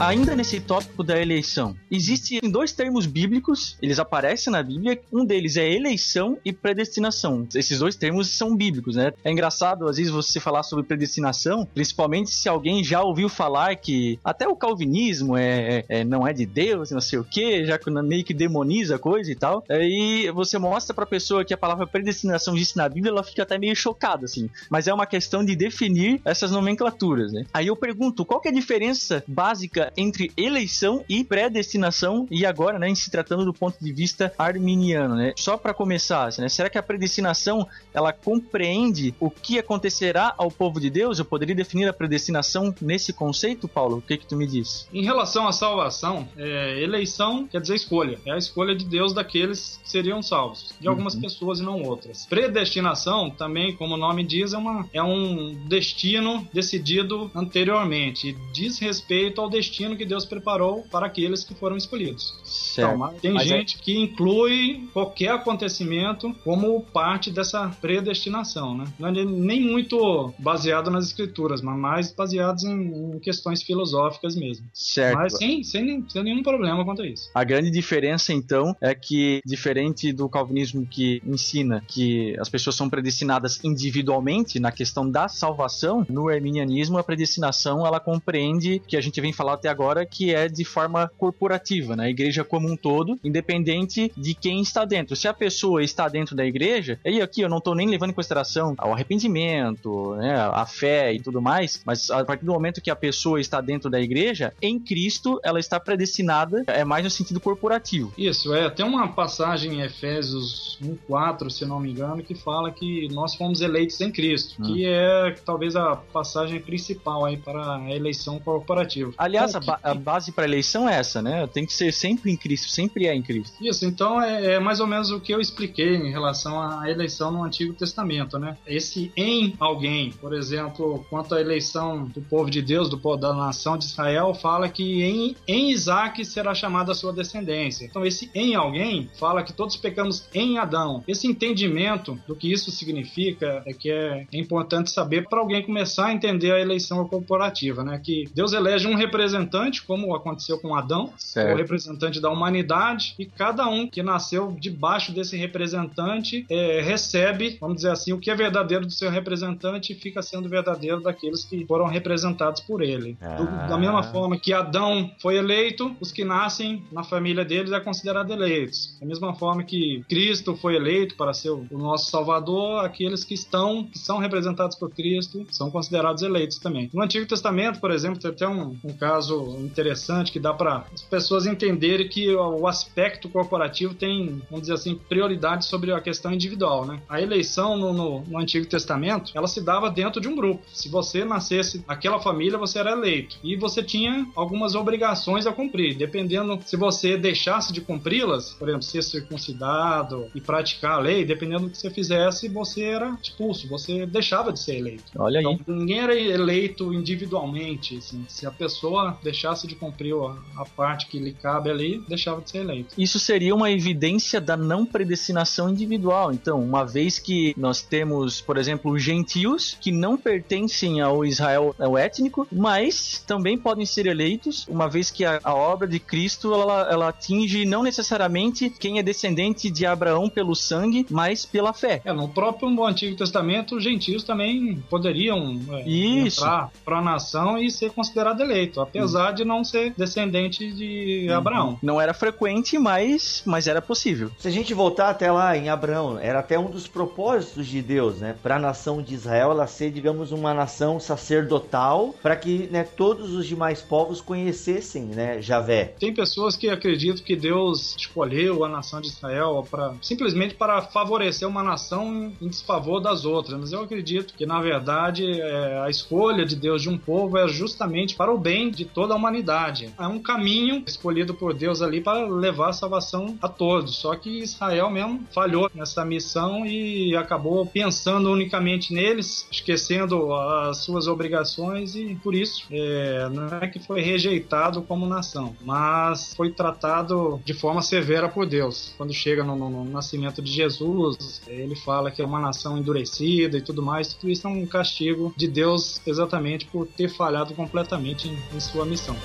Ainda 0.00 0.36
nesse 0.36 0.60
tópico 0.60 1.02
da 1.02 1.20
eleição, 1.20 1.74
existem 1.90 2.38
dois 2.48 2.70
termos 2.70 3.04
bíblicos, 3.04 3.76
eles 3.82 3.98
aparecem 3.98 4.52
na 4.52 4.62
Bíblia, 4.62 5.00
um 5.12 5.24
deles 5.24 5.56
é 5.56 5.68
eleição 5.68 6.38
e 6.44 6.52
predestinação. 6.52 7.48
Esses 7.52 7.80
dois 7.80 7.96
termos 7.96 8.28
são 8.28 8.56
bíblicos, 8.56 8.94
né? 8.94 9.12
É 9.24 9.32
engraçado, 9.32 9.88
às 9.88 9.96
vezes, 9.96 10.12
você 10.12 10.38
falar 10.38 10.62
sobre 10.62 10.84
predestinação, 10.84 11.66
principalmente 11.74 12.30
se 12.30 12.48
alguém 12.48 12.84
já 12.84 13.02
ouviu 13.02 13.28
falar 13.28 13.74
que 13.74 14.20
até 14.22 14.46
o 14.46 14.54
calvinismo 14.54 15.36
é, 15.36 15.84
é 15.88 16.04
não 16.04 16.24
é 16.24 16.32
de 16.32 16.46
Deus, 16.46 16.92
não 16.92 17.00
sei 17.00 17.18
o 17.18 17.24
que, 17.24 17.66
já 17.66 17.76
meio 18.04 18.22
que 18.22 18.32
demoniza 18.32 18.94
a 18.94 18.98
coisa 19.00 19.32
e 19.32 19.34
tal. 19.34 19.64
Aí 19.68 20.30
você 20.30 20.58
mostra 20.58 20.94
pra 20.94 21.06
pessoa 21.06 21.44
que 21.44 21.52
a 21.52 21.58
palavra 21.58 21.88
predestinação 21.88 22.54
existe 22.54 22.76
na 22.76 22.88
Bíblia, 22.88 23.10
ela 23.10 23.24
fica 23.24 23.42
até 23.42 23.58
meio 23.58 23.74
chocada, 23.74 24.26
assim. 24.26 24.48
Mas 24.70 24.86
é 24.86 24.94
uma 24.94 25.06
questão 25.06 25.44
de 25.44 25.56
definir 25.56 26.20
essas 26.24 26.52
nomenclaturas, 26.52 27.32
né? 27.32 27.44
Aí 27.52 27.66
eu 27.66 27.74
pergunto, 27.74 28.24
qual 28.24 28.40
que 28.40 28.46
é 28.46 28.52
a 28.52 28.54
diferença 28.54 29.24
básica 29.26 29.87
entre 29.96 30.30
eleição 30.36 31.04
e 31.08 31.24
predestinação 31.24 32.26
e 32.30 32.44
agora, 32.44 32.78
né, 32.78 32.88
em 32.88 32.94
se 32.94 33.10
tratando 33.10 33.44
do 33.44 33.52
ponto 33.52 33.76
de 33.80 33.92
vista 33.92 34.32
arminiano, 34.38 35.14
né? 35.14 35.32
Só 35.36 35.56
para 35.56 35.74
começar, 35.74 36.26
assim, 36.26 36.42
né, 36.42 36.48
será 36.48 36.68
que 36.68 36.78
a 36.78 36.82
predestinação 36.82 37.66
ela 37.92 38.12
compreende 38.12 39.14
o 39.20 39.30
que 39.30 39.58
acontecerá 39.58 40.34
ao 40.36 40.50
povo 40.50 40.80
de 40.80 40.90
Deus? 40.90 41.18
Eu 41.18 41.24
poderia 41.24 41.54
definir 41.54 41.88
a 41.88 41.92
predestinação 41.92 42.74
nesse 42.80 43.12
conceito, 43.12 43.68
Paulo? 43.68 43.98
O 43.98 44.02
que 44.02 44.16
que 44.16 44.26
tu 44.26 44.36
me 44.36 44.46
diz? 44.46 44.88
Em 44.92 45.04
relação 45.04 45.46
à 45.46 45.52
salvação, 45.52 46.28
é, 46.36 46.82
eleição 46.82 47.46
quer 47.46 47.60
dizer 47.60 47.74
escolha. 47.74 48.18
É 48.26 48.32
a 48.32 48.38
escolha 48.38 48.74
de 48.74 48.84
Deus 48.84 49.12
daqueles 49.12 49.80
que 49.82 49.90
seriam 49.90 50.22
salvos, 50.22 50.74
de 50.80 50.88
algumas 50.88 51.14
uhum. 51.14 51.20
pessoas 51.20 51.60
e 51.60 51.62
não 51.62 51.82
outras. 51.82 52.26
Predestinação, 52.26 53.30
também, 53.30 53.74
como 53.74 53.94
o 53.94 53.98
nome 53.98 54.24
diz, 54.24 54.52
é, 54.52 54.58
uma, 54.58 54.88
é 54.92 55.02
um 55.02 55.54
destino 55.66 56.46
decidido 56.52 57.30
anteriormente. 57.34 58.36
Diz 58.52 58.78
respeito 58.78 59.40
ao 59.40 59.48
destino 59.48 59.77
destino 59.78 59.96
que 59.96 60.04
Deus 60.04 60.24
preparou 60.24 60.82
para 60.90 61.06
aqueles 61.06 61.44
que 61.44 61.54
foram 61.54 61.76
escolhidos. 61.76 62.34
Certo. 62.44 62.94
Então, 62.94 63.14
tem 63.20 63.32
mas 63.32 63.46
gente 63.46 63.76
é... 63.76 63.80
que 63.80 63.96
inclui 63.96 64.88
qualquer 64.92 65.30
acontecimento 65.30 66.34
como 66.42 66.80
parte 66.80 67.30
dessa 67.30 67.68
predestinação, 67.80 68.76
né? 68.76 68.84
Não 68.98 69.08
é 69.08 69.24
nem 69.24 69.60
muito 69.60 70.34
baseado 70.38 70.90
nas 70.90 71.06
escrituras, 71.06 71.62
mas 71.62 71.78
mais 71.78 72.12
baseados 72.12 72.64
em, 72.64 73.14
em 73.14 73.18
questões 73.20 73.62
filosóficas 73.62 74.34
mesmo. 74.34 74.66
Certo. 74.74 75.16
Mas 75.16 75.36
sem, 75.36 75.62
sem, 75.62 76.04
sem 76.08 76.22
nenhum 76.24 76.42
problema 76.42 76.84
quanto 76.84 77.02
a 77.02 77.06
isso. 77.06 77.30
A 77.34 77.44
grande 77.44 77.70
diferença, 77.70 78.32
então, 78.32 78.74
é 78.80 78.94
que, 78.94 79.40
diferente 79.46 80.12
do 80.12 80.28
calvinismo 80.28 80.86
que 80.86 81.22
ensina 81.24 81.82
que 81.86 82.36
as 82.40 82.48
pessoas 82.48 82.74
são 82.74 82.90
predestinadas 82.90 83.62
individualmente 83.62 84.58
na 84.58 84.72
questão 84.72 85.08
da 85.08 85.28
salvação, 85.28 86.04
no 86.08 86.28
arminianismo 86.28 86.98
a 86.98 87.04
predestinação 87.04 87.86
ela 87.86 88.00
compreende 88.00 88.80
que 88.86 88.96
a 88.96 89.00
gente 89.00 89.20
vem 89.20 89.32
falar 89.32 89.54
até 89.54 89.67
até 89.68 89.70
agora, 89.70 90.06
que 90.06 90.34
é 90.34 90.48
de 90.48 90.64
forma 90.64 91.10
corporativa, 91.18 91.94
né? 91.94 92.06
A 92.06 92.10
igreja 92.10 92.42
como 92.42 92.70
um 92.70 92.76
todo, 92.76 93.18
independente 93.22 94.10
de 94.16 94.34
quem 94.34 94.60
está 94.60 94.84
dentro. 94.84 95.14
Se 95.14 95.28
a 95.28 95.34
pessoa 95.34 95.82
está 95.82 96.08
dentro 96.08 96.34
da 96.34 96.44
igreja, 96.44 96.98
aí 97.04 97.20
aqui 97.20 97.42
eu 97.42 97.48
não 97.48 97.58
estou 97.58 97.74
nem 97.74 97.88
levando 97.88 98.10
em 98.10 98.14
consideração 98.14 98.74
o 98.82 98.92
arrependimento, 98.92 100.14
né, 100.16 100.34
a 100.34 100.64
fé 100.66 101.12
e 101.12 101.20
tudo 101.20 101.42
mais, 101.42 101.82
mas 101.84 102.10
a 102.10 102.24
partir 102.24 102.44
do 102.44 102.52
momento 102.52 102.80
que 102.80 102.90
a 102.90 102.96
pessoa 102.96 103.40
está 103.40 103.60
dentro 103.60 103.90
da 103.90 104.00
igreja, 104.00 104.52
em 104.62 104.78
Cristo, 104.78 105.40
ela 105.42 105.60
está 105.60 105.78
predestinada, 105.78 106.64
é 106.66 106.84
mais 106.84 107.04
no 107.04 107.10
sentido 107.10 107.40
corporativo. 107.40 108.12
Isso, 108.16 108.54
é. 108.54 108.70
Tem 108.70 108.86
uma 108.86 109.08
passagem 109.08 109.74
em 109.74 109.82
Efésios 109.82 110.78
1,4, 110.82 111.50
se 111.50 111.66
não 111.66 111.80
me 111.80 111.90
engano, 111.90 112.22
que 112.22 112.34
fala 112.34 112.70
que 112.70 113.08
nós 113.12 113.34
fomos 113.34 113.60
eleitos 113.60 114.00
em 114.00 114.10
Cristo, 114.10 114.56
hum. 114.60 114.64
que 114.64 114.86
é 114.86 115.34
talvez 115.44 115.76
a 115.76 115.96
passagem 115.96 116.60
principal 116.60 117.24
aí 117.24 117.36
para 117.36 117.76
a 117.76 117.94
eleição 117.94 118.38
corporativa. 118.38 119.12
Aliás, 119.18 119.54
ba 119.60 119.78
a 119.82 119.94
base 119.94 120.32
para 120.32 120.44
eleição 120.44 120.88
é 120.88 120.96
essa, 120.96 121.22
né? 121.22 121.46
Tem 121.46 121.64
que 121.64 121.72
ser 121.72 121.92
sempre 121.92 122.30
em 122.30 122.36
Cristo, 122.36 122.68
sempre 122.68 123.06
é 123.06 123.14
em 123.14 123.22
Cristo. 123.22 123.56
Isso, 123.60 123.84
então 123.84 124.20
é, 124.20 124.54
é, 124.54 124.58
mais 124.58 124.80
ou 124.80 124.86
menos 124.86 125.10
o 125.10 125.20
que 125.20 125.32
eu 125.32 125.40
expliquei 125.40 125.96
em 125.96 126.10
relação 126.10 126.60
à 126.60 126.90
eleição 126.90 127.30
no 127.30 127.42
Antigo 127.42 127.72
Testamento, 127.72 128.38
né? 128.38 128.56
Esse 128.66 129.12
em 129.16 129.54
alguém, 129.58 130.10
por 130.12 130.34
exemplo, 130.34 131.04
quanto 131.08 131.34
à 131.34 131.40
eleição 131.40 132.04
do 132.06 132.20
povo 132.20 132.50
de 132.50 132.62
Deus, 132.62 132.88
do 132.88 132.98
povo 132.98 133.16
da 133.16 133.32
nação 133.32 133.76
de 133.76 133.84
Israel, 133.84 134.34
fala 134.34 134.68
que 134.68 135.02
em, 135.02 135.36
em 135.46 135.70
Isaac 135.70 136.24
será 136.24 136.54
chamada 136.54 136.92
a 136.92 136.94
sua 136.94 137.12
descendência. 137.12 137.84
Então, 137.84 138.04
esse 138.04 138.30
em 138.34 138.54
alguém 138.54 139.10
fala 139.18 139.42
que 139.42 139.52
todos 139.52 139.76
pecamos 139.76 140.28
em 140.34 140.58
Adão. 140.58 141.02
Esse 141.06 141.26
entendimento 141.26 142.18
do 142.26 142.34
que 142.34 142.52
isso 142.52 142.70
significa 142.70 143.62
é 143.66 143.72
que 143.72 143.90
é 143.90 144.26
importante 144.32 144.90
saber 144.90 145.28
para 145.28 145.40
alguém 145.40 145.62
começar 145.62 146.06
a 146.06 146.12
entender 146.12 146.52
a 146.52 146.60
eleição 146.60 147.06
corporativa, 147.06 147.82
né? 147.82 148.00
Que 148.02 148.28
Deus 148.34 148.52
elege 148.52 148.86
um 148.86 148.94
representante 148.94 149.47
representante, 149.48 149.82
como 149.82 150.14
aconteceu 150.14 150.58
com 150.58 150.74
Adão, 150.74 151.12
certo. 151.16 151.54
o 151.54 151.56
representante 151.56 152.20
da 152.20 152.30
humanidade, 152.30 153.14
e 153.18 153.24
cada 153.24 153.66
um 153.66 153.86
que 153.88 154.02
nasceu 154.02 154.56
debaixo 154.58 155.12
desse 155.12 155.36
representante 155.36 156.44
é, 156.48 156.80
recebe, 156.82 157.56
vamos 157.60 157.76
dizer 157.76 157.90
assim, 157.90 158.12
o 158.12 158.18
que 158.18 158.30
é 158.30 158.34
verdadeiro 158.34 158.84
do 158.84 158.92
seu 158.92 159.10
representante 159.10 159.92
e 159.92 159.96
fica 159.96 160.22
sendo 160.22 160.48
verdadeiro 160.48 161.00
daqueles 161.00 161.44
que 161.44 161.64
foram 161.66 161.86
representados 161.86 162.60
por 162.60 162.82
ele. 162.82 163.16
Ah. 163.20 163.36
Do, 163.36 163.44
da 163.68 163.78
mesma 163.78 164.02
forma 164.02 164.38
que 164.38 164.52
Adão 164.52 165.10
foi 165.20 165.36
eleito, 165.36 165.96
os 166.00 166.12
que 166.12 166.24
nascem 166.24 166.82
na 166.92 167.02
família 167.02 167.44
deles 167.44 167.72
é 167.72 167.80
considerado 167.80 168.32
eleitos. 168.32 168.96
Da 169.00 169.06
mesma 169.06 169.34
forma 169.34 169.62
que 169.62 170.04
Cristo 170.08 170.56
foi 170.56 170.76
eleito 170.76 171.16
para 171.16 171.32
ser 171.32 171.50
o, 171.50 171.66
nosso 171.70 172.10
Salvador, 172.10 172.84
aqueles 172.84 173.24
que 173.24 173.34
estão, 173.34 173.84
que 173.84 173.98
são 173.98 174.18
representados 174.18 174.76
por 174.76 174.90
Cristo, 174.90 175.46
são 175.50 175.70
considerados 175.70 176.22
eleitos 176.22 176.58
também. 176.58 176.90
No 176.92 177.02
Antigo 177.02 177.26
Testamento, 177.26 177.80
por 177.80 177.90
exemplo, 177.90 178.18
tem 178.18 178.30
até 178.30 178.48
um, 178.48 178.76
um 178.84 178.92
caso 178.92 179.27
caso 179.28 179.56
interessante 179.60 180.32
que 180.32 180.40
dá 180.40 180.54
para 180.54 180.86
as 180.92 181.02
pessoas 181.02 181.46
entenderem 181.46 182.08
que 182.08 182.34
o 182.34 182.66
aspecto 182.66 183.28
corporativo 183.28 183.94
tem, 183.94 184.40
vamos 184.50 184.62
dizer 184.62 184.74
assim, 184.74 184.94
prioridade 184.94 185.66
sobre 185.66 185.92
a 185.92 186.00
questão 186.00 186.32
individual, 186.32 186.86
né? 186.86 187.00
A 187.08 187.20
eleição 187.20 187.76
no, 187.76 187.92
no, 187.92 188.20
no 188.22 188.38
Antigo 188.38 188.66
Testamento, 188.66 189.32
ela 189.34 189.46
se 189.46 189.60
dava 189.60 189.90
dentro 189.90 190.20
de 190.20 190.28
um 190.28 190.34
grupo. 190.34 190.62
Se 190.72 190.88
você 190.88 191.24
nascesse 191.24 191.84
naquela 191.86 192.18
família, 192.20 192.58
você 192.58 192.78
era 192.78 192.92
eleito. 192.92 193.36
E 193.42 193.56
você 193.56 193.82
tinha 193.82 194.26
algumas 194.34 194.74
obrigações 194.74 195.46
a 195.46 195.52
cumprir. 195.52 195.96
Dependendo, 195.96 196.58
se 196.64 196.76
você 196.76 197.16
deixasse 197.16 197.72
de 197.72 197.80
cumpri-las, 197.80 198.54
por 198.54 198.68
exemplo, 198.68 198.84
ser 198.84 199.02
circuncidado 199.02 200.28
e 200.34 200.40
praticar 200.40 200.92
a 200.92 200.98
lei, 200.98 201.24
dependendo 201.24 201.64
do 201.64 201.70
que 201.70 201.78
você 201.78 201.90
fizesse, 201.90 202.48
você 202.48 202.82
era 202.82 203.18
expulso, 203.22 203.68
você 203.68 204.06
deixava 204.06 204.52
de 204.52 204.60
ser 204.60 204.76
eleito. 204.76 205.04
Olha 205.16 205.40
então, 205.40 205.52
aí. 205.52 205.58
Ninguém 205.66 206.00
era 206.00 206.18
eleito 206.18 206.92
individualmente, 206.94 207.96
assim. 207.96 208.24
Se 208.28 208.46
a 208.46 208.50
pessoa 208.50 209.17
deixasse 209.22 209.66
de 209.66 209.74
cumprir 209.74 210.14
a, 210.14 210.62
a 210.62 210.64
parte 210.64 211.06
que 211.06 211.18
lhe 211.18 211.32
cabe 211.32 211.70
ali, 211.70 212.02
deixava 212.08 212.40
de 212.40 212.50
ser 212.50 212.58
eleito. 212.58 212.94
Isso 212.96 213.18
seria 213.18 213.54
uma 213.54 213.70
evidência 213.70 214.40
da 214.40 214.56
não 214.56 214.84
predestinação 214.84 215.68
individual. 215.68 216.32
Então, 216.32 216.60
uma 216.60 216.84
vez 216.84 217.18
que 217.18 217.54
nós 217.56 217.82
temos, 217.82 218.40
por 218.40 218.56
exemplo, 218.56 218.92
os 218.92 219.02
gentios 219.02 219.76
que 219.80 219.92
não 219.92 220.16
pertencem 220.16 221.00
ao 221.00 221.24
Israel 221.24 221.74
ao 221.78 221.96
étnico, 221.96 222.46
mas 222.50 223.22
também 223.26 223.58
podem 223.58 223.84
ser 223.84 224.06
eleitos, 224.06 224.66
uma 224.68 224.88
vez 224.88 225.10
que 225.10 225.24
a, 225.24 225.40
a 225.42 225.54
obra 225.54 225.86
de 225.86 225.98
Cristo 225.98 226.52
ela, 226.54 226.88
ela, 226.90 227.08
atinge 227.08 227.64
não 227.64 227.82
necessariamente 227.82 228.70
quem 228.70 228.98
é 228.98 229.02
descendente 229.02 229.70
de 229.70 229.86
Abraão 229.86 230.28
pelo 230.28 230.54
sangue, 230.54 231.06
mas 231.10 231.44
pela 231.46 231.72
fé. 231.72 232.00
É, 232.04 232.12
no 232.12 232.28
próprio 232.28 232.84
Antigo 232.84 233.16
Testamento, 233.16 233.76
os 233.76 233.84
gentios 233.84 234.22
também 234.22 234.82
poderiam 234.90 235.60
é, 235.70 235.90
entrar 235.90 236.70
para 236.84 236.98
a 236.98 237.02
nação 237.02 237.58
e 237.58 237.70
ser 237.70 237.90
considerado 237.90 238.40
eleito, 238.40 238.80
apesar 238.80 239.07
de 239.34 239.44
não 239.44 239.64
ser 239.64 239.92
descendente 239.96 240.70
de 240.72 241.26
uhum. 241.28 241.36
Abraão. 241.36 241.78
Não 241.82 242.00
era 242.00 242.14
frequente, 242.14 242.78
mas, 242.78 243.42
mas 243.44 243.66
era 243.66 243.80
possível. 243.80 244.30
Se 244.38 244.48
a 244.48 244.50
gente 244.50 244.74
voltar 244.74 245.10
até 245.10 245.30
lá 245.30 245.56
em 245.56 245.68
Abraão, 245.68 246.18
era 246.18 246.40
até 246.40 246.58
um 246.58 246.70
dos 246.70 246.86
propósitos 246.86 247.66
de 247.66 247.82
Deus, 247.82 248.18
né, 248.18 248.34
para 248.42 248.56
a 248.56 248.58
nação 248.58 249.02
de 249.02 249.14
Israel 249.14 249.52
ela 249.52 249.66
ser, 249.66 249.90
digamos, 249.90 250.32
uma 250.32 250.52
nação 250.52 251.00
sacerdotal, 251.00 252.14
para 252.22 252.36
que 252.36 252.68
né, 252.70 252.84
todos 252.84 253.32
os 253.32 253.46
demais 253.46 253.80
povos 253.80 254.20
conhecessem, 254.20 255.04
né, 255.04 255.40
Javé. 255.40 255.94
Tem 255.98 256.12
pessoas 256.12 256.56
que 256.56 256.68
acreditam 256.68 257.24
que 257.24 257.36
Deus 257.36 257.94
escolheu 257.96 258.64
a 258.64 258.68
nação 258.68 259.00
de 259.00 259.08
Israel 259.08 259.66
para 259.70 259.94
simplesmente 260.00 260.54
para 260.54 260.82
favorecer 260.82 261.48
uma 261.48 261.62
nação 261.62 262.32
em 262.40 262.48
desfavor 262.48 263.00
das 263.00 263.24
outras, 263.24 263.58
mas 263.58 263.72
eu 263.72 263.82
acredito 263.82 264.34
que 264.34 264.46
na 264.46 264.60
verdade 264.60 265.40
é, 265.40 265.80
a 265.80 265.90
escolha 265.90 266.44
de 266.44 266.56
Deus 266.56 266.82
de 266.82 266.88
um 266.88 266.98
povo 266.98 267.38
é 267.38 267.48
justamente 267.48 268.14
para 268.14 268.32
o 268.32 268.38
bem 268.38 268.70
de 268.70 268.84
toda 268.98 269.14
a 269.14 269.16
humanidade. 269.16 269.94
É 269.96 270.08
um 270.08 270.18
caminho 270.18 270.82
escolhido 270.84 271.32
por 271.32 271.54
Deus 271.54 271.80
ali 271.80 272.00
para 272.00 272.26
levar 272.26 272.70
a 272.70 272.72
salvação 272.72 273.38
a 273.40 273.48
todos. 273.48 273.94
Só 273.94 274.12
que 274.16 274.40
Israel 274.40 274.90
mesmo 274.90 275.20
falhou 275.32 275.70
nessa 275.72 276.04
missão 276.04 276.66
e 276.66 277.14
acabou 277.14 277.64
pensando 277.64 278.28
unicamente 278.28 278.92
neles, 278.92 279.46
esquecendo 279.52 280.34
as 280.34 280.78
suas 280.78 281.06
obrigações 281.06 281.94
e 281.94 282.16
por 282.16 282.34
isso 282.34 282.66
é, 282.72 283.28
não 283.28 283.58
é 283.58 283.68
que 283.68 283.78
foi 283.78 284.00
rejeitado 284.00 284.82
como 284.82 285.06
nação, 285.06 285.54
mas 285.62 286.34
foi 286.34 286.50
tratado 286.50 287.40
de 287.44 287.54
forma 287.54 287.82
severa 287.82 288.28
por 288.28 288.46
Deus. 288.46 288.92
Quando 288.98 289.14
chega 289.14 289.44
no, 289.44 289.54
no, 289.54 289.70
no 289.70 289.84
nascimento 289.84 290.42
de 290.42 290.50
Jesus, 290.50 291.40
ele 291.46 291.76
fala 291.76 292.10
que 292.10 292.20
é 292.20 292.24
uma 292.24 292.40
nação 292.40 292.76
endurecida 292.76 293.58
e 293.58 293.62
tudo 293.62 293.80
mais. 293.80 294.12
Tudo 294.12 294.28
isso 294.28 294.48
é 294.48 294.50
um 294.50 294.66
castigo 294.66 295.32
de 295.36 295.46
Deus 295.46 296.00
exatamente 296.04 296.66
por 296.66 296.84
ter 296.84 297.08
falhado 297.08 297.54
completamente 297.54 298.26
em, 298.26 298.56
em 298.56 298.58
sua 298.58 298.87
missão. 298.88 299.16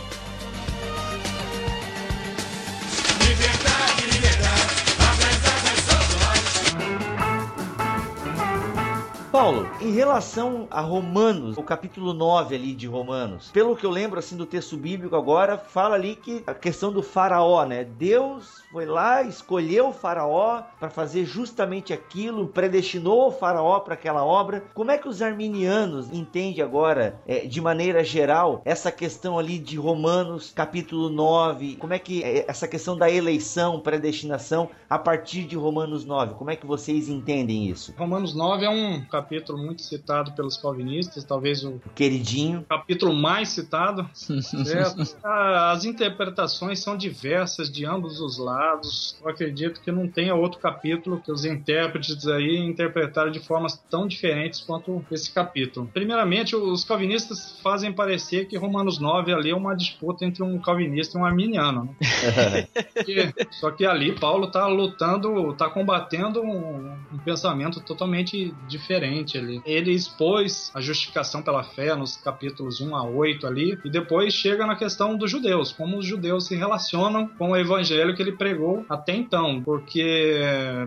Em 9.83 9.91
relação 9.91 10.67
a 10.71 10.79
Romanos, 10.79 11.57
o 11.57 11.63
capítulo 11.63 12.13
9 12.13 12.55
ali 12.55 12.73
de 12.73 12.87
Romanos, 12.87 13.51
pelo 13.51 13.75
que 13.75 13.85
eu 13.85 13.89
lembro 13.89 14.17
assim 14.17 14.37
do 14.37 14.45
texto 14.45 14.77
bíblico 14.77 15.15
agora, 15.15 15.57
fala 15.57 15.95
ali 15.95 16.15
que 16.15 16.41
a 16.47 16.53
questão 16.53 16.91
do 16.91 17.03
faraó, 17.03 17.65
né? 17.65 17.83
Deus 17.83 18.63
foi 18.71 18.85
lá, 18.85 19.23
escolheu 19.23 19.89
o 19.89 19.93
faraó 19.93 20.61
para 20.79 20.89
fazer 20.89 21.25
justamente 21.25 21.91
aquilo, 21.91 22.47
predestinou 22.47 23.27
o 23.27 23.31
faraó 23.31 23.79
para 23.81 23.93
aquela 23.93 24.23
obra. 24.23 24.63
Como 24.73 24.89
é 24.89 24.97
que 24.97 25.07
os 25.07 25.21
arminianos 25.21 26.11
entendem 26.11 26.63
agora, 26.63 27.19
é, 27.27 27.45
de 27.45 27.59
maneira 27.59 28.03
geral, 28.03 28.61
essa 28.63 28.91
questão 28.91 29.37
ali 29.37 29.59
de 29.59 29.77
Romanos, 29.77 30.51
capítulo 30.55 31.09
9? 31.09 31.75
Como 31.75 31.93
é 31.93 31.99
que 31.99 32.23
é, 32.23 32.45
essa 32.47 32.67
questão 32.67 32.97
da 32.97 33.11
eleição, 33.11 33.79
predestinação, 33.79 34.69
a 34.89 34.97
partir 34.97 35.43
de 35.43 35.57
Romanos 35.57 36.05
9? 36.05 36.35
Como 36.35 36.49
é 36.49 36.55
que 36.55 36.65
vocês 36.65 37.09
entendem 37.09 37.67
isso? 37.67 37.93
Romanos 37.97 38.33
9 38.33 38.65
é 38.65 38.69
um 38.69 39.01
capítulo 39.05 39.33
capítulo 39.33 39.57
muito 39.73 39.81
citado 39.81 40.31
pelos 40.33 40.55
calvinistas, 40.55 41.23
talvez 41.23 41.63
o 41.63 41.81
queridinho 41.95 42.63
capítulo 42.69 43.13
mais 43.13 43.49
citado. 43.49 44.07
As 45.23 45.83
interpretações 45.85 46.79
são 46.79 46.95
diversas 46.95 47.71
de 47.71 47.85
ambos 47.85 48.19
os 48.19 48.37
lados. 48.37 49.17
Eu 49.21 49.29
acredito 49.29 49.81
que 49.81 49.91
não 49.91 50.07
tenha 50.07 50.35
outro 50.35 50.59
capítulo 50.59 51.21
que 51.21 51.31
os 51.31 51.43
intérpretes 51.43 52.27
aí 52.27 52.57
interpretaram 52.57 53.31
de 53.31 53.39
formas 53.39 53.81
tão 53.89 54.07
diferentes 54.07 54.61
quanto 54.61 55.03
esse 55.11 55.31
capítulo. 55.31 55.89
Primeiramente, 55.91 56.55
os 56.55 56.83
calvinistas 56.83 57.59
fazem 57.61 57.91
parecer 57.91 58.45
que 58.45 58.57
Romanos 58.57 58.99
9 58.99 59.33
ali 59.33 59.49
é 59.49 59.55
uma 59.55 59.75
disputa 59.75 60.23
entre 60.23 60.43
um 60.43 60.59
calvinista 60.59 61.17
e 61.17 61.21
um 61.21 61.25
arminiano. 61.25 61.95
Né? 61.99 62.67
só 63.51 63.71
que 63.71 63.85
ali 63.85 64.13
Paulo 64.13 64.45
está 64.47 64.67
lutando, 64.67 65.51
está 65.51 65.69
combatendo 65.69 66.41
um, 66.41 66.91
um 67.11 67.17
pensamento 67.23 67.79
totalmente 67.81 68.53
diferente 68.67 69.23
diferente 69.23 69.37
ali. 69.37 69.61
Ele 69.65 69.91
expôs 69.91 70.71
a 70.73 70.81
justificação 70.81 71.41
pela 71.41 71.63
fé 71.63 71.95
nos 71.95 72.15
capítulos 72.17 72.81
1 72.81 72.95
a 72.95 73.03
8 73.03 73.47
ali, 73.47 73.77
e 73.83 73.89
depois 73.89 74.33
chega 74.33 74.65
na 74.65 74.75
questão 74.75 75.15
dos 75.15 75.29
judeus, 75.29 75.71
como 75.71 75.97
os 75.97 76.05
judeus 76.05 76.47
se 76.47 76.55
relacionam 76.55 77.27
com 77.27 77.51
o 77.51 77.57
evangelho 77.57 78.15
que 78.15 78.21
ele 78.21 78.33
pregou 78.33 78.85
até 78.89 79.13
então, 79.15 79.61
porque 79.63 80.41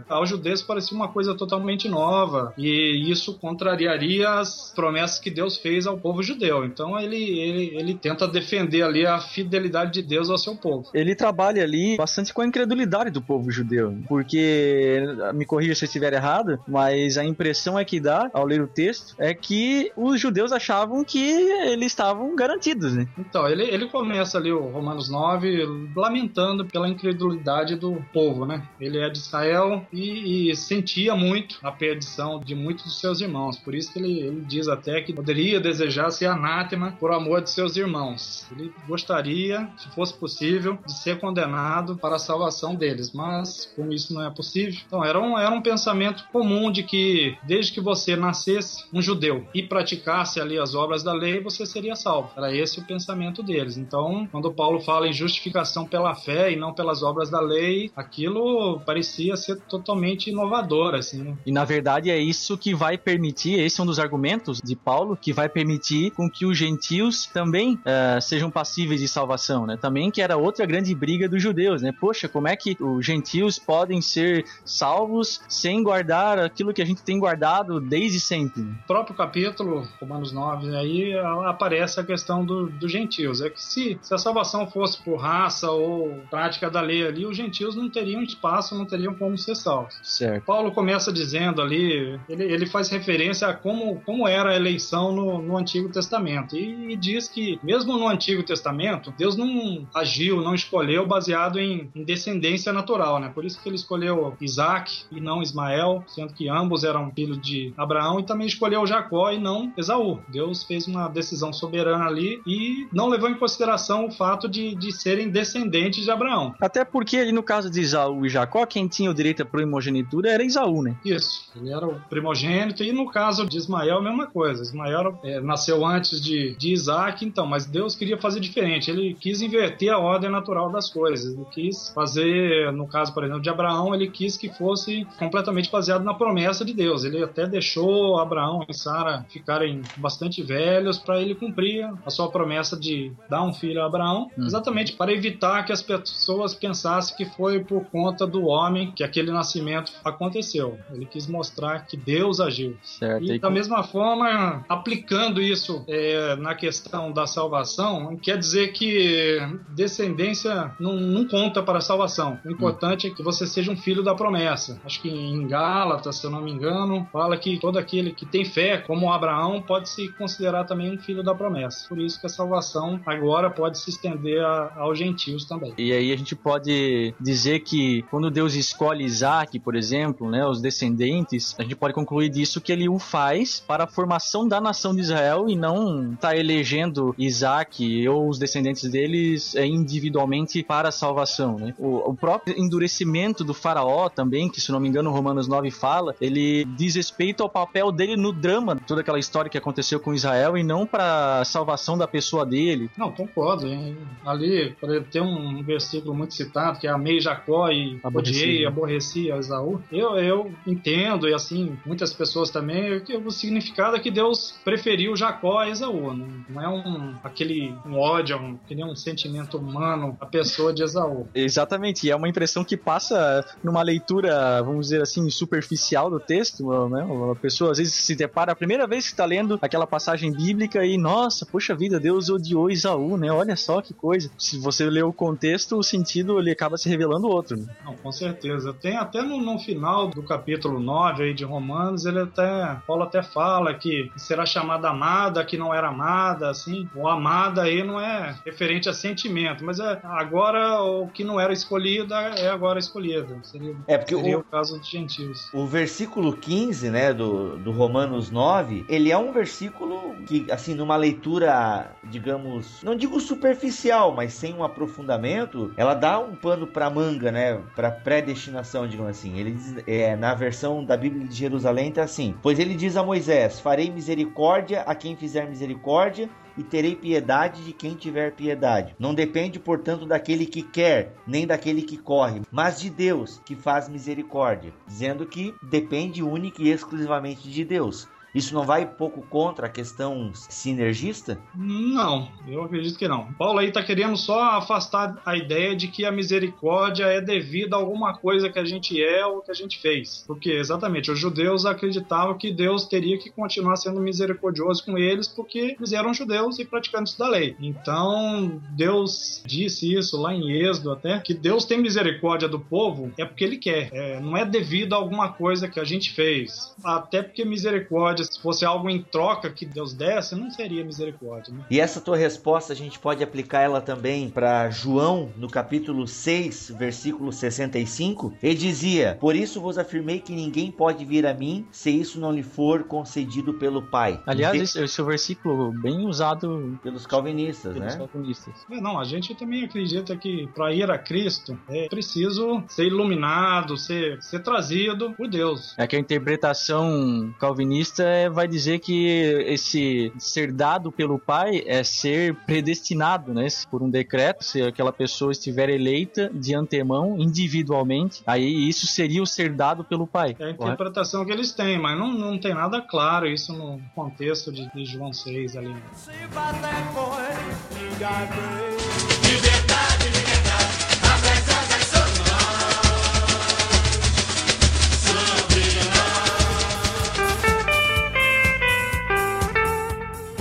aos 0.08 0.28
judeus 0.28 0.62
parecia 0.62 0.96
uma 0.96 1.08
coisa 1.08 1.34
totalmente 1.34 1.88
nova, 1.88 2.52
e 2.56 3.10
isso 3.10 3.34
contrariaria 3.38 4.28
as 4.30 4.72
promessas 4.74 5.18
que 5.18 5.30
Deus 5.30 5.56
fez 5.56 5.86
ao 5.86 5.98
povo 5.98 6.22
judeu. 6.22 6.64
Então 6.64 6.98
ele, 6.98 7.16
ele, 7.16 7.76
ele 7.76 7.94
tenta 7.94 8.26
defender 8.26 8.82
ali 8.82 9.06
a 9.06 9.18
fidelidade 9.20 9.92
de 9.92 10.02
Deus 10.02 10.30
ao 10.30 10.38
seu 10.38 10.56
povo. 10.56 10.90
Ele 10.92 11.14
trabalha 11.14 11.62
ali 11.62 11.96
bastante 11.96 12.32
com 12.32 12.42
a 12.42 12.46
incredulidade 12.46 13.10
do 13.10 13.22
povo 13.22 13.50
judeu, 13.50 13.96
porque, 14.08 15.02
me 15.34 15.44
corrija 15.44 15.74
se 15.74 15.84
eu 15.84 15.86
estiver 15.86 16.12
errado, 16.12 16.58
mas 16.66 17.18
a 17.18 17.24
impressão 17.24 17.78
é 17.78 17.84
que 17.84 18.00
dá 18.00 18.30
ao 18.32 18.44
ler 18.44 18.65
o 18.66 18.68
texto 18.68 19.14
é 19.18 19.32
que 19.32 19.90
os 19.96 20.20
judeus 20.20 20.52
achavam 20.52 21.04
que 21.04 21.18
eles 21.20 21.86
estavam 21.86 22.34
garantidos, 22.34 22.94
né? 22.94 23.08
Então, 23.18 23.48
ele, 23.48 23.62
ele 23.64 23.86
começa 23.86 24.36
ali 24.36 24.52
o 24.52 24.68
Romanos 24.68 25.08
9 25.08 25.90
lamentando 25.94 26.64
pela 26.66 26.88
incredulidade 26.88 27.76
do 27.76 28.04
povo, 28.12 28.44
né? 28.44 28.66
Ele 28.80 28.98
é 28.98 29.08
de 29.08 29.18
Israel 29.18 29.86
e, 29.92 30.50
e 30.50 30.56
sentia 30.56 31.14
muito 31.14 31.58
a 31.62 31.70
perdição 31.70 32.40
de 32.40 32.54
muitos 32.54 32.84
dos 32.84 33.00
seus 33.00 33.20
irmãos. 33.20 33.58
Por 33.58 33.74
isso 33.74 33.92
que 33.92 33.98
ele, 33.98 34.20
ele 34.20 34.40
diz 34.42 34.68
até 34.68 35.00
que 35.00 35.12
poderia 35.12 35.60
desejar 35.60 36.10
ser 36.10 36.26
anátema 36.26 36.92
por 36.98 37.12
amor 37.12 37.40
de 37.40 37.50
seus 37.50 37.76
irmãos. 37.76 38.46
Ele 38.50 38.72
gostaria, 38.86 39.68
se 39.78 39.88
fosse 39.94 40.14
possível, 40.14 40.78
de 40.84 40.92
ser 40.92 41.18
condenado 41.18 41.96
para 41.96 42.16
a 42.16 42.18
salvação 42.18 42.74
deles, 42.74 43.12
mas 43.12 43.72
como 43.76 43.92
isso 43.92 44.12
não 44.12 44.22
é 44.22 44.30
possível, 44.30 44.80
então 44.86 45.04
era 45.04 45.20
um, 45.20 45.38
era 45.38 45.54
um 45.54 45.62
pensamento 45.62 46.24
comum 46.32 46.70
de 46.70 46.82
que 46.82 47.36
desde 47.44 47.72
que 47.72 47.80
você 47.80 48.06
você 48.06 48.16
nascesse 48.56 48.84
um 48.92 49.02
judeu 49.02 49.46
e 49.54 49.62
praticasse 49.62 50.40
ali 50.40 50.58
as 50.58 50.74
obras 50.74 51.02
da 51.02 51.12
lei, 51.12 51.40
você 51.40 51.66
seria 51.66 51.94
salvo. 51.94 52.30
Era 52.36 52.54
esse 52.54 52.78
o 52.78 52.84
pensamento 52.84 53.42
deles. 53.42 53.76
Então, 53.76 54.28
quando 54.30 54.52
Paulo 54.52 54.80
fala 54.80 55.06
em 55.06 55.12
justificação 55.12 55.86
pela 55.86 56.14
fé 56.14 56.52
e 56.52 56.56
não 56.56 56.72
pelas 56.72 57.02
obras 57.02 57.30
da 57.30 57.40
lei, 57.40 57.90
aquilo 57.94 58.80
parecia 58.80 59.36
ser 59.36 59.56
totalmente 59.68 60.30
inovador, 60.30 60.94
assim. 60.94 61.22
Né? 61.22 61.36
E 61.46 61.52
na 61.52 61.64
verdade 61.64 62.10
é 62.10 62.18
isso 62.18 62.56
que 62.56 62.74
vai 62.74 62.96
permitir, 62.96 63.58
esse 63.58 63.80
é 63.80 63.82
um 63.82 63.86
dos 63.86 63.98
argumentos 63.98 64.60
de 64.62 64.74
Paulo, 64.74 65.16
que 65.16 65.32
vai 65.32 65.48
permitir 65.48 66.10
com 66.12 66.30
que 66.30 66.46
os 66.46 66.56
gentios 66.56 67.26
também 67.26 67.74
uh, 67.74 68.20
sejam 68.20 68.50
passíveis 68.50 69.00
de 69.00 69.08
salvação, 69.08 69.66
né? 69.66 69.76
Também 69.76 70.10
que 70.10 70.22
era 70.22 70.36
outra 70.36 70.64
grande 70.66 70.94
briga 70.94 71.28
dos 71.28 71.42
judeus, 71.42 71.82
né? 71.82 71.92
Poxa, 71.92 72.28
como 72.28 72.48
é 72.48 72.56
que 72.56 72.76
os 72.80 73.04
gentios 73.04 73.58
podem 73.58 74.00
ser 74.00 74.44
salvos 74.64 75.40
sem 75.48 75.82
guardar 75.82 76.38
aquilo 76.38 76.72
que 76.72 76.82
a 76.82 76.84
gente 76.84 77.02
tem 77.02 77.18
guardado 77.18 77.80
desde 77.80 78.20
sempre. 78.20 78.45
No 78.56 78.78
próprio 78.86 79.16
capítulo, 79.16 79.86
Romanos 80.00 80.32
9, 80.32 80.74
aí 80.76 81.12
aparece 81.46 82.00
a 82.00 82.04
questão 82.04 82.44
dos 82.44 82.72
do 82.72 82.88
gentios. 82.88 83.40
É 83.40 83.50
que 83.50 83.62
se, 83.62 83.98
se 84.00 84.14
a 84.14 84.18
salvação 84.18 84.66
fosse 84.66 85.02
por 85.02 85.16
raça 85.16 85.70
ou 85.70 86.22
prática 86.30 86.70
da 86.70 86.80
lei 86.80 87.06
ali, 87.06 87.26
os 87.26 87.36
gentios 87.36 87.74
não 87.74 87.88
teriam 87.88 88.22
espaço, 88.22 88.76
não 88.76 88.84
teriam 88.84 89.14
como 89.14 89.36
ser 89.36 89.54
salvos. 89.54 89.94
Certo. 90.02 90.44
Paulo 90.44 90.72
começa 90.72 91.12
dizendo 91.12 91.60
ali, 91.60 92.18
ele, 92.28 92.44
ele 92.44 92.66
faz 92.66 92.88
referência 92.88 93.48
a 93.48 93.54
como, 93.54 94.00
como 94.02 94.26
era 94.28 94.50
a 94.50 94.56
eleição 94.56 95.12
no, 95.12 95.42
no 95.42 95.56
Antigo 95.56 95.88
Testamento. 95.88 96.56
E, 96.56 96.92
e, 96.92 96.96
diz 96.96 97.28
que, 97.28 97.58
mesmo 97.62 97.96
no 97.96 98.08
Antigo 98.08 98.42
Testamento, 98.42 99.12
Deus 99.16 99.36
não 99.36 99.86
agiu, 99.94 100.40
não 100.42 100.54
escolheu 100.54 101.06
baseado 101.06 101.58
em, 101.58 101.90
em 101.94 102.04
descendência 102.04 102.72
natural, 102.72 103.18
né? 103.18 103.30
Por 103.34 103.44
isso 103.44 103.60
que 103.60 103.68
ele 103.68 103.76
escolheu 103.76 104.36
Isaac 104.40 105.04
e 105.10 105.20
não 105.20 105.42
Ismael, 105.42 106.04
sendo 106.06 106.32
que 106.32 106.48
ambos 106.48 106.84
eram 106.84 107.10
filhos 107.12 107.40
de 107.40 107.72
Abraão 107.76 108.20
e 108.20 108.24
também 108.24 108.35
escolheu 108.44 108.86
Jacó 108.86 109.30
e 109.30 109.38
não 109.38 109.72
Esaú. 109.76 110.18
Deus 110.28 110.64
fez 110.64 110.86
uma 110.86 111.08
decisão 111.08 111.52
soberana 111.52 112.04
ali 112.04 112.40
e 112.46 112.86
não 112.92 113.08
levou 113.08 113.28
em 113.28 113.34
consideração 113.34 114.06
o 114.06 114.10
fato 114.12 114.48
de, 114.48 114.74
de 114.74 114.92
serem 114.92 115.28
descendentes 115.28 116.04
de 116.04 116.10
Abraão. 116.10 116.54
Até 116.60 116.84
porque 116.84 117.16
ali 117.16 117.32
no 117.32 117.42
caso 117.42 117.70
de 117.70 117.80
Isaú 117.80 118.26
e 118.26 118.28
Jacó, 118.28 118.66
quem 118.66 118.88
tinha 118.88 119.10
o 119.10 119.14
direito 119.14 119.42
à 119.42 119.46
primogenitura 119.46 120.30
era 120.30 120.44
Isaú, 120.44 120.82
né? 120.82 120.96
Isso, 121.04 121.48
ele 121.56 121.72
era 121.72 121.86
o 121.86 122.00
primogênito, 122.08 122.82
e 122.82 122.92
no 122.92 123.10
caso 123.10 123.46
de 123.46 123.56
Ismael, 123.56 123.98
a 123.98 124.02
mesma 124.02 124.26
coisa. 124.26 124.62
Ismael 124.62 125.18
é, 125.22 125.40
nasceu 125.40 125.84
antes 125.84 126.20
de, 126.20 126.54
de 126.56 126.72
Isaac, 126.72 127.24
então, 127.24 127.46
mas 127.46 127.66
Deus 127.66 127.94
queria 127.94 128.18
fazer 128.18 128.40
diferente. 128.40 128.90
Ele 128.90 129.14
quis 129.14 129.40
inverter 129.40 129.92
a 129.92 129.98
ordem 129.98 130.30
natural 130.30 130.70
das 130.70 130.90
coisas. 130.90 131.34
Ele 131.34 131.46
quis 131.50 131.90
fazer, 131.90 132.72
no 132.72 132.86
caso, 132.86 133.12
por 133.12 133.24
exemplo, 133.24 133.42
de 133.42 133.50
Abraão, 133.50 133.94
ele 133.94 134.08
quis 134.08 134.36
que 134.36 134.48
fosse 134.48 135.06
completamente 135.18 135.70
baseado 135.70 136.04
na 136.04 136.14
promessa 136.14 136.64
de 136.64 136.72
Deus. 136.72 137.04
Ele 137.04 137.22
até 137.22 137.46
deixou 137.46 138.15
Abraão 138.18 138.64
e 138.68 138.74
Sara 138.74 139.24
ficarem 139.28 139.82
bastante 139.96 140.42
velhos 140.42 140.98
para 140.98 141.20
ele 141.20 141.34
cumprir 141.34 141.88
a 142.04 142.10
sua 142.10 142.30
promessa 142.30 142.78
de 142.78 143.12
dar 143.28 143.42
um 143.42 143.52
filho 143.52 143.82
a 143.82 143.86
Abraão, 143.86 144.30
hum. 144.36 144.46
exatamente 144.46 144.92
para 144.92 145.12
evitar 145.12 145.64
que 145.64 145.72
as 145.72 145.82
pessoas 145.82 146.54
pensassem 146.54 147.16
que 147.16 147.24
foi 147.24 147.64
por 147.64 147.84
conta 147.86 148.26
do 148.26 148.46
homem 148.46 148.92
que 148.92 149.04
aquele 149.04 149.30
nascimento 149.30 149.92
aconteceu. 150.04 150.78
Ele 150.92 151.06
quis 151.06 151.26
mostrar 151.26 151.86
que 151.86 151.96
Deus 151.96 152.40
agiu. 152.40 152.76
Certo. 152.82 153.24
E 153.24 153.38
da 153.38 153.50
mesma 153.50 153.82
forma, 153.82 154.64
aplicando 154.68 155.40
isso 155.40 155.84
é, 155.88 156.36
na 156.36 156.54
questão 156.54 157.12
da 157.12 157.26
salvação, 157.26 158.16
quer 158.16 158.38
dizer 158.38 158.72
que 158.72 159.38
descendência 159.74 160.74
não, 160.78 160.94
não 160.94 161.26
conta 161.26 161.62
para 161.62 161.78
a 161.78 161.82
salvação. 161.82 162.38
O 162.44 162.50
importante 162.50 163.06
hum. 163.06 163.10
é 163.10 163.14
que 163.14 163.22
você 163.22 163.46
seja 163.46 163.70
um 163.70 163.76
filho 163.76 164.02
da 164.02 164.14
promessa. 164.14 164.80
Acho 164.84 165.00
que 165.00 165.08
em 165.08 165.46
Gálatas, 165.46 166.16
se 166.16 166.26
eu 166.26 166.30
não 166.30 166.42
me 166.42 166.50
engano, 166.50 167.06
fala 167.12 167.36
que 167.36 167.58
todo 167.58 167.78
aquele 167.78 168.05
que 168.12 168.26
tem 168.26 168.44
fé, 168.44 168.78
como 168.78 169.10
Abraão, 169.10 169.62
pode 169.62 169.88
se 169.88 170.08
considerar 170.10 170.64
também 170.64 170.94
um 170.94 170.98
filho 170.98 171.22
da 171.22 171.34
promessa. 171.34 171.88
Por 171.88 171.98
isso 171.98 172.20
que 172.20 172.26
a 172.26 172.30
salvação 172.30 173.00
agora 173.06 173.50
pode 173.50 173.78
se 173.78 173.90
estender 173.90 174.42
a, 174.42 174.72
aos 174.76 174.98
gentios 174.98 175.44
também. 175.44 175.74
E 175.78 175.92
aí 175.92 176.12
a 176.12 176.16
gente 176.16 176.34
pode 176.34 177.14
dizer 177.20 177.60
que 177.60 178.02
quando 178.10 178.30
Deus 178.30 178.54
escolhe 178.54 179.04
Isaac, 179.04 179.58
por 179.60 179.74
exemplo, 179.74 180.30
né, 180.30 180.46
os 180.46 180.60
descendentes, 180.60 181.54
a 181.58 181.62
gente 181.62 181.76
pode 181.76 181.94
concluir 181.94 182.28
disso 182.28 182.60
que 182.60 182.72
ele 182.72 182.88
o 182.88 182.98
faz 182.98 183.60
para 183.60 183.84
a 183.84 183.86
formação 183.86 184.46
da 184.46 184.60
nação 184.60 184.94
de 184.94 185.00
Israel 185.00 185.48
e 185.48 185.56
não 185.56 186.12
está 186.12 186.36
elegendo 186.36 187.14
Isaac 187.18 188.08
ou 188.08 188.28
os 188.28 188.38
descendentes 188.38 188.88
deles 188.90 189.54
é, 189.54 189.66
individualmente 189.66 190.62
para 190.62 190.88
a 190.88 190.92
salvação. 190.92 191.58
Né? 191.58 191.74
O, 191.78 192.10
o 192.10 192.14
próprio 192.14 192.58
endurecimento 192.58 193.44
do 193.44 193.54
faraó 193.54 194.08
também, 194.08 194.48
que 194.48 194.60
se 194.60 194.72
não 194.72 194.80
me 194.80 194.88
engano 194.88 195.10
Romanos 195.10 195.48
9 195.48 195.70
fala, 195.70 196.14
ele 196.20 196.64
diz 196.76 196.94
respeito 196.94 197.42
ao 197.42 197.48
papel 197.48 197.90
dele 197.96 198.16
no 198.16 198.32
drama, 198.32 198.76
toda 198.76 199.00
aquela 199.00 199.18
história 199.18 199.50
que 199.50 199.58
aconteceu 199.58 199.98
com 199.98 200.14
Israel 200.14 200.56
e 200.56 200.62
não 200.62 200.86
para 200.86 201.40
a 201.40 201.44
salvação 201.44 201.96
da 201.96 202.06
pessoa 202.06 202.44
dele. 202.44 202.90
Não, 202.96 203.10
concordo. 203.10 203.66
Hein? 203.66 203.96
Ali, 204.24 204.76
tem 205.10 205.22
um 205.22 205.62
versículo 205.62 206.14
muito 206.14 206.34
citado 206.34 206.78
que 206.78 206.86
é 206.86 206.90
amei 206.90 207.20
Jacó 207.20 207.68
e 207.70 207.98
odiei 208.04 208.62
e 208.62 208.66
aborreci 208.66 209.30
a 209.30 209.38
Esaú. 209.38 209.80
Eu, 209.90 210.16
eu 210.16 210.52
entendo, 210.66 211.28
e 211.28 211.34
assim, 211.34 211.76
muitas 211.84 212.12
pessoas 212.12 212.50
também, 212.50 213.00
que 213.00 213.16
o 213.16 213.30
significado 213.30 213.96
é 213.96 214.00
que 214.00 214.10
Deus 214.10 214.54
preferiu 214.64 215.16
Jacó 215.16 215.58
a 215.58 215.68
Esaú. 215.68 216.14
Né? 216.14 216.26
Não 216.48 216.62
é 216.62 216.68
um, 216.68 217.14
aquele 217.24 217.74
um 217.84 217.98
ódio, 217.98 218.36
um, 218.36 218.56
que 218.66 218.74
nem 218.74 218.84
um 218.84 218.94
sentimento 218.94 219.58
humano 219.58 220.16
a 220.20 220.26
pessoa 220.26 220.72
de 220.72 220.82
Esaú. 220.82 221.26
Exatamente, 221.34 222.06
e 222.06 222.10
é 222.10 222.16
uma 222.16 222.28
impressão 222.28 222.64
que 222.64 222.76
passa 222.76 223.44
numa 223.62 223.82
leitura, 223.82 224.62
vamos 224.62 224.86
dizer 224.86 225.02
assim, 225.02 225.28
superficial 225.30 226.10
do 226.10 226.20
texto, 226.20 226.88
né? 226.88 227.02
Uma 227.04 227.34
pessoa 227.34 227.72
às 227.72 227.78
vezes 227.78 227.85
se 227.90 228.14
depara 228.14 228.52
a 228.52 228.56
primeira 228.56 228.86
vez 228.86 229.06
que 229.06 229.12
está 229.12 229.24
lendo 229.24 229.58
aquela 229.62 229.86
passagem 229.86 230.32
bíblica 230.32 230.84
e, 230.84 230.96
nossa, 230.98 231.46
poxa 231.46 231.74
vida, 231.74 232.00
Deus 232.00 232.28
odiou 232.28 232.70
Isaú, 232.70 233.16
né? 233.16 233.30
Olha 233.30 233.56
só 233.56 233.80
que 233.80 233.94
coisa. 233.94 234.30
Se 234.38 234.58
você 234.58 234.88
lê 234.88 235.02
o 235.02 235.12
contexto, 235.12 235.76
o 235.76 235.82
sentido 235.82 236.38
ele 236.38 236.50
acaba 236.50 236.76
se 236.76 236.88
revelando 236.88 237.28
outro. 237.28 237.56
Né? 237.56 237.66
Não, 237.84 237.94
com 237.94 238.12
certeza. 238.12 238.72
Tem 238.72 238.96
até 238.96 239.22
no, 239.22 239.40
no, 239.40 239.58
final 239.58 240.08
do 240.08 240.22
capítulo 240.22 240.78
9 240.78 241.24
aí 241.24 241.34
de 241.34 241.44
Romanos, 241.44 242.04
ele 242.04 242.20
até, 242.20 242.76
Paulo 242.86 243.04
até 243.04 243.22
fala 243.22 243.74
que 243.74 244.10
será 244.16 244.44
chamada 244.44 244.90
amada 244.90 245.44
que 245.44 245.56
não 245.56 245.74
era 245.74 245.88
amada, 245.88 246.50
assim. 246.50 246.88
O 246.94 247.08
amada 247.08 247.62
aí 247.62 247.82
não 247.82 248.00
é 248.00 248.36
referente 248.44 248.88
a 248.88 248.92
sentimento, 248.92 249.64
mas 249.64 249.80
é 249.80 250.00
agora 250.04 250.82
o 250.82 251.08
que 251.08 251.24
não 251.24 251.40
era 251.40 251.52
escolhido 251.52 252.14
é 252.14 252.48
agora 252.48 252.78
escolhido. 252.78 253.38
Seria, 253.42 253.76
é 253.86 253.98
porque 253.98 254.14
seria 254.14 254.38
o, 254.38 254.40
o 254.40 254.44
caso 254.44 254.80
de 254.80 254.90
gentios. 254.90 255.48
O 255.52 255.66
versículo 255.66 256.36
15, 256.36 256.90
né, 256.90 257.12
do, 257.12 257.56
do 257.58 257.72
Romanos 257.76 258.30
9, 258.30 258.84
ele 258.88 259.12
é 259.12 259.18
um 259.18 259.32
versículo 259.32 260.16
que, 260.26 260.50
assim, 260.50 260.74
numa 260.74 260.96
leitura, 260.96 261.92
digamos, 262.04 262.82
não 262.82 262.96
digo 262.96 263.20
superficial, 263.20 264.14
mas 264.14 264.32
sem 264.32 264.54
um 264.54 264.64
aprofundamento, 264.64 265.72
ela 265.76 265.94
dá 265.94 266.18
um 266.18 266.34
pano 266.34 266.66
para 266.66 266.88
manga, 266.88 267.30
né, 267.30 267.60
para 267.74 267.90
predestinação, 267.90 268.88
digamos 268.88 269.10
assim. 269.10 269.38
Ele 269.38 269.52
diz, 269.52 269.76
é, 269.86 270.16
na 270.16 270.34
versão 270.34 270.84
da 270.84 270.96
Bíblia 270.96 271.26
de 271.26 271.34
Jerusalém 271.34 271.92
tá 271.92 272.02
assim: 272.02 272.34
"Pois 272.42 272.58
ele 272.58 272.74
diz 272.74 272.96
a 272.96 273.02
Moisés: 273.02 273.60
Farei 273.60 273.90
misericórdia 273.90 274.80
a 274.82 274.94
quem 274.94 275.14
fizer 275.14 275.46
misericórdia, 275.48 276.30
e 276.56 276.62
terei 276.62 276.94
piedade 276.94 277.64
de 277.64 277.72
quem 277.72 277.94
tiver 277.94 278.32
piedade. 278.32 278.94
Não 278.98 279.14
depende, 279.14 279.58
portanto, 279.58 280.06
daquele 280.06 280.46
que 280.46 280.62
quer, 280.62 281.14
nem 281.26 281.46
daquele 281.46 281.82
que 281.82 281.96
corre, 281.96 282.42
mas 282.50 282.80
de 282.80 282.90
Deus 282.90 283.40
que 283.44 283.54
faz 283.54 283.88
misericórdia, 283.88 284.72
dizendo 284.86 285.26
que 285.26 285.54
depende 285.62 286.22
única 286.22 286.62
e 286.62 286.70
exclusivamente 286.70 287.48
de 287.48 287.64
Deus. 287.64 288.08
Isso 288.36 288.52
não 288.52 288.66
vai 288.66 288.84
pouco 288.84 289.22
contra 289.22 289.66
a 289.66 289.70
questão 289.70 290.30
sinergista? 290.34 291.40
Não, 291.54 292.28
eu 292.46 292.62
acredito 292.62 292.98
que 292.98 293.08
não. 293.08 293.32
Paulo 293.32 293.60
aí 293.60 293.68
está 293.68 293.82
querendo 293.82 294.14
só 294.14 294.58
afastar 294.58 295.16
a 295.24 295.34
ideia 295.34 295.74
de 295.74 295.88
que 295.88 296.04
a 296.04 296.12
misericórdia 296.12 297.06
é 297.06 297.18
devida 297.18 297.76
a 297.76 297.78
alguma 297.78 298.12
coisa 298.12 298.50
que 298.50 298.58
a 298.58 298.64
gente 298.66 299.02
é 299.02 299.24
ou 299.24 299.40
que 299.40 299.50
a 299.50 299.54
gente 299.54 299.80
fez. 299.80 300.22
Porque, 300.26 300.50
exatamente, 300.50 301.10
os 301.10 301.18
judeus 301.18 301.64
acreditavam 301.64 302.36
que 302.36 302.52
Deus 302.52 302.84
teria 302.84 303.16
que 303.16 303.30
continuar 303.30 303.76
sendo 303.76 304.02
misericordioso 304.02 304.84
com 304.84 304.98
eles 304.98 305.26
porque 305.26 305.74
eles 305.78 305.94
eram 305.94 306.12
judeus 306.12 306.58
e 306.58 306.64
praticantes 306.66 307.16
da 307.16 307.26
lei. 307.26 307.56
Então, 307.58 308.60
Deus 308.76 309.42
disse 309.46 309.94
isso 309.94 310.20
lá 310.20 310.34
em 310.34 310.52
Êxodo 310.52 310.92
até, 310.92 311.18
que 311.20 311.32
Deus 311.32 311.64
tem 311.64 311.80
misericórdia 311.80 312.46
do 312.46 312.60
povo 312.60 313.10
é 313.16 313.24
porque 313.24 313.44
ele 313.44 313.56
quer. 313.56 313.88
É, 313.94 314.20
não 314.20 314.36
é 314.36 314.44
devido 314.44 314.92
a 314.92 314.96
alguma 314.96 315.32
coisa 315.32 315.68
que 315.68 315.80
a 315.80 315.84
gente 315.84 316.12
fez. 316.12 316.74
Até 316.84 317.22
porque 317.22 317.42
misericórdia 317.42 318.25
se 318.26 318.40
fosse 318.40 318.64
algo 318.64 318.88
em 318.88 319.02
troca 319.02 319.50
que 319.50 319.64
Deus 319.64 319.92
desse, 319.92 320.34
não 320.34 320.50
seria 320.50 320.84
misericórdia. 320.84 321.52
Né? 321.52 321.64
E 321.70 321.80
essa 321.80 322.00
tua 322.00 322.16
resposta 322.16 322.72
a 322.72 322.76
gente 322.76 322.98
pode 322.98 323.22
aplicar 323.22 323.60
ela 323.62 323.80
também 323.80 324.28
para 324.28 324.70
João, 324.70 325.30
no 325.36 325.48
capítulo 325.48 326.06
6, 326.06 326.74
versículo 326.78 327.32
65. 327.32 328.34
Ele 328.42 328.54
dizia: 328.54 329.16
Por 329.20 329.34
isso 329.34 329.60
vos 329.60 329.78
afirmei 329.78 330.20
que 330.20 330.32
ninguém 330.32 330.70
pode 330.70 331.04
vir 331.04 331.26
a 331.26 331.34
mim 331.34 331.66
se 331.70 331.90
isso 331.90 332.20
não 332.20 332.32
lhe 332.32 332.42
for 332.42 332.84
concedido 332.84 333.54
pelo 333.54 333.82
Pai. 333.82 334.20
Aliás, 334.26 334.60
esse, 334.60 334.82
esse 334.82 335.00
é 335.00 335.04
um 335.04 335.06
versículo 335.06 335.72
bem 335.72 336.06
usado 336.06 336.78
pelos 336.82 337.06
calvinistas, 337.06 337.72
pelos 337.72 337.94
né? 337.94 337.98
Calvinistas. 337.98 338.54
É, 338.70 338.80
não, 338.80 338.98
a 338.98 339.04
gente 339.04 339.34
também 339.34 339.64
acredita 339.64 340.16
que 340.16 340.48
para 340.54 340.72
ir 340.72 340.90
a 340.90 340.98
Cristo 340.98 341.58
é 341.68 341.88
preciso 341.88 342.62
ser 342.68 342.86
iluminado, 342.86 343.76
ser, 343.76 344.22
ser 344.22 344.40
trazido 344.40 345.12
por 345.14 345.28
Deus. 345.28 345.74
É 345.78 345.86
que 345.86 345.96
a 345.96 345.98
interpretação 345.98 347.34
calvinista 347.38 348.02
é, 348.16 348.28
vai 348.28 348.48
dizer 348.48 348.78
que 348.78 349.06
esse 349.46 350.12
ser 350.18 350.52
dado 350.52 350.90
pelo 350.90 351.18
pai 351.18 351.62
é 351.66 351.84
ser 351.84 352.34
predestinado, 352.46 353.32
né? 353.32 353.46
Por 353.70 353.82
um 353.82 353.90
decreto, 353.90 354.44
se 354.44 354.62
aquela 354.62 354.92
pessoa 354.92 355.32
estiver 355.32 355.68
eleita 355.68 356.30
de 356.32 356.54
antemão, 356.54 357.16
individualmente, 357.18 358.22
aí 358.26 358.68
isso 358.68 358.86
seria 358.86 359.22
o 359.22 359.26
ser 359.26 359.52
dado 359.52 359.84
pelo 359.84 360.06
pai. 360.06 360.36
É 360.38 360.46
a 360.46 360.50
interpretação 360.50 361.20
correto? 361.20 361.36
que 361.36 361.40
eles 361.40 361.52
têm, 361.52 361.78
mas 361.78 361.98
não, 361.98 362.12
não 362.12 362.38
tem 362.38 362.54
nada 362.54 362.80
claro 362.80 363.26
isso 363.26 363.52
no 363.52 363.80
contexto 363.94 364.52
de, 364.52 364.68
de 364.72 364.84
João 364.84 365.12
6 365.12 365.56
ali. 365.56 365.74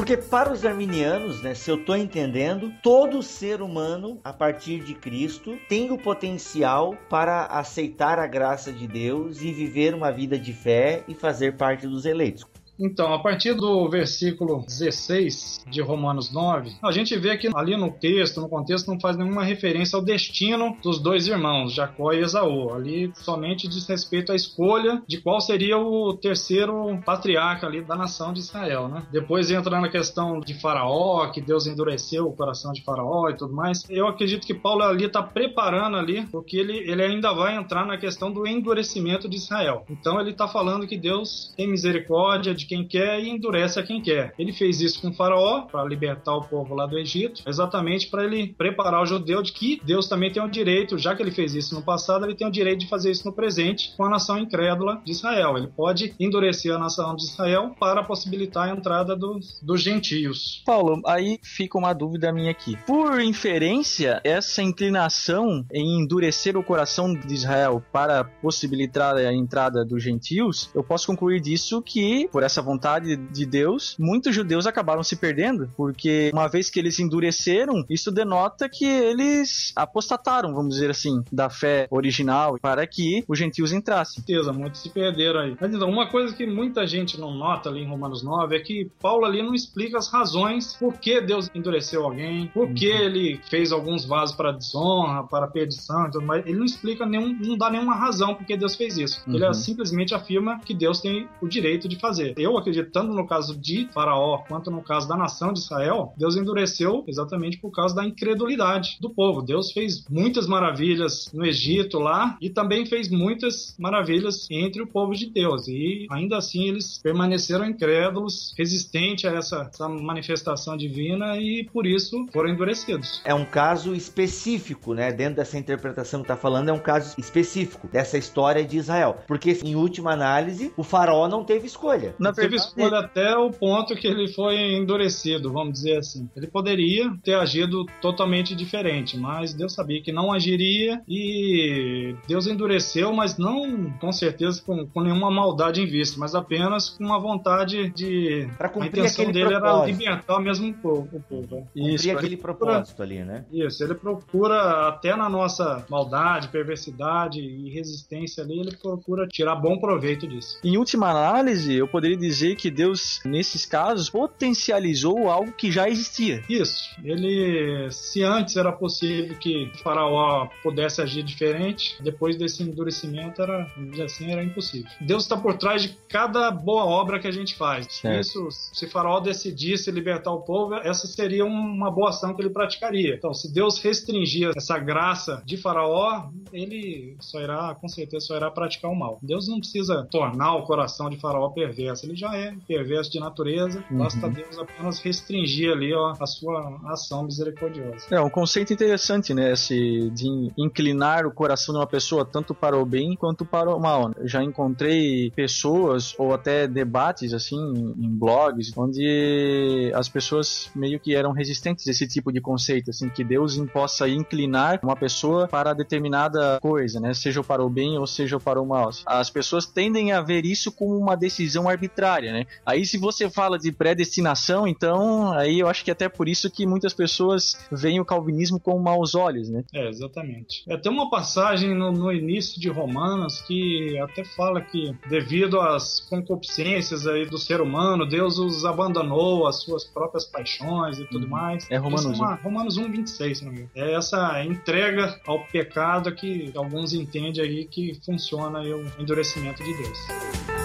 Porque 0.06 0.18
para 0.18 0.54
os 0.54 0.64
arminianos, 0.64 1.42
né, 1.42 1.56
se 1.56 1.68
eu 1.72 1.78
estou 1.78 1.98
entendendo, 1.98 2.72
todo 2.84 3.24
ser 3.24 3.60
humano, 3.60 4.20
a 4.24 4.32
partir 4.32 4.82
de 4.82 4.94
Cristo, 4.94 5.58
tem 5.68 5.92
o 5.92 5.98
potencial 5.98 6.96
para 7.10 7.48
aceitar 7.48 8.20
a 8.20 8.28
graça 8.28 8.72
de 8.72 8.86
Deus 8.86 9.42
e 9.42 9.52
viver 9.52 9.96
uma 9.96 10.12
vida 10.12 10.38
de 10.38 10.54
fé 10.54 11.04
e 11.08 11.16
fazer 11.16 11.58
parte 11.58 11.88
dos 11.88 12.06
eleitos. 12.06 12.46
Então, 12.80 13.14
a 13.14 13.20
partir 13.20 13.54
do 13.54 13.90
versículo 13.90 14.64
16 14.66 15.66
de 15.70 15.82
Romanos 15.82 16.32
9, 16.32 16.74
a 16.84 16.92
gente 16.92 17.18
vê 17.18 17.38
que 17.38 17.50
ali 17.56 17.78
no 17.78 17.92
texto, 17.92 18.42
no 18.42 18.50
contexto, 18.50 18.88
não 18.88 19.00
faz 19.00 19.18
nenhuma 19.18 19.44
referência 19.44 19.98
ao 19.98 20.04
destino 20.04 20.76
dos 20.84 21.00
dois 21.00 21.28
irmãos, 21.28 21.74
Jacó 21.74 22.12
e 22.12 22.20
Esaú. 22.20 22.74
Ali 22.74 23.12
somente 23.16 23.68
diz 23.68 23.88
respeito 23.88 24.32
à 24.32 24.36
escolha 24.36 25.02
de 25.08 25.22
qual 25.22 25.40
seria 25.40 25.78
o 25.78 26.14
terceiro 26.14 27.00
patriarca 27.06 27.66
ali 27.66 27.82
da 27.82 27.96
nação 27.96 28.34
de 28.34 28.40
Israel, 28.40 28.88
né? 28.88 29.04
Depois 29.12 29.50
entra 29.50 29.80
na 29.80 29.90
questão 29.90 30.40
de 30.40 30.54
Faraó, 30.60 31.28
que 31.32 31.42
Deus 31.42 31.68
endureceu 31.68 32.26
o 32.26 32.36
coração 32.36 32.72
de 32.74 32.84
Faraó 32.84 33.30
e 33.30 33.38
tudo 33.38 33.54
mais. 33.54 33.84
Eu 33.90 34.08
acredito 34.08 34.46
que 34.46 34.54
Paulo 34.54 34.84
ali 34.84 35.06
está 35.06 35.24
preparando 35.24 35.98
ali, 35.98 36.26
porque 36.28 36.58
ele, 36.58 36.78
ele 36.80 37.04
ainda 37.04 37.34
vai 37.34 37.56
entrar 37.56 37.86
na 37.86 37.98
questão 37.98 38.32
do 38.32 38.46
endurecimento 38.46 39.30
de 39.30 39.38
Israel. 39.38 39.86
Então 39.90 40.20
ele 40.20 40.32
está 40.32 40.48
falando 40.48 40.88
que 40.88 40.98
Deus 40.98 41.54
tem 41.56 41.68
misericórdia 41.68 42.54
de 42.54 42.65
quem 42.66 42.88
quer 42.88 43.20
e 43.20 43.30
endurece 43.30 43.80
a 43.80 43.84
quem 43.84 44.02
quer. 44.02 44.34
Ele 44.38 44.54
fez 44.54 44.82
isso 44.82 45.02
com 45.02 45.14
Faraó 45.14 45.62
para 45.62 45.84
libertar 45.86 46.36
o 46.36 46.44
povo 46.44 46.74
lá 46.76 46.86
do 46.86 46.98
Egito, 46.98 47.42
exatamente 47.48 48.08
para 48.08 48.24
ele 48.24 48.54
preparar 48.58 49.02
o 49.02 49.06
judeu 49.06 49.42
de 49.42 49.52
que 49.52 49.82
Deus 49.84 50.08
também 50.08 50.32
tem 50.32 50.44
o 50.44 50.50
direito, 50.50 50.98
já 50.98 51.16
que 51.16 51.22
ele 51.22 51.32
fez 51.32 51.54
isso 51.54 51.76
no 51.76 51.82
passado, 51.82 52.26
ele 52.26 52.36
tem 52.36 52.48
o 52.48 52.52
direito 52.52 52.80
de 52.80 52.90
fazer 52.90 53.12
isso 53.12 53.26
no 53.26 53.34
presente 53.34 53.96
com 53.96 54.04
a 54.04 54.10
nação 54.10 54.38
incrédula 54.38 55.02
de 55.06 55.12
Israel. 55.12 55.58
Ele 55.58 55.68
pode 55.68 56.14
endurecer 56.20 56.74
a 56.74 56.78
nação 56.78 57.16
de 57.16 57.24
Israel 57.24 57.76
para 57.80 58.04
possibilitar 58.04 58.70
a 58.70 58.74
entrada 58.74 59.16
dos, 59.16 59.60
dos 59.62 59.82
gentios. 59.82 60.64
Paulo, 60.66 61.02
aí 61.06 61.40
fica 61.44 61.78
uma 61.78 61.94
dúvida 61.94 62.32
minha 62.32 62.52
aqui. 62.52 62.78
Por 62.86 63.22
inferência, 63.22 64.22
essa 64.24 64.62
inclinação 64.62 65.66
em 65.72 66.02
endurecer 66.02 66.58
o 66.58 66.64
coração 66.64 67.14
de 67.14 67.34
Israel 67.34 67.84
para 67.92 68.24
possibilitar 68.24 69.16
a 69.16 69.34
entrada 69.34 69.84
dos 69.86 70.04
gentios, 70.04 70.70
eu 70.74 70.84
posso 70.84 71.08
concluir 71.08 71.40
disso 71.40 71.82
que, 71.82 72.28
por 72.32 72.44
essa 72.44 72.55
vontade 72.62 73.16
de 73.16 73.46
Deus, 73.46 73.96
muitos 74.00 74.34
judeus 74.36 74.66
acabaram 74.68 75.04
se 75.04 75.16
perdendo, 75.16 75.70
porque 75.76 76.30
uma 76.34 76.48
vez 76.48 76.70
que 76.70 76.80
eles 76.80 77.00
endureceram, 77.00 77.86
isso 77.90 78.12
denota 78.12 78.68
que 78.70 78.86
eles 78.86 79.72
apostataram, 79.76 80.54
vamos 80.54 80.76
dizer 80.76 80.90
assim, 80.90 81.24
da 81.32 81.50
fé 81.50 81.88
original 81.90 82.58
para 82.62 82.86
que 82.88 83.24
os 83.28 83.38
gentios 83.38 83.72
entrassem. 83.72 84.16
certeza, 84.24 84.52
muitos 84.54 84.82
se 84.82 84.90
perderam 84.90 85.40
aí. 85.40 85.56
Mas 85.60 85.74
então, 85.74 85.90
uma 85.90 86.08
coisa 86.10 86.34
que 86.36 86.46
muita 86.46 86.86
gente 86.88 87.20
não 87.20 87.34
nota 87.34 87.70
ali 87.70 87.82
em 87.82 87.88
Romanos 87.88 88.24
9 88.24 88.56
é 88.56 88.60
que 88.60 88.90
Paulo 89.02 89.26
ali 89.26 89.42
não 89.42 89.54
explica 89.54 89.98
as 89.98 90.12
razões 90.12 90.74
por 90.74 90.94
que 91.00 91.22
Deus 91.22 91.50
endureceu 91.54 92.04
alguém, 92.04 92.48
por 92.54 92.72
que 92.74 92.92
Uhum. 92.92 92.98
ele 93.00 93.40
fez 93.50 93.72
alguns 93.72 94.06
vasos 94.06 94.36
para 94.36 94.52
desonra, 94.52 95.24
para 95.24 95.48
perdição 95.48 96.08
e 96.08 96.12
tudo 96.12 96.26
mais. 96.26 96.46
Ele 96.46 96.58
não 96.58 96.66
explica 96.66 97.06
nenhum, 97.06 97.36
não 97.40 97.58
dá 97.58 97.70
nenhuma 97.70 97.96
razão 97.96 98.36
por 98.36 98.46
que 98.46 98.56
Deus 98.58 98.76
fez 98.76 98.98
isso. 98.98 99.22
Ele 99.28 99.44
Uhum. 99.46 99.54
simplesmente 99.54 100.14
afirma 100.14 100.60
que 100.60 100.74
Deus 100.74 101.00
tem 101.02 101.28
o 101.42 101.48
direito 101.48 101.88
de 101.88 101.98
fazer. 102.00 102.34
Eu 102.46 102.56
acredito, 102.60 102.92
tanto 102.92 103.12
no 103.12 103.26
caso 103.26 103.58
de 103.58 103.90
Faraó 103.92 104.38
quanto 104.48 104.70
no 104.70 104.84
caso 104.84 105.08
da 105.08 105.18
nação 105.18 105.52
de 105.52 105.58
Israel, 105.58 106.14
Deus 106.16 106.36
endureceu 106.36 107.04
exatamente 107.08 107.58
por 107.58 107.72
causa 107.72 107.96
da 107.96 108.06
incredulidade 108.06 109.00
do 109.02 109.10
povo. 109.10 109.42
Deus 109.42 109.72
fez 109.72 110.06
muitas 110.08 110.46
maravilhas 110.46 111.32
no 111.34 111.44
Egito 111.44 111.98
lá 111.98 112.38
e 112.40 112.48
também 112.48 112.86
fez 112.86 113.10
muitas 113.10 113.76
maravilhas 113.80 114.48
entre 114.52 114.84
o 114.84 114.86
povo 114.86 115.16
de 115.16 115.26
Deus. 115.26 115.68
E 115.68 116.06
ainda 116.12 116.38
assim 116.38 116.68
eles 116.68 117.00
permaneceram 117.02 117.66
incrédulos, 117.66 118.54
resistentes 118.56 119.26
a 119.26 119.36
essa, 119.36 119.70
essa 119.74 119.90
manifestação 119.90 120.78
divina 120.78 121.38
e 121.40 121.68
por 121.74 121.88
isso 121.88 122.28
foram 122.32 122.50
endurecidos. 122.50 123.24
É 123.26 123.34
um 123.34 123.46
caso 123.46 123.96
específico, 123.96 124.94
né? 124.94 125.12
Dentro 125.12 125.38
dessa 125.38 125.58
interpretação 125.58 126.22
que 126.22 126.28
tá 126.28 126.38
falando, 126.38 126.70
é 126.70 126.74
um 126.74 126.80
caso 126.80 127.16
específico 127.18 127.88
dessa 127.88 128.20
história 128.20 128.64
de 128.64 128.78
Israel. 128.78 129.18
Porque, 129.26 129.58
em 129.64 129.76
última 129.76 130.12
análise, 130.12 130.72
o 130.78 130.84
faraó 130.84 131.28
não 131.28 131.44
teve 131.44 131.66
escolha. 131.66 132.14
Na 132.20 132.35
Teve 132.36 132.56
escolha 132.56 133.00
até 133.00 133.36
o 133.38 133.52
ponto 133.52 133.96
que 133.96 134.08
ele 134.08 134.28
foi 134.28 134.56
endurecido, 134.74 135.52
vamos 135.52 135.74
dizer 135.74 135.98
assim. 135.98 136.30
Ele 136.36 136.48
poderia 136.48 137.12
ter 137.24 137.36
agido 137.36 137.86
totalmente 138.02 138.56
diferente, 138.56 139.18
mas 139.18 139.54
Deus 139.54 139.74
sabia 139.74 140.02
que 140.02 140.12
não 140.12 140.32
agiria 140.32 141.02
e 141.08 142.16
Deus 142.28 142.48
endureceu, 142.48 143.14
mas 143.14 143.38
não 143.38 143.92
com 144.00 144.12
certeza 144.12 144.62
com, 144.62 144.86
com 144.88 145.02
nenhuma 145.02 145.32
maldade 145.32 145.82
em 145.82 145.86
vista, 145.86 146.20
mas 146.20 146.36
apenas 146.36 146.90
com 146.90 147.04
uma 147.04 147.20
vontade 147.20 147.90
de. 147.90 148.48
Pra 148.58 148.68
A 148.68 148.70
cumprir 148.70 148.90
intenção 148.90 149.26
aquele 149.26 149.34
dele 149.34 149.54
era 149.54 149.62
propósito. 149.62 150.00
libertar 150.00 150.40
mesmo 150.40 150.70
o 150.70 150.74
povo. 150.74 151.10
O 151.12 151.20
povo. 151.22 151.48
Cumprir 151.48 151.94
Isso, 151.94 152.12
aquele 152.12 152.38
propósito 152.38 153.02
ali, 153.02 153.24
né? 153.24 153.46
Isso, 153.52 153.84
ele 153.84 153.96
procura, 153.96 154.88
até 154.88 155.16
na 155.16 155.30
nossa 155.30 155.86
maldade, 155.90 156.50
perversidade 156.50 157.40
e 157.40 157.70
resistência 157.70 158.44
ali, 158.44 158.60
ele 158.60 158.76
procura 158.76 159.28
tirar 159.28 159.56
bom 159.56 159.78
proveito 159.78 160.28
disso. 160.28 160.60
Em 160.64 160.78
última 160.78 161.10
análise, 161.10 161.74
eu 161.76 161.88
poderia 161.88 162.18
dizer 162.28 162.56
que 162.56 162.70
Deus, 162.70 163.20
nesses 163.26 163.66
casos, 163.66 164.10
potencializou 164.10 165.30
algo 165.30 165.52
que 165.52 165.72
já 165.72 165.90
existia. 165.90 166.44
Isso. 166.50 166.90
Ele, 167.04 167.90
se 167.92 168.24
antes 168.24 168.56
era 168.56 168.72
possível 168.72 169.36
que 169.38 169.72
faraó 169.84 170.48
pudesse 170.64 171.02
agir 171.02 171.24
diferente, 171.24 171.96
depois 172.02 172.38
desse 172.38 172.64
endurecimento 172.64 173.42
era, 173.42 173.68
assim, 174.04 174.32
era 174.32 174.44
impossível. 174.44 174.90
Deus 175.02 175.24
está 175.24 175.38
por 175.38 175.58
trás 175.58 175.84
de 175.84 175.98
cada 176.10 176.52
boa 176.52 176.86
obra 176.86 177.20
que 177.20 177.28
a 177.28 177.32
gente 177.32 177.56
faz. 177.56 177.88
Certo. 177.90 178.22
Isso, 178.22 178.48
se 178.74 178.88
faraó 178.88 179.20
decidisse 179.20 179.92
libertar 179.92 180.32
o 180.32 180.42
povo, 180.42 180.76
essa 180.76 181.08
seria 181.08 181.46
uma 181.46 181.92
boa 181.92 182.10
ação 182.10 182.34
que 182.34 182.42
ele 182.42 182.50
praticaria. 182.50 183.16
Então, 183.16 183.34
se 183.34 183.52
Deus 183.54 183.80
restringir 183.80 184.52
essa 184.56 184.78
graça 184.78 185.42
de 185.46 185.58
faraó, 185.58 186.30
ele 186.52 187.16
só 187.20 187.42
irá, 187.42 187.76
com 187.76 187.88
certeza, 187.88 188.26
só 188.26 188.36
irá 188.36 188.50
praticar 188.52 188.92
o 188.92 188.96
mal. 188.96 189.20
Deus 189.22 189.48
não 189.48 189.60
precisa 189.60 190.08
tornar 190.10 190.56
o 190.56 190.64
coração 190.64 191.10
de 191.10 191.18
faraó 191.18 191.50
perverso. 191.50 192.06
Ele 192.06 192.15
já 192.16 192.36
é 192.36 192.54
perverso 192.68 193.12
de 193.12 193.20
natureza. 193.20 193.84
Uhum. 193.90 193.98
Basta 193.98 194.30
Deus 194.30 194.58
apenas 194.58 195.00
restringir 195.00 195.72
ali 195.72 195.94
ó, 195.94 196.14
a 196.20 196.26
sua 196.26 196.80
ação 196.86 197.24
misericordiosa. 197.24 198.06
É 198.12 198.22
um 198.22 198.30
conceito 198.30 198.74
interessante, 198.74 199.34
né? 199.34 199.52
Esse 199.52 200.10
de 200.12 200.52
inclinar 200.58 201.26
o 201.26 201.32
coração 201.32 201.74
de 201.74 201.80
uma 201.80 201.88
pessoa 201.88 202.26
tanto 202.26 202.54
para 202.54 202.78
o 202.78 202.86
bem 202.86 203.16
quanto 203.16 203.46
para 203.46 203.74
o 203.74 203.80
mal. 203.80 204.10
né? 204.10 204.16
Eu 204.20 204.28
já 204.28 204.44
encontrei 204.44 205.32
pessoas 205.32 206.14
ou 206.18 206.34
até 206.34 206.68
debates 206.68 207.34
assim 207.34 207.58
em 207.58 208.10
blogs 208.10 208.72
onde 208.76 209.92
as 209.94 210.10
pessoas 210.10 210.70
meio 210.76 211.00
que 211.00 211.16
eram 211.16 211.32
resistentes 211.32 211.88
a 211.88 211.92
esse 211.92 212.08
tipo 212.08 212.32
de 212.32 212.42
conceito, 212.42 212.90
assim 212.90 213.10
que 213.10 213.24
Deus 213.24 213.58
possa 213.72 214.08
inclinar 214.08 214.80
uma 214.84 214.96
pessoa 214.96 215.48
para 215.48 215.74
determinada 215.74 216.60
coisa, 216.62 217.00
né? 217.00 217.14
Seja 217.14 217.44
para 217.44 217.64
o 217.64 217.70
bem 217.70 217.98
ou 217.98 218.08
seja 218.08 218.40
para 218.40 218.62
o 218.62 218.66
mal. 218.66 218.90
As 219.06 219.30
pessoas 219.30 219.66
tendem 219.66 220.12
a 220.12 220.22
ver 220.22 220.46
isso 220.46 220.72
como 220.72 220.98
uma 220.98 221.16
decisão 221.16 221.68
arbitrária, 221.68 221.95
né? 222.32 222.46
Aí 222.66 222.86
se 222.86 222.98
você 222.98 223.30
fala 223.30 223.58
de 223.58 223.72
predestinação, 223.72 224.68
então 224.68 225.32
aí 225.34 225.60
eu 225.60 225.68
acho 225.68 225.84
que 225.84 225.92
até 225.92 226.08
por 226.10 226.28
isso 226.28 226.50
que 226.50 226.66
muitas 226.66 226.94
pessoas 226.94 227.58
veem 227.72 228.00
o 228.00 228.06
calvinismo 228.06 228.60
com 228.60 228.78
maus 228.80 229.16
olhos, 229.16 229.50
né? 229.50 229.64
É, 229.74 229.88
exatamente. 229.90 230.64
É, 230.68 230.78
tem 230.78 230.92
uma 230.92 231.10
passagem 231.10 231.74
no, 231.74 231.92
no 231.92 232.12
início 232.12 232.60
de 232.60 232.70
Romanos 232.70 233.42
que 233.42 233.98
até 234.00 234.24
fala 234.24 234.62
que, 234.62 234.96
devido 235.10 235.60
às 235.60 236.00
concupiscências 236.02 237.08
aí 237.08 237.26
do 237.26 237.38
ser 237.38 237.62
humano, 237.62 238.06
Deus 238.08 238.38
os 238.38 238.66
abandonou 238.66 239.48
às 239.48 239.62
suas 239.62 239.84
próprias 239.84 240.26
paixões 240.26 241.00
e 241.00 241.06
tudo 241.06 241.28
mais. 241.28 241.70
É 241.70 241.78
Romanos 241.78 242.06
Isso 242.06 242.14
uma- 242.24 242.36
Romanos 242.36 242.78
1, 242.78 242.92
26, 242.92 243.38
se 243.38 243.46
não 243.46 243.52
engano. 243.52 243.70
É 243.76 243.94
essa 243.94 244.44
entrega 244.44 245.20
ao 245.26 245.46
pecado 245.48 246.14
que 246.14 246.52
alguns 246.56 246.94
entendem 246.94 247.42
aí 247.44 247.66
que 247.66 248.00
funciona 248.06 248.60
aí 248.60 248.74
o 248.74 248.86
endurecimento 249.00 249.64
de 249.64 249.74
Deus. 249.78 250.65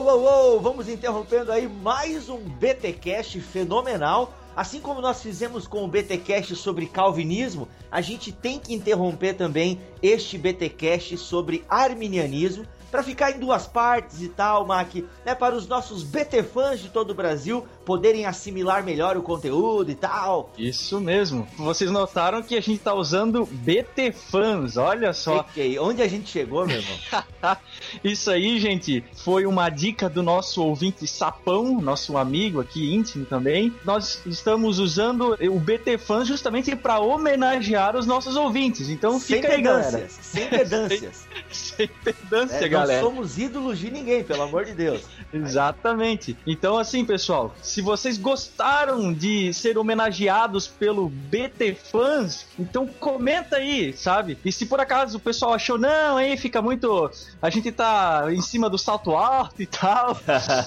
Uou, 0.00 0.08
uou, 0.08 0.22
uou! 0.22 0.60
Vamos 0.60 0.88
interrompendo 0.88 1.52
aí 1.52 1.68
mais 1.68 2.30
um 2.30 2.38
BTcast 2.38 3.38
fenomenal. 3.38 4.32
Assim 4.56 4.80
como 4.80 4.98
nós 4.98 5.20
fizemos 5.20 5.66
com 5.66 5.84
o 5.84 5.88
BTcast 5.88 6.56
sobre 6.56 6.86
calvinismo, 6.86 7.68
a 7.92 8.00
gente 8.00 8.32
tem 8.32 8.58
que 8.58 8.72
interromper 8.72 9.34
também 9.34 9.78
este 10.02 10.38
BTcast 10.38 11.18
sobre 11.18 11.66
arminianismo 11.68 12.64
para 12.90 13.02
ficar 13.02 13.30
em 13.30 13.38
duas 13.38 13.66
partes 13.66 14.20
e 14.20 14.28
tal, 14.28 14.66
Mac, 14.66 14.94
né, 15.24 15.34
para 15.34 15.54
os 15.54 15.66
nossos 15.66 16.02
BT 16.02 16.42
fãs 16.42 16.80
de 16.80 16.88
todo 16.88 17.10
o 17.10 17.14
Brasil 17.14 17.66
poderem 17.84 18.26
assimilar 18.26 18.84
melhor 18.84 19.16
o 19.16 19.22
conteúdo 19.22 19.90
e 19.90 19.94
tal. 19.94 20.50
Isso 20.58 21.00
mesmo. 21.00 21.46
Vocês 21.56 21.90
notaram 21.90 22.42
que 22.42 22.56
a 22.56 22.60
gente 22.60 22.80
tá 22.80 22.94
usando 22.94 23.46
BT 23.46 24.12
Fans, 24.12 24.76
olha 24.76 25.12
só. 25.12 25.44
Onde 25.80 26.02
a 26.02 26.08
gente 26.08 26.28
chegou, 26.30 26.66
meu 26.66 26.76
irmão? 26.76 26.96
Isso 28.04 28.30
aí, 28.30 28.58
gente, 28.60 29.04
foi 29.24 29.46
uma 29.46 29.68
dica 29.68 30.08
do 30.08 30.22
nosso 30.22 30.62
ouvinte 30.62 31.06
Sapão, 31.06 31.80
nosso 31.80 32.16
amigo 32.16 32.60
aqui 32.60 32.94
íntimo 32.94 33.24
também. 33.24 33.72
Nós 33.84 34.22
estamos 34.26 34.78
usando 34.78 35.36
o 35.40 35.58
BT 35.58 35.98
Fans 35.98 36.28
justamente 36.28 36.74
para 36.76 37.00
homenagear 37.00 37.96
os 37.96 38.06
nossos 38.06 38.36
ouvintes. 38.36 38.88
Então 38.88 39.18
sem 39.18 39.36
fica 39.40 39.54
aí, 39.54 39.62
galera. 39.62 39.84
pedâncias, 39.90 40.18
sem 40.22 40.48
pedâncias. 40.48 41.26
Sem 41.50 41.88
pedância, 42.04 42.56
É, 42.56 42.68
galera. 42.68 42.79
Galera. 42.80 43.02
Não 43.02 43.10
somos 43.10 43.38
ídolos 43.38 43.78
de 43.78 43.90
ninguém, 43.90 44.24
pelo 44.24 44.42
amor 44.42 44.64
de 44.64 44.74
Deus. 44.74 45.02
Exatamente. 45.32 46.36
Então, 46.46 46.78
assim, 46.78 47.04
pessoal, 47.04 47.54
se 47.62 47.80
vocês 47.80 48.18
gostaram 48.18 49.12
de 49.12 49.52
ser 49.54 49.78
homenageados 49.78 50.66
pelo 50.66 51.08
BT 51.08 51.74
Fans, 51.74 52.46
então 52.58 52.86
comenta 52.86 53.56
aí, 53.56 53.92
sabe? 53.92 54.38
E 54.44 54.52
se 54.52 54.66
por 54.66 54.80
acaso 54.80 55.16
o 55.16 55.20
pessoal 55.20 55.54
achou, 55.54 55.78
não, 55.78 56.16
aí 56.16 56.36
fica 56.36 56.60
muito. 56.60 57.10
A 57.40 57.50
gente 57.50 57.70
tá 57.72 58.26
em 58.30 58.42
cima 58.42 58.68
do 58.68 58.78
salto 58.78 59.12
alto 59.12 59.62
e 59.62 59.66
tal. 59.66 60.16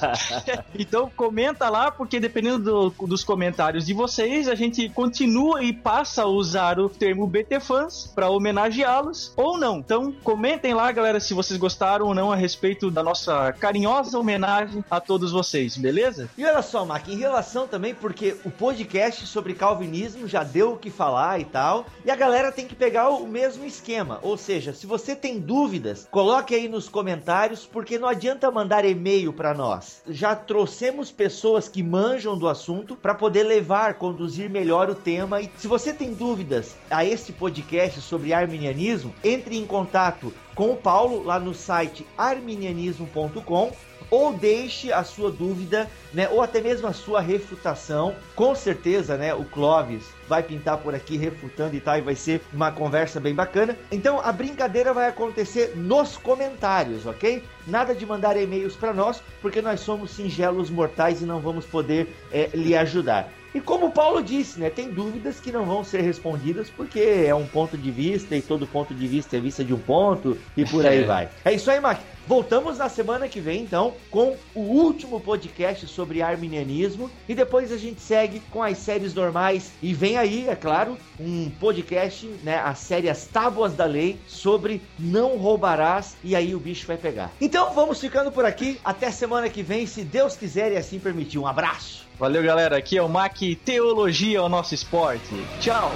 então 0.77 1.11
comenta 1.15 1.69
lá, 1.69 1.91
porque 1.91 2.19
dependendo 2.19 2.91
do, 2.91 3.07
dos 3.07 3.23
comentários 3.23 3.85
de 3.85 3.93
vocês, 3.93 4.47
a 4.47 4.55
gente 4.55 4.89
continua 4.89 5.63
e 5.63 5.73
passa 5.73 6.23
a 6.23 6.27
usar 6.27 6.79
o 6.79 6.89
termo 6.89 7.27
BT 7.27 7.59
Fans 7.59 8.11
para 8.13 8.29
homenageá-los 8.29 9.33
ou 9.35 9.57
não. 9.57 9.77
Então 9.77 10.11
comentem 10.23 10.73
lá, 10.73 10.91
galera, 10.91 11.19
se 11.19 11.33
vocês 11.33 11.59
gostaram 11.59 12.02
ou 12.03 12.13
não 12.13 12.31
a 12.31 12.35
respeito 12.35 12.91
da 12.91 13.03
nossa 13.03 13.53
carinhosa 13.53 14.17
homenagem 14.17 14.83
a 14.89 14.99
todos 14.99 15.31
vocês, 15.31 15.77
beleza? 15.77 16.29
E 16.37 16.45
olha 16.45 16.61
só, 16.61 16.85
Mac, 16.85 17.07
em 17.07 17.17
relação 17.17 17.67
também, 17.67 17.93
porque 17.93 18.35
o 18.43 18.51
podcast 18.51 19.25
sobre 19.27 19.53
calvinismo 19.53 20.27
já 20.27 20.43
deu 20.43 20.73
o 20.73 20.77
que 20.77 20.89
falar 20.89 21.39
e 21.39 21.45
tal, 21.45 21.85
e 22.05 22.11
a 22.11 22.15
galera 22.15 22.51
tem 22.51 22.67
que 22.67 22.75
pegar 22.75 23.09
o 23.09 23.27
mesmo 23.27 23.65
esquema. 23.65 24.19
Ou 24.21 24.37
seja, 24.37 24.73
se 24.73 24.85
você 24.85 25.15
tem 25.15 25.39
dúvidas, 25.39 26.07
coloque 26.11 26.55
aí 26.55 26.67
nos 26.67 26.89
comentários, 26.89 27.65
porque 27.65 27.97
não 27.97 28.07
adianta 28.07 28.51
mandar 28.51 28.85
e-mail 28.85 29.33
para 29.33 29.53
nós. 29.53 30.01
Já 30.07 30.35
trouxemos 30.35 31.11
pessoas 31.11 31.67
que 31.67 31.83
manjam 31.83 32.37
do 32.37 32.47
assunto 32.47 32.95
para 32.95 33.15
poder 33.15 33.43
levar, 33.43 33.95
conduzir 33.95 34.49
melhor 34.49 34.89
o 34.89 34.95
tema. 34.95 35.41
E 35.41 35.49
se 35.57 35.67
você 35.67 35.93
tem 35.93 36.13
dúvidas 36.13 36.75
a 36.89 37.05
este 37.05 37.31
podcast 37.31 38.01
sobre 38.01 38.33
arminianismo, 38.33 39.13
entre 39.23 39.57
em 39.57 39.65
contato 39.65 40.33
com 40.55 40.71
o 40.71 40.77
Paulo 40.77 41.23
lá 41.23 41.39
no 41.39 41.53
site 41.53 42.05
arminianismo.com 42.17 43.71
ou 44.13 44.31
deixe 44.31 44.93
a 44.93 45.03
sua 45.03 45.31
dúvida, 45.31 45.89
né, 46.13 46.29
ou 46.29 46.41
até 46.41 46.61
mesmo 46.61 46.87
a 46.87 46.93
sua 46.93 47.19
refutação. 47.19 48.15
Com 48.35 48.53
certeza, 48.53 49.17
né, 49.17 49.33
o 49.33 49.43
Clóvis 49.43 50.03
vai 50.27 50.43
pintar 50.43 50.77
por 50.77 50.93
aqui 50.93 51.17
refutando 51.17 51.75
e 51.75 51.79
tal, 51.79 51.97
e 51.97 52.01
vai 52.01 52.15
ser 52.15 52.41
uma 52.53 52.71
conversa 52.71 53.19
bem 53.19 53.33
bacana. 53.33 53.75
Então 53.91 54.21
a 54.23 54.31
brincadeira 54.31 54.93
vai 54.93 55.07
acontecer 55.07 55.75
nos 55.75 56.15
comentários, 56.15 57.07
ok? 57.07 57.43
Nada 57.65 57.95
de 57.95 58.05
mandar 58.05 58.37
e-mails 58.37 58.75
para 58.75 58.93
nós, 58.93 59.21
porque 59.41 59.63
nós 59.63 59.79
somos 59.79 60.11
singelos 60.11 60.69
mortais 60.69 61.21
e 61.23 61.25
não 61.25 61.39
vamos 61.39 61.65
poder 61.65 62.15
é, 62.31 62.49
lhe 62.53 62.75
ajudar. 62.75 63.31
E 63.53 63.61
como 63.61 63.87
o 63.87 63.91
Paulo 63.91 64.21
disse, 64.21 64.59
né, 64.59 64.69
tem 64.69 64.89
dúvidas 64.89 65.39
que 65.39 65.51
não 65.51 65.65
vão 65.65 65.83
ser 65.83 66.01
respondidas 66.01 66.69
porque 66.69 66.99
é 66.99 67.35
um 67.35 67.45
ponto 67.45 67.77
de 67.77 67.91
vista 67.91 68.35
e 68.35 68.41
todo 68.41 68.65
ponto 68.65 68.93
de 68.93 69.07
vista 69.07 69.37
é 69.37 69.39
vista 69.39 69.63
de 69.63 69.73
um 69.73 69.79
ponto 69.79 70.37
e 70.57 70.65
por 70.65 70.85
aí 70.85 71.03
vai. 71.05 71.29
É 71.45 71.53
isso 71.53 71.69
aí, 71.69 71.79
Mac. 71.79 71.99
Voltamos 72.25 72.77
na 72.77 72.87
semana 72.87 73.27
que 73.27 73.41
vem, 73.41 73.61
então, 73.61 73.93
com 74.09 74.37
o 74.55 74.61
último 74.61 75.19
podcast 75.19 75.85
sobre 75.87 76.21
arminianismo 76.21 77.11
e 77.27 77.35
depois 77.35 77.69
a 77.69 77.77
gente 77.77 77.99
segue 77.99 78.41
com 78.49 78.63
as 78.63 78.77
séries 78.77 79.13
normais 79.13 79.73
e 79.81 79.93
vem 79.93 80.17
aí, 80.17 80.47
é 80.47 80.55
claro, 80.55 80.97
um 81.19 81.49
podcast, 81.59 82.25
né, 82.41 82.57
a 82.59 82.73
série 82.75 83.09
As 83.09 83.25
Tábuas 83.25 83.73
da 83.73 83.83
Lei 83.83 84.17
sobre 84.25 84.81
não 84.97 85.37
roubarás 85.37 86.15
e 86.23 86.33
aí 86.33 86.55
o 86.55 86.59
bicho 86.59 86.87
vai 86.87 86.95
pegar. 86.97 87.29
Então, 87.41 87.73
vamos 87.73 87.99
ficando 87.99 88.31
por 88.31 88.45
aqui, 88.45 88.79
até 88.85 89.11
semana 89.11 89.49
que 89.49 89.61
vem, 89.61 89.85
se 89.85 90.03
Deus 90.03 90.37
quiser 90.37 90.71
e 90.71 90.77
assim 90.77 90.99
permitir. 90.99 91.37
Um 91.37 91.47
abraço. 91.47 92.02
Valeu, 92.19 92.43
galera. 92.43 92.77
Aqui 92.77 92.97
é 92.97 93.01
o 93.01 93.09
Mac 93.09 93.37
Teologia, 93.65 94.41
o 94.41 94.49
nosso 94.49 94.73
esporte. 94.73 95.33
Tchau. 95.59 95.91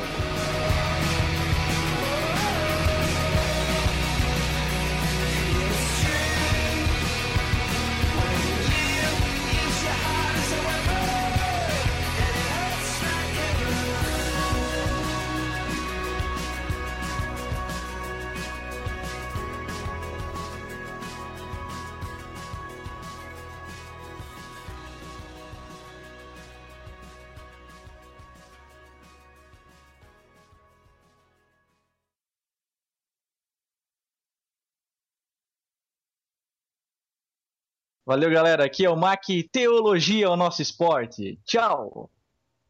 Valeu, 38.08 38.32
galera. 38.32 38.64
Aqui 38.64 38.86
é 38.86 38.90
o 38.90 38.96
Mac 38.96 39.26
Teologia, 39.52 40.30
o 40.30 40.38
nosso 40.38 40.62
esporte. 40.62 41.38
Tchau. 41.44 42.10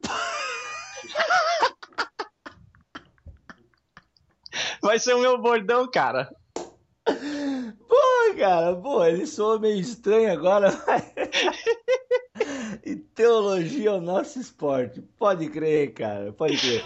Vai 4.82 4.98
ser 4.98 5.14
o 5.14 5.20
meu 5.20 5.40
bordão, 5.40 5.88
cara. 5.88 6.28
Pô, 7.06 8.34
cara, 8.36 8.76
pô, 8.78 9.06
ele 9.06 9.28
soa 9.28 9.60
meio 9.60 9.80
estranho 9.80 10.32
agora. 10.32 10.74
e 12.84 12.96
teologia 12.96 13.92
é 13.92 13.94
o 13.94 14.02
nosso 14.02 14.40
esporte. 14.40 15.04
Pode 15.20 15.52
crer, 15.52 15.94
cara, 15.94 16.34
pode 16.34 16.58
crer. 16.58 16.84